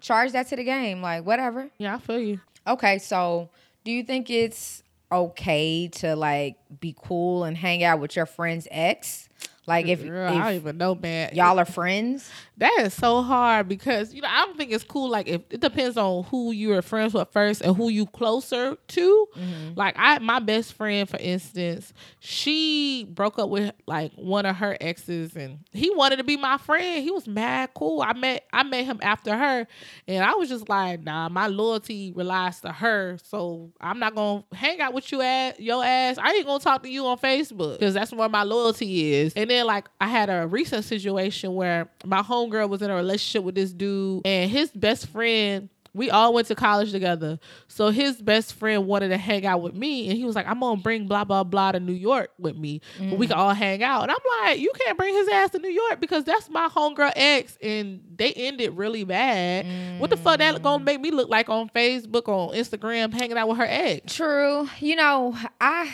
charge 0.00 0.32
that 0.32 0.48
to 0.48 0.56
the 0.56 0.64
game. 0.64 1.02
Like 1.02 1.24
whatever. 1.24 1.70
Yeah, 1.78 1.96
I 1.96 1.98
feel 1.98 2.18
you. 2.20 2.40
Okay, 2.66 2.98
so 2.98 3.48
do 3.84 3.90
you 3.92 4.02
think 4.02 4.30
it's 4.30 4.82
okay 5.10 5.88
to 5.88 6.14
like 6.14 6.56
be 6.80 6.94
cool 7.02 7.44
and 7.44 7.56
hang 7.56 7.82
out 7.82 7.98
with 8.00 8.16
your 8.16 8.26
friend's 8.26 8.68
ex? 8.70 9.28
Like 9.66 9.86
if, 9.86 10.02
Girl, 10.04 10.28
I 10.32 10.38
don't 10.38 10.46
if 10.48 10.54
even 10.56 10.78
know, 10.78 10.94
man. 10.96 11.30
y'all 11.32 11.58
are 11.58 11.64
friends? 11.64 12.28
That 12.60 12.76
is 12.80 12.92
so 12.92 13.22
hard 13.22 13.68
because 13.68 14.12
you 14.12 14.20
know 14.20 14.28
I 14.30 14.44
don't 14.44 14.56
think 14.56 14.70
it's 14.70 14.84
cool. 14.84 15.08
Like 15.08 15.26
if 15.28 15.40
it 15.48 15.60
depends 15.60 15.96
on 15.96 16.24
who 16.24 16.52
you 16.52 16.74
are 16.74 16.82
friends 16.82 17.14
with 17.14 17.28
first 17.32 17.62
and 17.62 17.74
who 17.74 17.88
you 17.88 18.04
closer 18.04 18.76
to. 18.76 19.28
Mm-hmm. 19.34 19.72
Like 19.76 19.94
I, 19.98 20.18
my 20.18 20.40
best 20.40 20.74
friend, 20.74 21.08
for 21.08 21.16
instance, 21.16 21.94
she 22.18 23.06
broke 23.14 23.38
up 23.38 23.48
with 23.48 23.72
like 23.86 24.12
one 24.14 24.44
of 24.44 24.56
her 24.56 24.76
exes, 24.78 25.36
and 25.36 25.60
he 25.72 25.90
wanted 25.94 26.16
to 26.16 26.24
be 26.24 26.36
my 26.36 26.58
friend. 26.58 27.02
He 27.02 27.10
was 27.10 27.26
mad 27.26 27.70
cool. 27.74 28.02
I 28.02 28.12
met 28.12 28.44
I 28.52 28.62
met 28.62 28.84
him 28.84 28.98
after 29.00 29.34
her, 29.34 29.66
and 30.06 30.22
I 30.22 30.34
was 30.34 30.50
just 30.50 30.68
like, 30.68 31.02
nah, 31.02 31.30
my 31.30 31.46
loyalty 31.46 32.12
relies 32.14 32.60
to 32.60 32.72
her, 32.72 33.16
so 33.22 33.72
I'm 33.80 33.98
not 33.98 34.14
gonna 34.14 34.44
hang 34.52 34.82
out 34.82 34.92
with 34.92 35.10
you 35.10 35.22
at 35.22 35.60
your 35.60 35.82
ass. 35.82 36.18
I 36.18 36.32
ain't 36.32 36.44
gonna 36.44 36.60
talk 36.60 36.82
to 36.82 36.90
you 36.90 37.06
on 37.06 37.16
Facebook 37.16 37.78
because 37.78 37.94
that's 37.94 38.12
where 38.12 38.28
my 38.28 38.42
loyalty 38.42 39.14
is. 39.14 39.32
And 39.32 39.48
then 39.48 39.64
like 39.64 39.88
I 39.98 40.08
had 40.08 40.28
a 40.28 40.46
recent 40.46 40.84
situation 40.84 41.54
where 41.54 41.88
my 42.04 42.20
homegirl 42.50 42.68
was 42.68 42.82
in 42.82 42.90
a 42.90 42.94
relationship 42.94 43.44
with 43.44 43.54
this 43.54 43.72
dude, 43.72 44.26
and 44.26 44.50
his 44.50 44.70
best 44.70 45.06
friend. 45.08 45.68
We 45.92 46.08
all 46.08 46.32
went 46.32 46.46
to 46.46 46.54
college 46.54 46.92
together. 46.92 47.40
So 47.66 47.90
his 47.90 48.22
best 48.22 48.54
friend 48.54 48.86
wanted 48.86 49.08
to 49.08 49.16
hang 49.16 49.44
out 49.44 49.60
with 49.60 49.74
me 49.74 50.08
and 50.08 50.16
he 50.16 50.24
was 50.24 50.36
like, 50.36 50.46
I'm 50.46 50.60
gonna 50.60 50.80
bring 50.80 51.08
blah 51.08 51.24
blah 51.24 51.42
blah 51.42 51.72
to 51.72 51.80
New 51.80 51.92
York 51.92 52.30
with 52.38 52.56
me. 52.56 52.80
But 52.96 53.18
we 53.18 53.26
can 53.26 53.36
all 53.36 53.52
hang 53.52 53.82
out. 53.82 54.04
And 54.04 54.12
I'm 54.12 54.44
like, 54.44 54.60
you 54.60 54.70
can't 54.78 54.96
bring 54.96 55.12
his 55.12 55.26
ass 55.26 55.50
to 55.50 55.58
New 55.58 55.68
York 55.68 56.00
because 56.00 56.22
that's 56.22 56.48
my 56.48 56.68
homegirl 56.68 57.12
ex 57.16 57.58
and 57.60 58.02
they 58.14 58.32
ended 58.34 58.76
really 58.76 59.02
bad. 59.02 60.00
What 60.00 60.10
the 60.10 60.16
fuck 60.16 60.38
that 60.38 60.62
gonna 60.62 60.84
make 60.84 61.00
me 61.00 61.10
look 61.10 61.28
like 61.28 61.48
on 61.48 61.68
Facebook, 61.70 62.28
on 62.28 62.54
Instagram, 62.54 63.12
hanging 63.12 63.36
out 63.36 63.48
with 63.48 63.58
her 63.58 63.66
ex? 63.68 64.14
True. 64.14 64.68
You 64.78 64.94
know, 64.94 65.36
I 65.60 65.90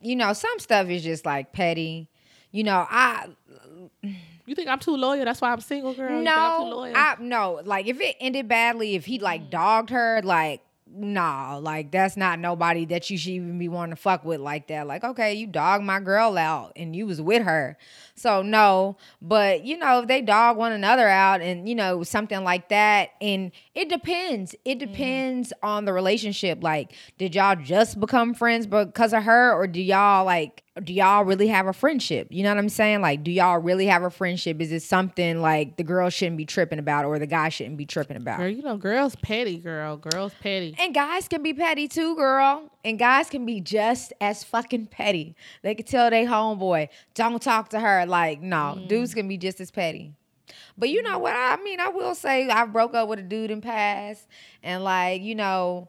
you 0.00 0.14
know, 0.14 0.34
some 0.34 0.56
stuff 0.60 0.88
is 0.88 1.02
just 1.02 1.26
like 1.26 1.52
petty. 1.52 2.08
You 2.52 2.62
know, 2.62 2.86
I 2.88 3.26
You 4.46 4.54
think 4.54 4.68
I'm 4.68 4.78
too 4.78 4.96
loyal? 4.96 5.24
That's 5.24 5.40
why 5.40 5.52
I'm 5.52 5.60
single, 5.60 5.94
girl. 5.94 6.10
You 6.10 6.16
I'm 6.16 6.24
too 6.24 6.70
no, 6.70 6.76
loyal? 6.76 6.96
I 6.96 7.16
no, 7.20 7.60
like 7.64 7.86
if 7.86 8.00
it 8.00 8.16
ended 8.20 8.48
badly, 8.48 8.94
if 8.94 9.06
he 9.06 9.18
like 9.18 9.44
mm. 9.44 9.50
dogged 9.50 9.90
her, 9.90 10.20
like 10.24 10.62
nah, 10.94 11.56
like 11.56 11.90
that's 11.90 12.16
not 12.16 12.38
nobody 12.38 12.84
that 12.86 13.08
you 13.08 13.16
should 13.16 13.32
even 13.32 13.58
be 13.58 13.68
wanting 13.68 13.94
to 13.94 14.00
fuck 14.00 14.24
with 14.24 14.40
like 14.40 14.68
that. 14.68 14.86
Like, 14.86 15.04
okay, 15.04 15.34
you 15.34 15.46
dogged 15.46 15.84
my 15.84 16.00
girl 16.00 16.36
out 16.36 16.72
and 16.76 16.94
you 16.94 17.06
was 17.06 17.20
with 17.20 17.42
her. 17.42 17.76
So 18.14 18.42
no, 18.42 18.96
but 19.20 19.64
you 19.64 19.76
know, 19.78 20.00
if 20.00 20.08
they 20.08 20.20
dog 20.20 20.56
one 20.56 20.72
another 20.72 21.08
out 21.08 21.40
and 21.40 21.68
you 21.68 21.74
know, 21.74 22.02
something 22.02 22.44
like 22.44 22.68
that, 22.68 23.10
and 23.20 23.52
It 23.74 23.88
depends. 23.88 24.54
It 24.64 24.78
mm-hmm. 24.78 24.92
depends 24.92 25.52
on 25.62 25.84
the 25.84 25.92
relationship. 25.92 26.62
Like, 26.62 26.92
did 27.18 27.34
y'all 27.34 27.56
just 27.56 27.98
become 27.98 28.34
friends 28.34 28.66
because 28.66 29.12
of 29.12 29.22
her, 29.22 29.52
or 29.54 29.66
do 29.66 29.80
y'all 29.80 30.24
like 30.24 30.62
do 30.82 30.94
y'all 30.94 31.24
really 31.24 31.48
have 31.48 31.66
a 31.66 31.72
friendship? 31.72 32.28
You 32.30 32.42
know 32.42 32.48
what 32.48 32.58
I'm 32.58 32.70
saying? 32.70 33.02
Like, 33.02 33.22
do 33.22 33.30
y'all 33.30 33.58
really 33.58 33.86
have 33.86 34.02
a 34.02 34.10
friendship? 34.10 34.60
Is 34.60 34.72
it 34.72 34.82
something 34.82 35.42
like 35.42 35.76
the 35.76 35.84
girl 35.84 36.08
shouldn't 36.08 36.38
be 36.38 36.46
tripping 36.46 36.78
about 36.78 37.04
or 37.04 37.18
the 37.18 37.26
guy 37.26 37.50
shouldn't 37.50 37.76
be 37.76 37.84
tripping 37.84 38.16
about? 38.16 38.38
Girl, 38.38 38.48
you 38.48 38.62
know, 38.62 38.78
girls 38.78 39.14
petty, 39.16 39.58
girl. 39.58 39.98
Girls 39.98 40.32
petty. 40.40 40.74
And 40.78 40.94
guys 40.94 41.28
can 41.28 41.42
be 41.42 41.52
petty 41.52 41.88
too, 41.88 42.16
girl. 42.16 42.70
And 42.84 42.98
guys 42.98 43.28
can 43.28 43.44
be 43.44 43.60
just 43.60 44.14
as 44.20 44.44
fucking 44.44 44.86
petty. 44.86 45.36
They 45.60 45.74
can 45.74 45.84
tell 45.84 46.08
they 46.08 46.24
homeboy, 46.24 46.88
don't 47.14 47.42
talk 47.42 47.68
to 47.70 47.80
her. 47.80 48.06
Like, 48.06 48.40
no, 48.40 48.76
mm. 48.78 48.88
dudes 48.88 49.12
can 49.12 49.28
be 49.28 49.36
just 49.36 49.60
as 49.60 49.70
petty. 49.70 50.14
But 50.76 50.88
you 50.88 51.02
know 51.02 51.18
what? 51.18 51.34
I 51.34 51.56
mean, 51.62 51.80
I 51.80 51.88
will 51.88 52.14
say 52.14 52.48
I 52.48 52.64
broke 52.66 52.94
up 52.94 53.08
with 53.08 53.18
a 53.18 53.22
dude 53.22 53.50
in 53.50 53.60
past, 53.60 54.26
and 54.62 54.82
like, 54.82 55.22
you 55.22 55.34
know, 55.34 55.88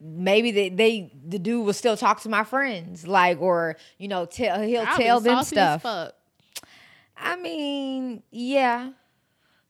maybe 0.00 0.50
they, 0.50 0.68
they 0.68 1.12
the 1.26 1.38
dude 1.38 1.64
will 1.64 1.72
still 1.72 1.96
talk 1.96 2.20
to 2.22 2.28
my 2.28 2.44
friends, 2.44 3.06
like, 3.06 3.40
or 3.40 3.76
you 3.98 4.08
know, 4.08 4.26
tell 4.26 4.60
he'll 4.62 4.84
I'll 4.86 4.96
tell 4.98 5.20
them 5.20 5.44
stuff. 5.44 5.82
fuck. 5.82 6.14
I 7.16 7.36
mean, 7.36 8.22
yeah, 8.30 8.92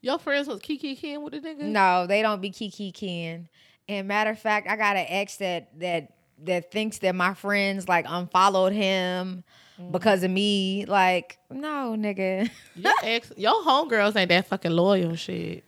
Your 0.03 0.19
friends 0.19 0.47
was 0.47 0.61
Kiki 0.61 0.95
Ken 0.97 1.23
with 1.23 1.33
the 1.33 1.41
nigga? 1.41 1.63
no, 1.63 2.07
they 2.07 2.23
don't 2.23 2.41
be 2.41 2.51
kiki 2.51 2.93
kin. 2.93 3.49
And 3.89 4.07
matter 4.07 4.31
of 4.31 4.39
fact, 4.39 4.69
I 4.69 4.77
got 4.77 4.97
an 4.97 5.07
ex 5.09 5.37
that 5.39 5.79
that 5.81 6.13
that 6.45 6.71
thinks 6.71 6.99
that 6.99 7.15
my 7.15 7.35
friends 7.35 7.89
like 7.89 8.07
unfollowed 8.09 8.73
him 8.73 9.45
Mm. 9.81 9.93
because 9.93 10.22
of 10.22 10.31
me. 10.31 10.85
Like, 10.87 11.39
no, 11.51 11.95
nigga, 11.99 12.51
Your 12.76 12.93
ex, 13.03 13.33
your 13.37 13.62
homegirls 13.64 14.16
ain't 14.16 14.28
that 14.28 14.47
fucking 14.47 14.72
loyal 14.72 15.14
shit. 15.16 15.64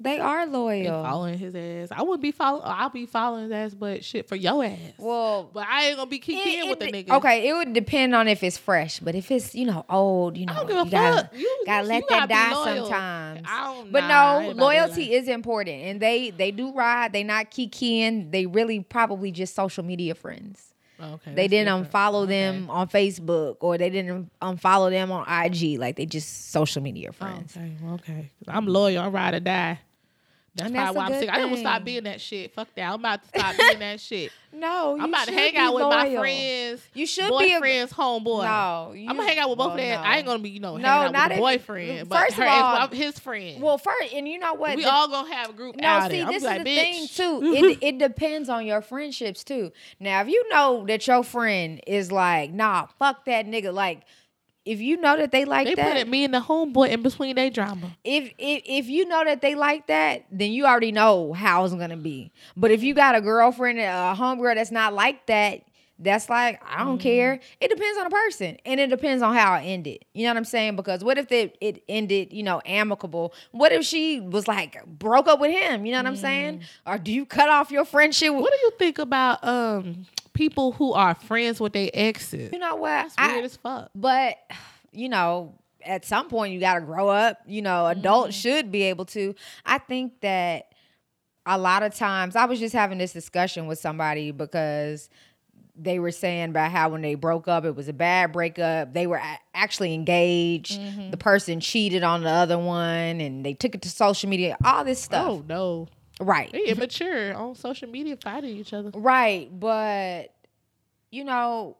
they 0.00 0.18
are 0.18 0.46
They 0.46 0.52
loyal. 0.52 1.04
following 1.04 1.38
his 1.38 1.54
ass. 1.54 1.96
I 1.96 2.02
wouldn't 2.02 2.22
be 2.22 2.32
following. 2.32 2.64
I'll 2.66 2.88
be 2.90 3.06
following 3.06 3.44
his 3.44 3.52
ass, 3.52 3.74
but 3.74 4.04
shit 4.04 4.28
for 4.28 4.34
your 4.34 4.64
ass. 4.64 4.78
Well, 4.98 5.48
but 5.52 5.64
I 5.68 5.86
ain't 5.88 5.96
gonna 5.96 6.10
be 6.10 6.16
It- 6.26 6.68
with 6.68 6.80
the 6.80 6.86
nigga. 6.90 7.10
Okay, 7.18 7.48
it 7.48 7.52
would 7.54 7.72
depend 7.72 8.12
on 8.14 8.26
if 8.26 8.42
it's 8.42 8.58
fresh, 8.58 8.98
but 8.98 9.14
if 9.14 9.30
it's 9.30 9.54
you 9.54 9.66
know 9.66 9.84
old, 9.88 10.36
you 10.36 10.46
know, 10.46 10.54
I 10.54 10.56
don't 10.56 10.66
give 10.66 10.76
a 10.76 10.84
you 10.84 10.90
gotta, 10.90 11.16
fuck. 11.28 11.38
You- 11.38 11.62
gotta 11.66 11.82
you 11.84 11.88
let 11.88 12.08
gotta 12.08 12.26
that 12.28 12.50
die 12.50 12.74
sometimes. 12.74 13.46
I 13.48 13.64
don't- 13.74 13.92
but 13.92 14.00
nah, 14.00 14.08
no, 14.08 14.40
ain't 14.40 14.44
about 14.44 14.48
to 14.48 14.54
do 14.54 14.60
loyalty 14.60 15.14
is 15.14 15.28
important, 15.28 15.82
and 15.84 16.00
they 16.00 16.30
they 16.30 16.50
do 16.50 16.72
ride. 16.72 17.12
They 17.12 17.22
not 17.22 17.50
kikiing. 17.52 18.32
They 18.32 18.46
really 18.46 18.80
probably 18.80 19.30
just 19.30 19.54
social 19.54 19.84
media 19.84 20.14
friends. 20.16 20.71
Okay, 21.02 21.34
They 21.34 21.48
didn't 21.48 21.84
unfollow 21.84 22.22
Okay. 22.24 22.42
them 22.42 22.70
on 22.70 22.88
Facebook 22.88 23.56
or 23.60 23.76
they 23.76 23.90
didn't 23.90 24.30
unfollow 24.40 24.90
them 24.90 25.10
on 25.10 25.24
IG. 25.28 25.78
Like 25.78 25.96
they 25.96 26.06
just 26.06 26.50
social 26.52 26.82
media 26.82 27.08
Oh, 27.10 27.12
friends. 27.12 27.56
okay, 27.56 27.76
okay. 27.94 28.30
I'm 28.46 28.66
loyal. 28.66 29.02
I'm 29.04 29.12
ride 29.12 29.34
or 29.34 29.40
die. 29.40 29.80
That's 30.54 30.66
And 30.68 30.76
probably 30.76 30.94
that's 30.94 30.96
why 31.10 31.14
I'm 31.16 31.20
sick. 31.20 31.30
I 31.30 31.38
didn't 31.38 31.56
stop 31.58 31.84
being 31.84 32.04
that 32.04 32.20
shit. 32.20 32.52
Fuck 32.52 32.68
that. 32.74 32.82
I'm 32.92 33.00
about 33.00 33.22
to 33.22 33.28
stop 33.28 33.56
being 33.56 33.78
that 33.78 34.00
shit. 34.00 34.32
No, 34.54 34.98
I'm 35.00 35.08
about 35.08 35.28
to 35.28 35.32
hang 35.32 35.56
out 35.56 35.72
with 35.74 35.84
my 35.84 36.14
friends. 36.14 36.82
You 36.92 37.06
should 37.06 37.30
be 37.38 37.54
a- 37.54 37.58
boyfriends, 37.58 37.88
homeboy. 37.88 38.42
No, 38.42 38.92
I'm 38.92 39.16
gonna 39.16 39.24
hang 39.26 39.38
out 39.38 39.48
with 39.48 39.56
both 39.56 39.68
well, 39.68 39.76
of 39.76 39.76
them. 39.78 40.02
no. 40.02 40.06
I 40.06 40.16
ain't 40.18 40.26
gonna 40.26 40.42
be, 40.42 40.50
you 40.50 40.60
know, 40.60 40.72
hanging 40.72 40.82
No, 40.82 40.88
out 40.90 41.12
not 41.12 41.30
with 41.30 41.38
a 41.38 41.40
boyfriend. 41.40 42.08
But 42.10 42.18
first 42.24 42.36
her 42.36 42.42
of 42.44 42.50
all- 42.50 42.88
his 42.88 43.18
friend. 43.18 43.62
Well, 43.62 43.78
first, 43.78 44.12
and 44.12 44.28
you 44.28 44.38
know 44.38 44.52
what? 44.52 44.76
we 44.76 44.82
The- 44.82 44.92
all 44.92 45.08
gonna 45.08 45.32
have 45.34 45.48
a 45.48 45.52
group 45.54 45.76
No, 45.76 45.88
outing. 45.88 46.20
see, 46.20 46.26
this 46.26 46.42
is 46.42 46.42
like, 46.42 46.64
the 46.64 46.68
bitch. 46.70 46.76
thing 46.76 47.08
too. 47.08 47.40
It, 47.54 47.78
it 47.80 47.98
depends 47.98 48.50
on 48.50 48.66
your 48.66 48.82
friendships 48.82 49.42
too. 49.42 49.72
Now, 49.98 50.20
if 50.20 50.28
you 50.28 50.46
know 50.50 50.84
that 50.86 51.06
your 51.06 51.24
friend 51.24 51.80
is 51.86 52.12
like, 52.12 52.52
nah, 52.52 52.88
fuck 52.98 53.24
that 53.24 53.46
nigga. 53.46 53.72
Like, 53.72 54.02
if 54.64 54.80
you 54.80 54.96
know 54.96 55.16
that 55.16 55.32
they 55.32 55.44
like 55.44 55.66
They 55.66 55.74
that, 55.74 55.96
put 55.96 56.08
me 56.08 56.24
and 56.24 56.32
the 56.32 56.40
homeboy 56.40 56.88
in 56.90 57.02
between 57.02 57.36
their 57.36 57.50
drama. 57.50 57.96
if, 58.04 58.32
if 58.38 58.62
if 58.66 58.86
you 58.88 59.06
know 59.06 59.24
that 59.24 59.40
they 59.40 59.54
like 59.54 59.86
that, 59.88 60.24
then 60.30 60.52
you 60.52 60.66
already 60.66 60.92
know 60.92 61.32
how 61.32 61.64
it's 61.64 61.74
gonna 61.74 61.96
be. 61.96 62.30
But 62.56 62.70
if 62.70 62.82
you 62.82 62.94
got 62.94 63.14
a 63.14 63.20
girlfriend, 63.20 63.78
a 63.78 64.14
homegirl 64.16 64.54
that's 64.54 64.70
not 64.70 64.94
like 64.94 65.26
that, 65.26 65.62
that's 65.98 66.28
like 66.28 66.60
I 66.66 66.84
don't 66.84 66.98
care. 66.98 67.38
It 67.60 67.68
depends 67.68 67.98
on 67.98 68.04
the 68.04 68.10
person, 68.10 68.56
and 68.64 68.80
it 68.80 68.88
depends 68.90 69.22
on 69.22 69.34
how 69.34 69.54
it 69.54 69.62
ended. 69.62 70.04
You 70.14 70.24
know 70.24 70.30
what 70.30 70.36
I'm 70.38 70.44
saying? 70.44 70.74
Because 70.76 71.04
what 71.04 71.16
if 71.18 71.30
it 71.30 71.56
it 71.60 71.82
ended, 71.88 72.32
you 72.32 72.42
know, 72.42 72.60
amicable? 72.64 73.34
What 73.52 73.72
if 73.72 73.84
she 73.84 74.18
was 74.20 74.48
like 74.48 74.84
broke 74.86 75.28
up 75.28 75.38
with 75.40 75.52
him? 75.52 75.86
You 75.86 75.92
know 75.92 75.98
what 75.98 76.06
I'm 76.06 76.16
saying? 76.16 76.62
Or 76.86 76.98
do 76.98 77.12
you 77.12 77.24
cut 77.26 77.48
off 77.50 77.70
your 77.70 77.84
friendship? 77.84 78.32
With, 78.32 78.42
What 78.42 78.52
do 78.52 78.58
you 78.62 78.72
think 78.78 78.98
about 78.98 79.44
um 79.44 80.06
people 80.32 80.72
who 80.72 80.92
are 80.92 81.14
friends 81.14 81.60
with 81.60 81.72
their 81.72 81.90
exes? 81.92 82.52
you 82.52 82.58
know 82.58 82.76
what? 82.76 82.88
That's 82.88 83.14
I- 83.18 83.32
weird 83.32 83.44
as 83.44 83.56
fuck. 83.56 83.90
But 83.94 84.36
you 84.92 85.08
know, 85.08 85.54
at 85.84 86.04
some 86.04 86.28
point 86.28 86.52
you 86.52 86.60
got 86.60 86.74
to 86.74 86.80
grow 86.80 87.08
up. 87.08 87.38
You 87.46 87.62
know, 87.62 87.86
adults 87.86 88.36
mm-hmm. 88.36 88.40
should 88.40 88.72
be 88.72 88.82
able 88.84 89.04
to. 89.06 89.34
I 89.64 89.78
think 89.78 90.20
that 90.20 90.72
a 91.46 91.58
lot 91.58 91.82
of 91.82 91.94
times 91.94 92.36
I 92.36 92.44
was 92.44 92.60
just 92.60 92.74
having 92.74 92.98
this 92.98 93.12
discussion 93.12 93.66
with 93.66 93.78
somebody 93.78 94.30
because 94.30 95.08
they 95.74 95.98
were 95.98 96.10
saying 96.10 96.50
about 96.50 96.70
how 96.70 96.90
when 96.90 97.00
they 97.00 97.14
broke 97.14 97.48
up 97.48 97.64
it 97.64 97.74
was 97.74 97.88
a 97.88 97.92
bad 97.92 98.32
breakup. 98.32 98.92
They 98.92 99.06
were 99.06 99.20
actually 99.54 99.94
engaged. 99.94 100.78
Mm-hmm. 100.78 101.10
The 101.10 101.16
person 101.16 101.60
cheated 101.60 102.02
on 102.02 102.22
the 102.22 102.30
other 102.30 102.58
one 102.58 103.20
and 103.20 103.44
they 103.44 103.54
took 103.54 103.74
it 103.74 103.82
to 103.82 103.90
social 103.90 104.28
media. 104.28 104.56
All 104.64 104.84
this 104.84 105.00
stuff. 105.00 105.26
Oh 105.28 105.44
no, 105.48 105.88
Right. 106.20 106.52
they 106.52 106.64
immature 106.66 107.34
on 107.34 107.54
social 107.54 107.88
media 107.88 108.16
fighting 108.16 108.56
each 108.56 108.72
other. 108.72 108.90
Right, 108.94 109.48
but 109.58 110.34
you 111.10 111.24
know, 111.24 111.76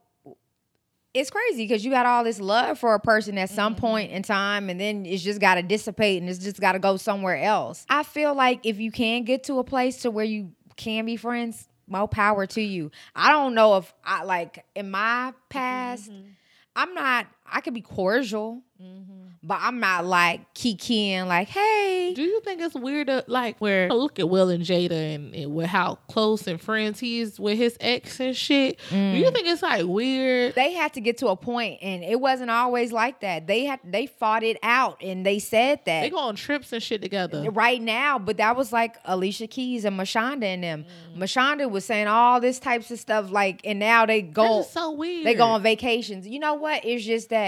it's 1.15 1.31
crazy 1.31 1.65
because 1.65 1.85
you 1.85 1.91
got 1.91 2.07
all 2.07 2.25
this 2.25 2.41
love 2.41 2.79
for 2.79 2.95
a 2.95 3.01
person 3.01 3.37
at 3.39 3.51
some 3.51 3.75
mm-hmm. 3.75 3.81
point 3.81 4.13
in 4.13 4.23
time, 4.23 4.71
and 4.71 4.81
then 4.81 5.05
it's 5.05 5.23
just 5.23 5.41
got 5.41 5.57
to 5.57 5.63
dissipate 5.63 6.21
and 6.21 6.31
it's 6.31 6.39
just 6.39 6.61
got 6.61 6.73
to 6.73 6.79
go 6.79 6.97
somewhere 6.97 7.43
else. 7.43 7.85
I 7.89 8.03
feel 8.03 8.35
like 8.35 8.65
if 8.65 8.79
you 8.79 8.91
can 8.91 9.25
get 9.25 9.45
to 9.45 9.59
a 9.59 9.65
place 9.65 9.99
to 10.03 10.11
where 10.11 10.25
you 10.25 10.53
can 10.77 11.05
be 11.05 11.17
friends, 11.17 11.69
more 11.87 12.09
power 12.09 12.47
to 12.47 12.61
you. 12.61 12.91
I 13.15 13.31
don't 13.31 13.55
know 13.55 13.77
if 13.77 13.93
I 14.05 14.25
like 14.25 14.65
in 14.75 14.91
my 14.91 14.99
mm-hmm, 15.29 15.39
past, 15.51 16.11
mm-hmm. 16.11 16.29
I'm 16.75 16.95
not. 16.95 17.27
I 17.51 17.61
could 17.61 17.75
be 17.75 17.83
cordial, 17.83 18.63
mm-hmm. 18.81 19.29
but 19.43 19.59
I'm 19.61 19.79
not 19.81 20.07
like 20.07 20.55
kikiing 20.55 21.27
like, 21.27 21.49
hey. 21.49 22.13
Do 22.15 22.23
you 22.23 22.41
think 22.41 22.61
it's 22.61 22.75
weird, 22.75 23.09
to, 23.09 23.25
like 23.27 23.59
where 23.59 23.89
look 23.91 24.19
at 24.19 24.29
Will 24.29 24.49
and 24.49 24.65
Jada 24.65 25.15
and, 25.15 25.35
and 25.35 25.55
with 25.55 25.67
how 25.67 25.97
close 26.09 26.47
and 26.47 26.61
friends 26.61 26.99
he 27.01 27.21
is 27.21 27.39
with 27.39 27.59
his 27.59 27.77
ex 27.81 28.21
and 28.21 28.35
shit? 28.37 28.79
Do 28.91 28.97
you 28.97 29.27
mm. 29.27 29.33
think 29.35 29.47
it's 29.49 29.63
like 29.63 29.85
weird? 29.87 30.55
they 30.55 30.73
had 30.73 30.95
to 30.95 31.01
get 31.01 31.19
to 31.19 31.29
a 31.29 31.37
point 31.37 31.79
and 31.83 32.03
it 32.03 32.21
wasn't 32.21 32.51
always 32.51 32.93
like 32.93 33.21
that 33.21 33.47
they 33.47 33.65
had 33.65 33.81
they 33.85 34.07
fought 34.07 34.43
it 34.43 34.57
out 34.63 35.03
and 35.03 35.25
they 35.27 35.39
said 35.39 35.81
that 35.85 36.03
They 36.03 36.11
go 36.11 36.19
on 36.19 36.37
trips 36.37 36.73
and 36.73 36.83
shit 36.83 37.03
together. 37.03 37.51
right 37.51 37.81
now 37.81 38.19
but 38.19 38.39
that 38.39 38.57
was 38.57 38.73
like 38.73 38.97
alicia 39.05 39.47
keys 39.47 39.85
and 39.85 39.99
mashonda 39.99 40.45
and 40.45 40.63
them 40.63 40.85
mm. 41.15 41.19
mashonda 41.19 41.71
was 41.71 41.85
saying 41.85 42.07
all 42.07 42.41
this 42.41 42.59
types 42.59 42.91
of 42.91 42.99
stuff 42.99 43.31
like 43.31 43.61
and 43.65 43.79
now 43.79 44.07
they 44.07 44.23
go 44.23 44.59
That's 44.59 44.73
so 44.73 44.93
weird. 44.93 45.27
they 45.27 45.35
go 45.35 45.45
on 45.47 45.63
vacations 45.63 46.27
you 46.27 46.39
know 46.39 46.55
what 46.55 46.85
it's 46.85 47.05
just 47.05 47.31
that 47.31 47.42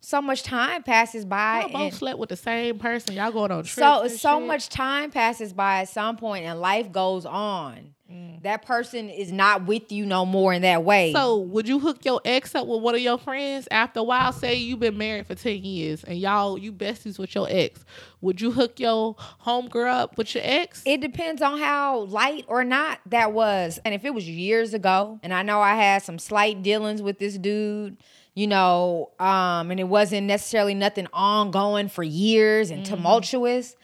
so 0.00 0.22
much 0.22 0.42
time 0.42 0.82
passes 0.82 1.24
by 1.24 1.62
Y'all 1.62 1.72
both 1.72 1.94
slept 1.94 2.18
with 2.18 2.28
the 2.28 2.36
same 2.36 2.78
person. 2.78 3.14
Y'all 3.14 3.32
going 3.32 3.50
on 3.50 3.64
trips. 3.64 3.74
so 3.74 4.08
so 4.08 4.38
shit. 4.38 4.46
much 4.46 4.68
time 4.68 5.10
passes 5.10 5.52
by 5.52 5.80
at 5.80 5.88
some 5.88 6.16
point 6.16 6.44
and 6.44 6.60
life 6.60 6.92
goes 6.92 7.26
on 7.26 7.94
mm. 8.10 8.42
that 8.42 8.64
person 8.64 9.10
is 9.10 9.32
not 9.32 9.66
with 9.66 9.90
you 9.90 10.06
no 10.06 10.24
more 10.24 10.52
in 10.52 10.62
that 10.62 10.84
way 10.84 11.12
So 11.12 11.38
would 11.38 11.66
you 11.66 11.80
hook 11.80 12.04
your 12.04 12.20
ex 12.24 12.54
up 12.54 12.66
with 12.68 12.80
one 12.80 12.94
of 12.94 13.00
your 13.00 13.18
friends 13.18 13.66
after 13.70 14.00
a 14.00 14.04
while? 14.04 14.32
Say 14.32 14.54
you've 14.54 14.80
been 14.80 14.98
married 14.98 15.26
for 15.26 15.34
ten 15.34 15.64
years 15.64 16.04
and 16.04 16.18
y'all 16.18 16.56
you 16.56 16.72
besties 16.72 17.18
with 17.18 17.34
your 17.34 17.48
ex. 17.50 17.84
Would 18.20 18.40
you 18.40 18.52
hook 18.52 18.78
your 18.78 19.16
homegirl 19.44 19.92
up 19.92 20.16
with 20.16 20.34
your 20.34 20.44
ex? 20.46 20.82
It 20.86 21.00
depends 21.00 21.42
on 21.42 21.58
how 21.58 22.00
light 22.02 22.44
or 22.46 22.64
not 22.64 23.00
that 23.06 23.32
was. 23.32 23.80
And 23.84 23.94
if 23.94 24.04
it 24.04 24.14
was 24.14 24.28
years 24.28 24.74
ago, 24.74 25.18
and 25.22 25.34
I 25.34 25.42
know 25.42 25.60
I 25.60 25.74
had 25.74 26.02
some 26.02 26.18
slight 26.18 26.62
dealings 26.62 27.02
with 27.02 27.18
this 27.18 27.36
dude, 27.38 27.96
you 28.38 28.46
know, 28.46 29.10
um, 29.18 29.72
and 29.72 29.80
it 29.80 29.88
wasn't 29.88 30.28
necessarily 30.28 30.72
nothing 30.72 31.08
ongoing 31.12 31.88
for 31.88 32.04
years 32.04 32.70
and 32.70 32.84
mm-hmm. 32.84 32.94
tumultuous, 32.94 33.74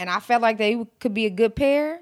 and 0.00 0.10
I 0.10 0.18
felt 0.18 0.42
like 0.42 0.58
they 0.58 0.84
could 0.98 1.14
be 1.14 1.26
a 1.26 1.30
good 1.30 1.54
pair, 1.54 2.00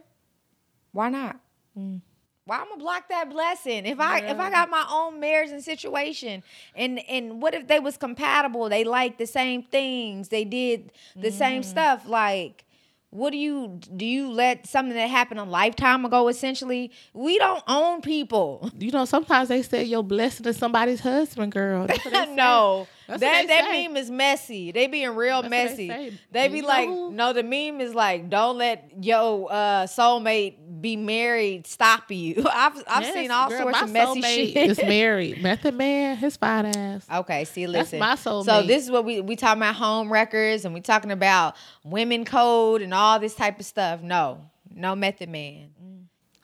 why 0.93 1.11
not? 1.11 1.39
Mm. 1.79 2.01
Why 2.47 2.61
I'm 2.61 2.69
gonna 2.71 2.79
block 2.79 3.11
that 3.11 3.29
blessing? 3.29 3.85
If 3.85 4.01
I 4.01 4.21
if 4.21 4.39
I 4.39 4.49
got 4.49 4.71
my 4.71 4.87
own 4.91 5.21
marriage 5.21 5.51
and 5.51 5.63
situation 5.63 6.43
and 6.75 6.99
and 7.11 7.43
what 7.43 7.53
if 7.53 7.69
they 7.69 7.79
was 7.79 7.99
compatible? 7.99 8.71
They 8.71 8.85
liked 8.85 9.19
the 9.19 9.27
same 9.27 9.63
things. 9.63 10.31
They 10.31 10.47
did 10.47 10.93
the 11.15 11.31
same 11.31 11.61
mm. 11.61 11.67
stuff 11.67 12.09
like 12.09 12.65
what 13.13 13.31
do 13.31 13.37
you 13.37 13.79
do 13.95 14.07
you 14.07 14.31
let 14.33 14.67
something 14.67 14.95
that 14.97 15.09
happened 15.11 15.39
a 15.39 15.45
lifetime 15.45 16.05
ago 16.07 16.29
essentially 16.29 16.91
we 17.13 17.37
don't 17.37 17.63
own 17.69 18.01
people 18.01 18.71
you 18.79 18.91
know, 18.91 19.05
sometimes 19.05 19.49
they 19.49 19.63
say 19.63 19.85
your 19.85 20.03
blessing 20.03 20.47
is 20.47 20.57
somebody's 20.57 21.01
husband, 21.01 21.53
girl. 21.53 21.87
That's 21.87 22.05
what 22.05 22.13
they 22.13 22.25
say. 22.25 22.35
no 22.35 22.89
That's 23.07 23.21
that 23.21 23.47
that 23.49 23.65
say. 23.65 23.87
meme 23.89 23.97
is 23.97 24.11
messy 24.11 24.73
they 24.73 24.87
being 24.87 25.15
real 25.15 25.43
That's 25.43 25.51
what 25.53 25.77
they 25.77 25.87
messy 25.89 26.19
they, 26.31 26.49
be 26.49 26.59
you 26.59 26.67
like 26.67 26.89
no 26.89 27.33
the 27.33 27.43
meme 27.43 27.81
is 27.81 27.95
like 27.95 28.29
don't 28.31 28.59
let 28.59 28.91
yo 29.03 29.47
uh 29.47 29.87
soulmate 29.87 30.57
be 30.81 30.97
married 30.97 31.67
stop 31.67 32.11
you 32.11 32.45
i've 32.53 32.77
i've 32.89 33.03
Yes, 33.03 33.15
seen 33.15 33.31
all 33.31 33.49
girl, 33.49 33.63
sorts 33.63 33.83
of 33.83 33.91
messy 33.91 34.21
soulmate 34.21 34.53
shit 34.53 34.71
Is 34.71 34.79
married. 34.83 35.43
Method 35.43 35.75
man, 35.75 36.17
his 36.17 36.37
fine 36.37 36.67
ass. 36.67 37.07
Okay, 37.13 37.45
see, 37.45 37.67
That's 37.67 37.93
listen. 37.93 37.99
my 38.01 38.15
So 38.17 38.63
this 38.63 38.85
is 38.85 38.91
what 38.91 39.05
we 39.05 39.21
we 39.21 39.37
talking 39.37 39.61
about 39.63 39.75
home 39.77 40.13
records 40.13 40.65
and 40.65 40.75
we 40.75 40.81
talking 40.81 41.11
about 41.11 41.55
women 41.85 42.25
code 42.25 42.83
and 42.83 42.93
all 42.93 43.19
this 43.19 43.35
type 43.35 43.59
of 43.61 43.67
stuff. 43.67 44.03
No, 44.03 44.41
No 44.75 44.95
Method 44.95 45.29
Man. 45.29 45.71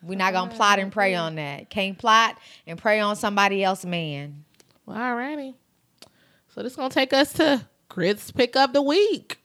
We're 0.02 0.16
not 0.16 0.32
gonna 0.32 0.52
plot 0.54 0.78
and 0.78 0.92
prey 0.92 1.14
on 1.14 1.34
that. 1.36 1.70
Can't 1.70 1.98
plot 1.98 2.38
and 2.66 2.78
prey 2.78 3.00
on 3.00 3.16
somebody 3.16 3.64
else, 3.64 3.84
man. 3.84 4.44
Well, 4.86 4.96
alrighty. 4.96 5.54
So 6.58 6.64
this 6.64 6.74
gonna 6.74 6.90
take 6.90 7.12
us 7.12 7.34
to 7.34 7.64
Grits 7.88 8.32
pick 8.32 8.56
up 8.56 8.72
the 8.72 8.82
week. 8.82 9.38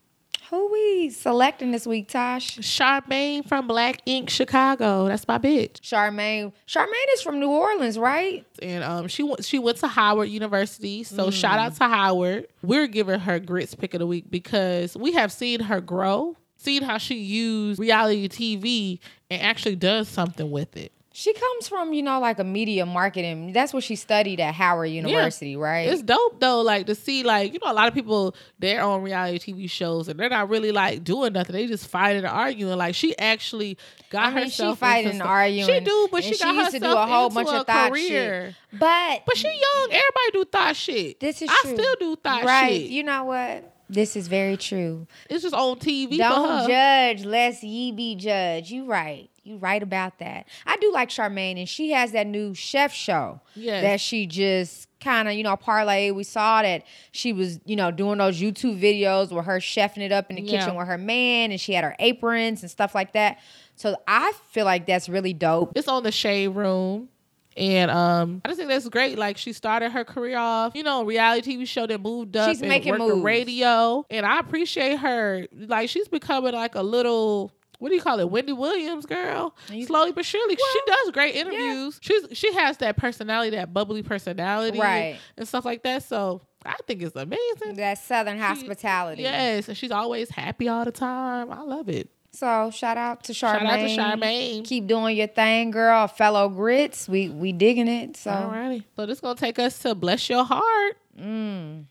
Who 0.50 0.72
we 0.72 1.12
selecting 1.12 1.70
this 1.70 1.86
week, 1.86 2.10
Tosh? 2.10 2.58
Charmaine 2.58 3.48
from 3.48 3.68
Black 3.68 4.02
Ink 4.08 4.32
Chicago. 4.32 5.08
That's 5.08 5.28
my 5.28 5.38
bitch. 5.38 5.74
Charmaine. 5.82 6.54
Charmaine 6.68 7.14
is 7.14 7.22
from 7.22 7.40
New 7.40 7.52
Orleans, 7.52 8.00
right? 8.00 8.44
And 8.64 8.84
um, 8.84 9.08
she 9.08 9.22
went 9.22 9.46
she 9.46 9.60
went 9.60 9.78
to 9.78 9.88
Howard 9.88 10.30
University. 10.30 11.04
So 11.04 11.30
shout 11.30 11.60
out 11.60 11.76
to 11.76 11.84
Howard. 11.84 12.48
We're 12.64 12.88
giving 12.88 13.20
her 13.20 13.38
grits 13.38 13.76
pick 13.76 13.94
of 13.94 14.00
the 14.00 14.08
week 14.08 14.32
because 14.32 14.98
we 14.98 15.12
have 15.12 15.32
seen 15.32 15.60
her 15.60 15.82
grow, 15.82 16.36
seen 16.58 16.82
how 16.82 16.98
she 16.98 17.18
used 17.20 17.80
reality 17.80 18.28
TV 18.28 19.00
and 19.30 19.40
actually 19.44 19.76
does 19.76 20.08
something 20.08 20.50
with 20.50 20.76
it. 20.76 20.92
She 21.16 21.32
comes 21.32 21.68
from, 21.68 21.94
you 21.94 22.02
know, 22.02 22.20
like 22.20 22.40
a 22.40 22.44
media 22.44 22.88
marketing. 22.88 23.54
That's 23.54 23.72
what 23.72 23.84
she 23.84 23.96
studied 23.96 24.40
at 24.40 24.56
Howard 24.56 24.90
University, 24.90 25.56
right? 25.56 25.88
It's 25.88 26.02
dope 26.02 26.40
though, 26.40 26.62
like 26.62 26.88
to 26.88 26.96
see 26.96 27.22
like 27.22 27.54
you 27.54 27.60
know 27.64 27.72
a 27.72 27.74
lot 27.74 27.88
of 27.88 27.94
people 27.94 28.36
they're 28.58 28.82
on 28.82 29.04
reality 29.04 29.54
TV 29.54 29.70
shows 29.70 30.08
and 30.08 30.20
they're 30.20 30.28
not 30.30 30.50
really 30.50 30.72
like 30.72 31.04
doing 31.04 31.34
nothing. 31.34 31.54
They 31.54 31.68
just 31.68 31.88
fighting 31.88 32.18
and 32.26 32.28
arguing. 32.28 32.78
Like 32.80 32.96
she 32.96 33.16
actually 33.20 33.78
got 34.10 34.24
I 34.24 34.30
mean, 34.30 34.38
she 34.46 34.64
herself. 34.64 34.80
fighting 34.80 35.12
into 35.12 35.22
and 35.24 35.30
arguing, 35.30 35.68
She 35.68 35.80
do, 35.82 36.08
but 36.12 36.24
and 36.26 36.34
she 36.34 36.40
got 36.44 36.52
she 36.52 36.58
used 36.60 36.72
to 36.72 36.78
herself 36.80 36.94
do 36.96 36.98
a 36.98 37.16
whole 37.16 37.30
bunch 37.30 37.50
of 37.50 37.68
thought 37.68 37.92
career. 37.92 38.56
shit. 38.72 38.80
But 38.80 39.22
But 39.28 39.38
she 39.38 39.48
young. 39.50 39.84
Everybody 39.92 40.32
do 40.34 40.46
thought 40.46 40.76
shit. 40.76 41.20
this 41.20 41.44
is 41.44 41.50
I 41.52 41.60
true. 41.62 41.76
still 41.76 41.96
do 42.00 42.16
thought 42.16 42.44
right. 42.44 42.72
shit. 42.82 42.90
You 42.90 43.04
know 43.04 43.26
what? 43.26 43.72
This 43.88 44.16
is 44.16 44.28
very 44.28 44.58
true. 44.58 45.06
it's 45.30 45.44
just 45.44 45.54
on 45.54 45.78
TV 45.78 46.18
Don't 46.18 46.68
judge 46.68 47.24
lest 47.24 47.62
ye 47.62 47.92
be 47.92 48.16
judged. 48.16 48.72
You 48.72 48.86
right. 48.86 49.30
You 49.44 49.58
right 49.58 49.84
about 49.84 50.20
that. 50.20 50.48
I 50.66 50.78
do 50.78 50.92
like 50.94 51.10
Charmaine, 51.10 51.58
and 51.60 51.68
she 51.68 51.92
has 51.92 52.14
that 52.14 52.28
new 52.28 52.54
chef 52.54 52.94
show 52.94 53.42
Yes. 53.56 53.84
that 53.84 54.00
she 54.00 54.26
just 54.26 54.88
kind 55.02 55.28
of, 55.28 55.34
you 55.34 55.44
know, 55.44 55.58
parlay. 55.58 56.12
We 56.12 56.24
saw 56.24 56.62
that 56.62 56.84
she 57.12 57.34
was, 57.34 57.60
you 57.66 57.76
know, 57.76 57.92
doing 57.92 58.20
those 58.20 58.40
YouTube 58.40 58.80
videos 58.80 59.32
with 59.36 59.44
her 59.46 59.58
chefing 59.60 59.98
it 59.98 60.14
up 60.14 60.30
in 60.30 60.38
the 60.38 60.42
Yeah. 60.42 60.60
kitchen 60.60 60.76
with 60.76 60.88
her 60.88 60.98
man, 60.98 61.52
and 61.52 61.60
she 61.60 61.74
had 61.74 61.84
her 61.84 61.96
aprons 62.00 62.62
and 62.62 62.72
stuff 62.72 62.96
like 62.96 63.12
that. 63.14 63.40
So 63.76 63.98
I 64.08 64.32
feel 64.52 64.64
like 64.64 64.86
that's 64.86 65.10
really 65.10 65.34
dope. 65.34 65.74
It's 65.76 65.90
on 65.90 66.04
the 66.04 66.12
Shade 66.12 66.48
Room. 66.50 67.10
And 67.58 67.92
um, 67.92 68.42
I 68.44 68.48
just 68.48 68.58
think 68.58 68.70
that's 68.70 68.88
great. 68.90 69.18
Like 69.20 69.38
she 69.38 69.54
started 69.54 69.92
her 69.92 70.04
career 70.04 70.38
off, 70.38 70.74
you 70.74 70.82
know, 70.84 71.04
reality 71.04 71.56
TV 71.58 71.68
show 71.68 71.86
that 71.86 72.02
moved 72.02 72.36
up 72.36 72.50
She's 72.50 72.62
making 72.62 72.92
worked 72.94 73.02
the 73.08 73.14
moves. 73.16 73.24
radio. 73.26 74.06
And 74.10 74.26
I 74.26 74.40
appreciate 74.40 74.98
her. 75.00 75.46
Like 75.54 75.88
she's 75.90 76.08
becoming 76.08 76.54
like 76.54 76.74
a 76.74 76.82
little 76.82 77.52
what 77.84 77.90
do 77.90 77.96
you 77.96 78.02
call 78.02 78.18
it? 78.22 78.30
Wendy 78.30 78.54
Williams, 78.54 79.06
girl. 79.06 79.54
Slowly 79.86 80.14
but 80.14 80.24
surely, 80.24 80.56
she 80.56 80.80
does 80.88 81.12
great 81.12 81.36
interviews. 81.36 82.00
She's 82.02 82.26
she 82.32 82.54
has 82.54 82.78
that 82.78 82.96
personality, 82.96 83.58
that 83.58 83.74
bubbly 83.74 84.04
personality, 84.04 84.80
Right. 84.80 85.18
and 85.38 85.46
stuff 85.46 85.66
like 85.66 85.84
that. 85.84 86.04
So 86.04 86.40
I 86.66 86.78
think 86.88 87.02
it's 87.02 87.14
amazing. 87.18 87.76
That 87.76 87.98
Southern 87.98 88.40
hospitality. 88.40 89.24
Yes, 89.24 89.68
and 89.68 89.76
she's 89.78 89.92
always 89.92 90.30
happy 90.30 90.70
all 90.70 90.86
the 90.86 90.92
time. 90.94 91.52
I 91.52 91.62
love 91.64 91.90
it. 91.90 92.10
So 92.32 92.72
shout 92.72 92.98
out 92.98 93.26
to 93.26 93.34
Charmaine. 93.34 93.94
Shout 93.96 94.10
out 94.12 94.16
to 94.20 94.26
Charmaine. 94.26 94.64
Keep 94.64 94.88
doing 94.88 95.18
your 95.18 95.28
thing, 95.28 95.72
girl. 95.72 96.08
Fellow 96.08 96.48
grits, 96.48 97.10
we 97.10 97.28
we 97.28 97.52
digging 97.52 97.90
it. 97.90 98.16
So 98.16 98.32
Alrighty. 98.32 98.86
So 98.96 99.06
this 99.06 99.20
gonna 99.20 99.36
take 99.36 99.60
us 99.60 99.78
to 99.80 99.94
bless 99.94 100.30
your 100.30 100.46
heart. 100.46 100.98
mm. 101.20 101.84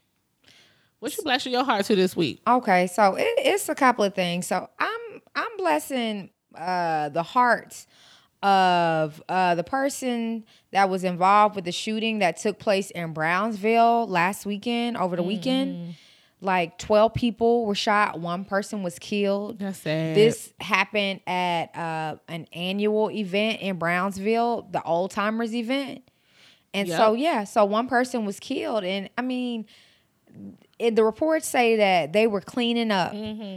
What 0.99 1.16
you 1.16 1.22
blessing 1.24 1.53
your 1.53 1.64
heart 1.64 1.84
to 1.86 1.97
this 1.97 2.14
week? 2.14 2.40
Okay, 2.47 2.86
so 2.86 3.16
it, 3.16 3.26
it's 3.38 3.68
a 3.68 3.74
couple 3.74 4.05
of 4.05 4.14
things. 4.14 4.47
So 4.47 4.68
I'm 4.78 4.91
I'm 5.34 5.56
blessing 5.56 6.30
uh, 6.54 7.08
the 7.10 7.22
hearts 7.22 7.86
of 8.42 9.22
uh, 9.28 9.54
the 9.54 9.64
person 9.64 10.44
that 10.72 10.90
was 10.90 11.04
involved 11.04 11.54
with 11.54 11.64
the 11.64 11.72
shooting 11.72 12.18
that 12.18 12.38
took 12.38 12.58
place 12.58 12.90
in 12.90 13.12
Brownsville 13.12 14.08
last 14.08 14.44
weekend 14.44 14.96
over 14.96 15.16
the 15.16 15.22
weekend. 15.22 15.94
Like 16.40 16.76
twelve 16.76 17.14
people 17.14 17.66
were 17.66 17.76
shot. 17.76 18.18
One 18.18 18.44
person 18.44 18.82
was 18.82 18.98
killed. 18.98 19.60
That's 19.60 19.78
sad. 19.78 20.16
This 20.16 20.52
happened 20.58 21.20
at 21.24 21.76
uh, 21.76 22.16
an 22.26 22.48
annual 22.52 23.12
event 23.12 23.60
in 23.60 23.78
Brownsville, 23.78 24.66
the 24.72 24.82
Old 24.82 25.12
Timers 25.12 25.54
event. 25.54 26.02
And 26.74 26.88
so, 26.88 27.12
yeah, 27.14 27.44
so 27.44 27.64
one 27.64 27.86
person 27.86 28.24
was 28.24 28.40
killed. 28.40 28.82
And 28.82 29.08
I 29.16 29.22
mean, 29.22 29.66
it, 30.83 30.97
the 30.97 31.05
reports 31.05 31.47
say 31.47 31.76
that 31.76 32.12
they 32.12 32.26
were 32.26 32.41
cleaning 32.41 32.91
up 32.91 33.12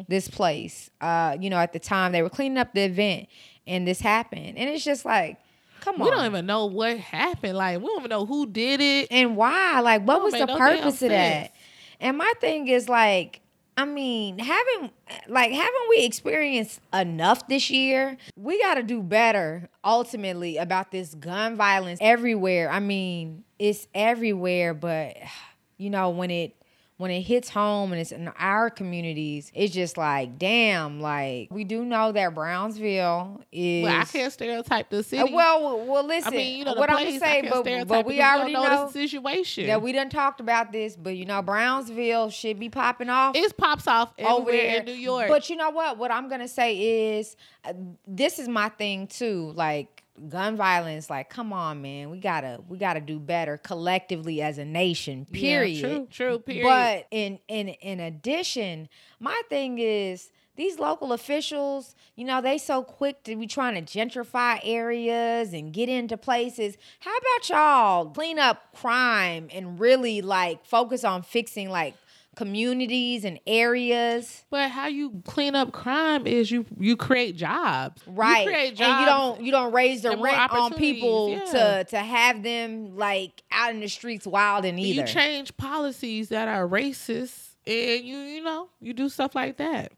this 0.07 0.27
place. 0.27 0.89
Uh, 1.01 1.35
you 1.39 1.49
know, 1.49 1.57
at 1.57 1.73
the 1.73 1.79
time, 1.79 2.11
they 2.11 2.21
were 2.21 2.29
cleaning 2.29 2.57
up 2.57 2.73
the 2.73 2.81
event 2.81 3.27
and 3.67 3.87
this 3.87 3.99
happened. 3.99 4.57
And 4.57 4.69
it's 4.69 4.83
just 4.83 5.05
like, 5.05 5.37
come 5.81 5.95
we 5.95 6.01
on. 6.01 6.05
We 6.05 6.11
don't 6.15 6.25
even 6.25 6.45
know 6.45 6.65
what 6.67 6.97
happened. 6.97 7.57
Like 7.57 7.79
we 7.79 7.87
don't 7.87 7.99
even 7.99 8.09
know 8.09 8.25
who 8.25 8.45
did 8.45 8.79
it. 8.79 9.07
and 9.11 9.35
why? 9.35 9.79
Like, 9.79 10.03
what 10.03 10.21
was 10.21 10.33
the 10.33 10.45
no 10.45 10.57
purpose 10.57 11.01
of 11.01 11.09
that? 11.09 11.53
And 11.99 12.17
my 12.17 12.31
thing 12.39 12.67
is 12.67 12.87
like, 12.87 13.41
I 13.77 13.85
mean, 13.85 14.39
having 14.39 14.91
like 15.27 15.51
haven't 15.51 15.89
we 15.89 16.05
experienced 16.05 16.79
enough 16.93 17.47
this 17.47 17.69
year? 17.69 18.17
We 18.37 18.61
got 18.61 18.75
to 18.75 18.83
do 18.83 19.01
better 19.01 19.69
ultimately 19.83 20.57
about 20.57 20.91
this 20.91 21.15
gun 21.15 21.57
violence 21.57 21.99
everywhere. 22.01 22.69
I 22.69 22.79
mean, 22.79 23.43
it's 23.59 23.87
everywhere, 23.93 24.73
but 24.73 25.17
you 25.77 25.89
know 25.89 26.11
when 26.11 26.31
it 26.31 26.55
when 26.97 27.11
it 27.11 27.21
hits 27.21 27.49
home 27.49 27.91
and 27.91 27.99
it's 27.99 28.13
in 28.13 28.29
our 28.39 28.69
communities, 28.69 29.51
it's 29.53 29.73
just 29.73 29.97
like, 29.97 30.37
damn, 30.39 31.01
like 31.01 31.49
we 31.51 31.65
do 31.65 31.83
know 31.83 32.13
that 32.13 32.33
Brownsville 32.33 33.41
is 33.51 33.83
Well, 33.83 34.01
I 34.01 34.05
can't 34.05 34.31
stereotype 34.31 34.89
the 34.89 35.03
city. 35.03 35.21
Uh, 35.21 35.35
well, 35.35 35.85
well, 35.85 36.05
listen. 36.05 36.33
I 36.33 36.37
mean, 36.37 36.59
you 36.59 36.65
know, 36.65 36.73
what 36.73 36.89
I'm 36.89 37.03
gonna 37.03 37.19
say, 37.19 37.41
but, 37.41 37.87
but 37.87 38.05
we 38.05 38.21
already 38.21 38.53
don't 38.53 38.63
know 38.63 38.85
the 38.85 38.91
situation. 38.91 39.67
that 39.67 39.81
we 39.81 39.91
done 39.91 40.09
talked 40.09 40.39
about 40.39 40.71
this, 40.71 40.95
but 40.95 41.17
you 41.17 41.25
know, 41.25 41.41
Brownsville 41.41 42.29
should 42.29 42.59
be 42.59 42.69
popping 42.69 43.09
off 43.09 43.35
it 43.35 43.57
pops 43.57 43.87
off 43.87 44.13
over 44.19 44.49
everywhere 44.49 44.61
there 44.61 44.79
in 44.79 44.85
New 44.85 44.93
York. 44.93 45.27
But 45.27 45.49
you 45.49 45.57
know 45.57 45.71
what? 45.71 45.97
What 45.97 46.11
I'm 46.11 46.29
gonna 46.29 46.47
say 46.47 47.17
is, 47.17 47.35
uh, 47.65 47.73
this 48.07 48.39
is 48.39 48.47
my 48.47 48.69
thing 48.69 49.07
too. 49.07 49.51
Like 49.55 49.94
gun 50.29 50.55
violence. 50.55 51.09
Like, 51.09 51.29
come 51.29 51.53
on, 51.53 51.81
man. 51.81 52.09
We 52.09 52.19
gotta 52.19 52.59
we 52.67 52.77
gotta 52.77 53.01
do 53.01 53.19
better 53.19 53.57
collectively 53.57 54.41
as 54.41 54.57
a 54.57 54.65
nation. 54.65 55.27
Yeah, 55.29 55.39
Period. 55.39 55.79
true, 55.81 56.07
true, 56.09 56.39
period. 56.39 56.63
But 56.63 57.07
in 57.11 57.39
in 57.47 57.69
in 57.69 57.99
addition, 57.99 58.89
my 59.19 59.41
thing 59.49 59.79
is 59.79 60.31
these 60.55 60.79
local 60.79 61.11
officials, 61.11 61.95
you 62.15 62.23
know, 62.23 62.41
they 62.41 62.57
so 62.57 62.81
quick 62.81 63.23
to 63.23 63.35
be 63.35 63.45
trying 63.45 63.75
to 63.75 63.81
gentrify 63.81 64.59
areas 64.63 65.51
and 65.51 65.73
get 65.73 65.89
into 65.89 66.15
places. 66.15 66.77
How 67.01 67.11
about 67.17 67.49
y'all 67.49 68.05
clean 68.11 68.39
up 68.39 68.73
crime 68.73 69.49
and 69.53 69.79
really 69.79 70.21
like 70.21 70.65
focus 70.65 71.03
on 71.03 71.23
fixing 71.23 71.69
like 71.69 71.95
communities 72.35 73.25
and 73.25 73.39
areas? 73.47 74.43
But 74.49 74.71
how 74.71 74.87
you 74.87 75.21
clean 75.25 75.55
up 75.55 75.71
crime 75.71 76.27
is 76.27 76.51
you 76.51 76.65
you 76.79 76.95
create 76.95 77.35
jobs. 77.35 78.01
Right. 78.05 78.41
You 78.41 78.51
create 78.51 78.67
and 78.69 78.77
jobs. 78.77 78.99
you 78.99 79.05
don't 79.05 79.41
you 79.41 79.51
don't 79.51 79.73
raise 79.73 80.01
the 80.01 80.17
rent 80.17 80.51
on 80.51 80.73
people 80.73 81.29
yeah. 81.29 81.45
to 81.45 81.83
to 81.91 81.97
have 81.97 82.43
them 82.43 82.97
like 82.97 83.43
out 83.51 83.71
in 83.71 83.79
the 83.79 83.87
streets 83.87 84.27
wild 84.27 84.65
and 84.65 84.79
either. 84.79 85.01
You 85.01 85.07
change 85.07 85.55
policies 85.57 86.29
that 86.29 86.47
are 86.47 86.67
racist 86.67 87.55
and 87.65 88.03
you 88.05 88.17
you 88.17 88.43
know, 88.43 88.69
you 88.79 88.93
do 88.93 89.09
stuff 89.09 89.35
like 89.35 89.57
that. 89.57 89.91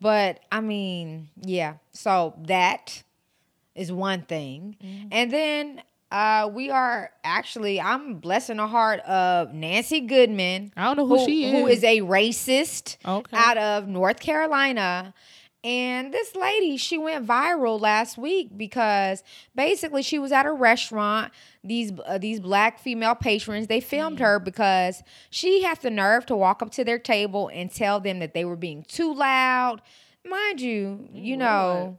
But 0.00 0.40
I 0.50 0.60
mean, 0.60 1.28
yeah. 1.40 1.74
So 1.92 2.34
that 2.46 3.02
is 3.74 3.92
one 3.92 4.22
thing. 4.22 4.76
Mm-hmm. 4.82 5.08
And 5.12 5.30
then 5.30 5.82
uh 6.12 6.48
we 6.52 6.70
are 6.70 7.10
actually 7.24 7.80
I'm 7.80 8.16
blessing 8.18 8.58
the 8.58 8.66
heart 8.68 9.00
of 9.00 9.52
Nancy 9.54 10.00
Goodman. 10.00 10.72
I 10.76 10.84
don't 10.84 10.96
know 10.98 11.06
who, 11.06 11.16
who, 11.18 11.24
she 11.24 11.44
is. 11.46 11.52
who 11.52 11.66
is 11.66 11.82
a 11.84 12.00
racist 12.02 12.96
Okay. 13.04 13.36
out 13.36 13.56
of 13.58 13.88
North 13.88 14.20
Carolina. 14.20 15.14
And 15.64 16.12
this 16.12 16.34
lady, 16.34 16.76
she 16.76 16.98
went 16.98 17.24
viral 17.24 17.80
last 17.80 18.18
week 18.18 18.48
because 18.56 19.22
basically 19.54 20.02
she 20.02 20.18
was 20.18 20.32
at 20.32 20.44
a 20.44 20.50
restaurant. 20.52 21.32
These 21.62 21.92
uh, 22.04 22.18
these 22.18 22.40
black 22.40 22.80
female 22.80 23.14
patrons, 23.14 23.68
they 23.68 23.78
filmed 23.80 24.18
Mm. 24.18 24.22
her 24.22 24.38
because 24.40 25.04
she 25.30 25.62
has 25.62 25.78
the 25.78 25.90
nerve 25.90 26.26
to 26.26 26.34
walk 26.36 26.62
up 26.62 26.70
to 26.72 26.84
their 26.84 26.98
table 26.98 27.48
and 27.54 27.70
tell 27.72 28.00
them 28.00 28.18
that 28.18 28.34
they 28.34 28.44
were 28.44 28.56
being 28.56 28.82
too 28.88 29.14
loud. 29.14 29.82
Mind 30.28 30.60
you, 30.60 31.08
you 31.12 31.36
know, 31.36 31.96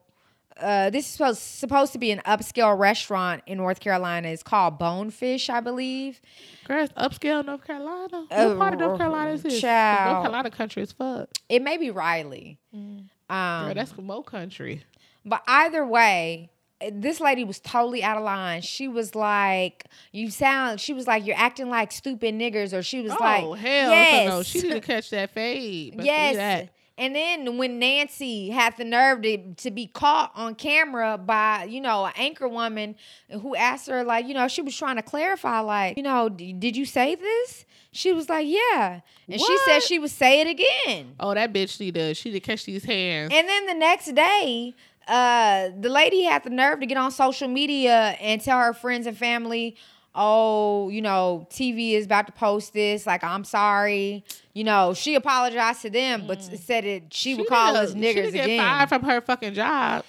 uh, 0.59 0.89
this 0.89 1.05
is 1.05 1.11
supposed 1.11 1.39
supposed 1.41 1.93
to 1.93 1.99
be 1.99 2.11
an 2.11 2.19
upscale 2.25 2.77
restaurant 2.77 3.43
in 3.45 3.57
North 3.57 3.79
Carolina. 3.79 4.29
It's 4.29 4.43
called 4.43 4.77
Bonefish, 4.77 5.49
I 5.49 5.59
believe. 5.59 6.21
Girl, 6.67 6.83
it's 6.83 6.93
upscale 6.93 7.45
North 7.45 7.65
Carolina. 7.65 8.25
Uh, 8.29 8.47
what 8.47 8.57
part 8.57 8.73
of 8.73 8.79
North 8.79 8.97
Carolina 8.99 9.31
is 9.31 9.43
this? 9.43 9.59
child. 9.61 10.11
North 10.13 10.23
Carolina 10.25 10.51
country 10.51 10.83
as 10.83 10.91
fuck. 10.91 11.29
It 11.49 11.61
may 11.61 11.77
be 11.77 11.91
Raleigh. 11.91 12.59
Girl, 12.73 12.81
Um, 13.29 13.73
that's 13.73 13.97
more 13.97 14.23
country. 14.23 14.83
But 15.25 15.41
either 15.47 15.85
way, 15.85 16.49
this 16.91 17.19
lady 17.19 17.43
was 17.43 17.59
totally 17.59 18.03
out 18.03 18.17
of 18.17 18.23
line. 18.23 18.61
She 18.61 18.87
was 18.87 19.15
like, 19.15 19.85
"You 20.11 20.29
sound." 20.29 20.81
She 20.81 20.93
was 20.93 21.07
like, 21.07 21.25
"You're 21.25 21.37
acting 21.37 21.69
like 21.69 21.91
stupid 21.91 22.35
niggers," 22.35 22.77
or 22.77 22.83
she 22.83 23.01
was 23.01 23.11
oh 23.13 23.17
like, 23.19 23.43
"Oh 23.43 23.53
hell 23.53 23.91
yes. 23.91 24.29
no! 24.29 24.43
She 24.43 24.61
didn't 24.61 24.81
catch 24.81 25.09
that 25.11 25.31
fade. 25.31 25.95
But 25.97 26.05
yes. 26.05 26.69
And 26.95 27.15
then 27.15 27.57
when 27.57 27.79
Nancy 27.79 28.49
had 28.49 28.77
the 28.77 28.83
nerve 28.83 29.23
to, 29.23 29.53
to 29.55 29.71
be 29.71 29.87
caught 29.87 30.31
on 30.35 30.53
camera 30.53 31.17
by, 31.17 31.63
you 31.63 31.81
know, 31.81 32.05
an 32.05 32.13
anchor 32.15 32.47
woman 32.47 32.95
who 33.41 33.55
asked 33.55 33.89
her, 33.89 34.03
like, 34.03 34.27
you 34.27 34.35
know, 34.35 34.47
she 34.47 34.61
was 34.61 34.77
trying 34.77 34.97
to 34.97 35.01
clarify, 35.01 35.59
like, 35.61 35.97
you 35.97 36.03
know, 36.03 36.29
did 36.29 36.77
you 36.77 36.85
say 36.85 37.15
this? 37.15 37.65
She 37.91 38.13
was 38.13 38.29
like, 38.29 38.47
yeah. 38.47 39.01
And 39.27 39.39
what? 39.39 39.47
she 39.47 39.57
said 39.65 39.81
she 39.81 39.97
would 39.97 40.11
say 40.11 40.41
it 40.41 40.47
again. 40.47 41.15
Oh, 41.19 41.33
that 41.33 41.51
bitch 41.51 41.77
she 41.77 41.89
does. 41.89 42.15
She 42.17 42.31
did 42.31 42.41
catch 42.43 42.65
these 42.65 42.83
hands. 42.83 43.31
And 43.33 43.47
then 43.47 43.65
the 43.65 43.73
next 43.73 44.13
day, 44.13 44.75
uh, 45.07 45.69
the 45.79 45.89
lady 45.89 46.23
had 46.23 46.43
the 46.43 46.49
nerve 46.49 46.79
to 46.79 46.85
get 46.85 46.97
on 46.97 47.11
social 47.11 47.47
media 47.47 48.15
and 48.21 48.39
tell 48.39 48.59
her 48.59 48.73
friends 48.73 49.07
and 49.07 49.17
family, 49.17 49.75
oh, 50.16 50.89
you 50.89 51.01
know, 51.01 51.47
TV 51.49 51.93
is 51.93 52.05
about 52.05 52.28
to 52.28 52.34
post 52.34 52.74
this. 52.74 53.05
Like, 53.07 53.24
I'm 53.24 53.43
sorry. 53.43 54.24
You 54.53 54.64
know, 54.64 54.93
she 54.93 55.16
apologized 55.16 55.82
to 55.84 55.89
them, 55.89 56.26
but 56.28 56.39
mm. 56.39 56.57
said 56.59 56.84
that 56.84 57.14
she, 57.14 57.32
she 57.32 57.36
would 57.36 57.47
call 57.47 57.76
us 57.76 57.93
niggers 57.93 58.32
she 58.32 58.39
again. 58.39 58.59
Fired 58.59 58.89
from 58.89 59.03
her 59.03 59.22
fucking 59.22 59.53
job. 59.53 60.05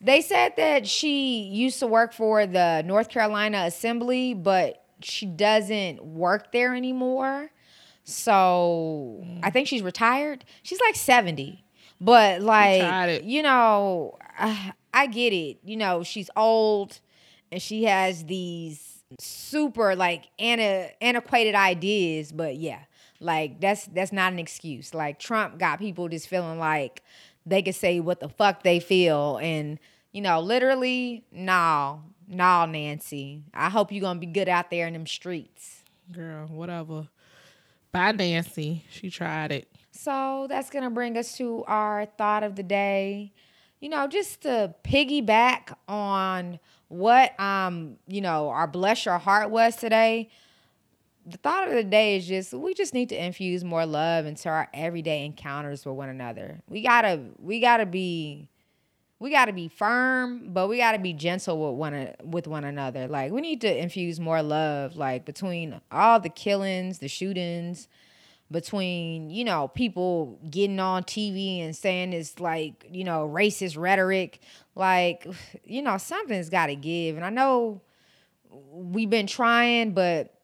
They 0.00 0.20
said 0.20 0.54
that 0.56 0.86
she 0.86 1.42
used 1.42 1.80
to 1.80 1.86
work 1.86 2.12
for 2.12 2.46
the 2.46 2.82
North 2.86 3.08
Carolina 3.08 3.64
Assembly, 3.66 4.32
but 4.32 4.84
she 5.00 5.26
doesn't 5.26 6.04
work 6.04 6.52
there 6.52 6.74
anymore. 6.74 7.50
So 8.04 9.22
mm. 9.24 9.40
I 9.42 9.50
think 9.50 9.66
she's 9.66 9.82
retired. 9.82 10.44
She's 10.62 10.80
like 10.80 10.94
70. 10.94 11.64
But 12.00 12.42
like, 12.42 13.24
you 13.24 13.42
know, 13.42 14.18
I, 14.38 14.72
I 14.94 15.06
get 15.06 15.32
it. 15.32 15.58
You 15.64 15.76
know, 15.76 16.02
she's 16.02 16.30
old 16.34 17.00
and 17.52 17.60
she 17.60 17.84
has 17.84 18.24
these 18.24 18.97
super 19.18 19.96
like 19.96 20.28
anti- 20.38 20.94
antiquated 21.00 21.54
ideas, 21.54 22.32
but 22.32 22.56
yeah, 22.56 22.80
like 23.20 23.60
that's 23.60 23.86
that's 23.86 24.12
not 24.12 24.32
an 24.32 24.38
excuse. 24.38 24.94
Like 24.94 25.18
Trump 25.18 25.58
got 25.58 25.78
people 25.78 26.08
just 26.08 26.28
feeling 26.28 26.58
like 26.58 27.02
they 27.46 27.62
can 27.62 27.72
say 27.72 28.00
what 28.00 28.20
the 28.20 28.28
fuck 28.28 28.62
they 28.62 28.80
feel, 28.80 29.38
and 29.38 29.78
you 30.12 30.20
know, 30.20 30.40
literally, 30.40 31.24
no, 31.32 32.02
no, 32.26 32.66
Nancy. 32.66 33.44
I 33.54 33.70
hope 33.70 33.92
you're 33.92 34.02
gonna 34.02 34.20
be 34.20 34.26
good 34.26 34.48
out 34.48 34.70
there 34.70 34.86
in 34.86 34.92
them 34.92 35.06
streets. 35.06 35.82
Girl, 36.12 36.46
whatever. 36.46 37.08
Bye, 37.92 38.12
Nancy. 38.12 38.84
She 38.90 39.10
tried 39.10 39.52
it. 39.52 39.68
So 39.90 40.46
that's 40.48 40.70
gonna 40.70 40.90
bring 40.90 41.16
us 41.16 41.36
to 41.38 41.64
our 41.66 42.06
thought 42.06 42.42
of 42.42 42.56
the 42.56 42.62
day. 42.62 43.32
You 43.80 43.88
know, 43.88 44.06
just 44.08 44.42
to 44.42 44.74
piggyback 44.84 45.74
on 45.86 46.58
what 46.88 47.38
um 47.38 47.96
you 48.06 48.20
know 48.20 48.48
our 48.48 48.66
bless 48.66 49.04
your 49.04 49.18
heart 49.18 49.50
was 49.50 49.76
today 49.76 50.28
the 51.28 51.36
thought 51.38 51.68
of 51.68 51.74
the 51.74 51.84
day 51.84 52.16
is 52.16 52.26
just 52.26 52.54
we 52.54 52.74
just 52.74 52.94
need 52.94 53.10
to 53.10 53.24
infuse 53.24 53.62
more 53.62 53.84
love 53.84 54.24
into 54.26 54.48
our 54.48 54.68
everyday 54.72 55.24
encounters 55.24 55.84
with 55.84 55.94
one 55.94 56.08
another. 56.08 56.60
We 56.68 56.82
gotta 56.82 57.20
we 57.38 57.60
gotta 57.60 57.86
be 57.86 58.48
we 59.18 59.30
gotta 59.30 59.52
be 59.52 59.68
firm 59.68 60.52
but 60.52 60.68
we 60.68 60.78
gotta 60.78 60.98
be 60.98 61.12
gentle 61.12 61.72
with 61.72 61.78
one 61.78 62.14
with 62.24 62.46
one 62.46 62.64
another. 62.64 63.08
Like 63.08 63.32
we 63.32 63.40
need 63.40 63.60
to 63.60 63.76
infuse 63.82 64.18
more 64.18 64.42
love 64.42 64.96
like 64.96 65.24
between 65.24 65.80
all 65.92 66.18
the 66.18 66.30
killings 66.30 66.98
the 66.98 67.08
shootings 67.08 67.88
between 68.50 69.28
you 69.28 69.44
know 69.44 69.68
people 69.68 70.38
getting 70.48 70.80
on 70.80 71.02
TV 71.02 71.62
and 71.62 71.76
saying 71.76 72.10
this 72.10 72.40
like 72.40 72.86
you 72.90 73.04
know 73.04 73.28
racist 73.28 73.76
rhetoric 73.76 74.40
like 74.78 75.26
you 75.64 75.82
know 75.82 75.98
something's 75.98 76.48
got 76.48 76.66
to 76.66 76.76
give 76.76 77.16
and 77.16 77.24
I 77.24 77.30
know 77.30 77.82
we've 78.70 79.10
been 79.10 79.26
trying 79.26 79.92
but 79.92 80.34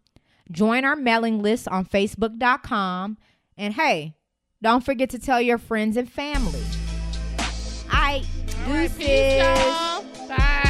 Join 0.50 0.84
our 0.84 0.96
mailing 0.96 1.42
list 1.42 1.68
on 1.68 1.84
facebook.com. 1.84 3.18
And 3.56 3.74
hey, 3.74 4.14
don't 4.62 4.84
forget 4.84 5.10
to 5.10 5.18
tell 5.18 5.40
your 5.40 5.58
friends 5.58 5.96
and 5.96 6.10
family. 6.10 6.62
I 7.90 8.24
right, 8.66 8.90
deuces. 8.98 10.67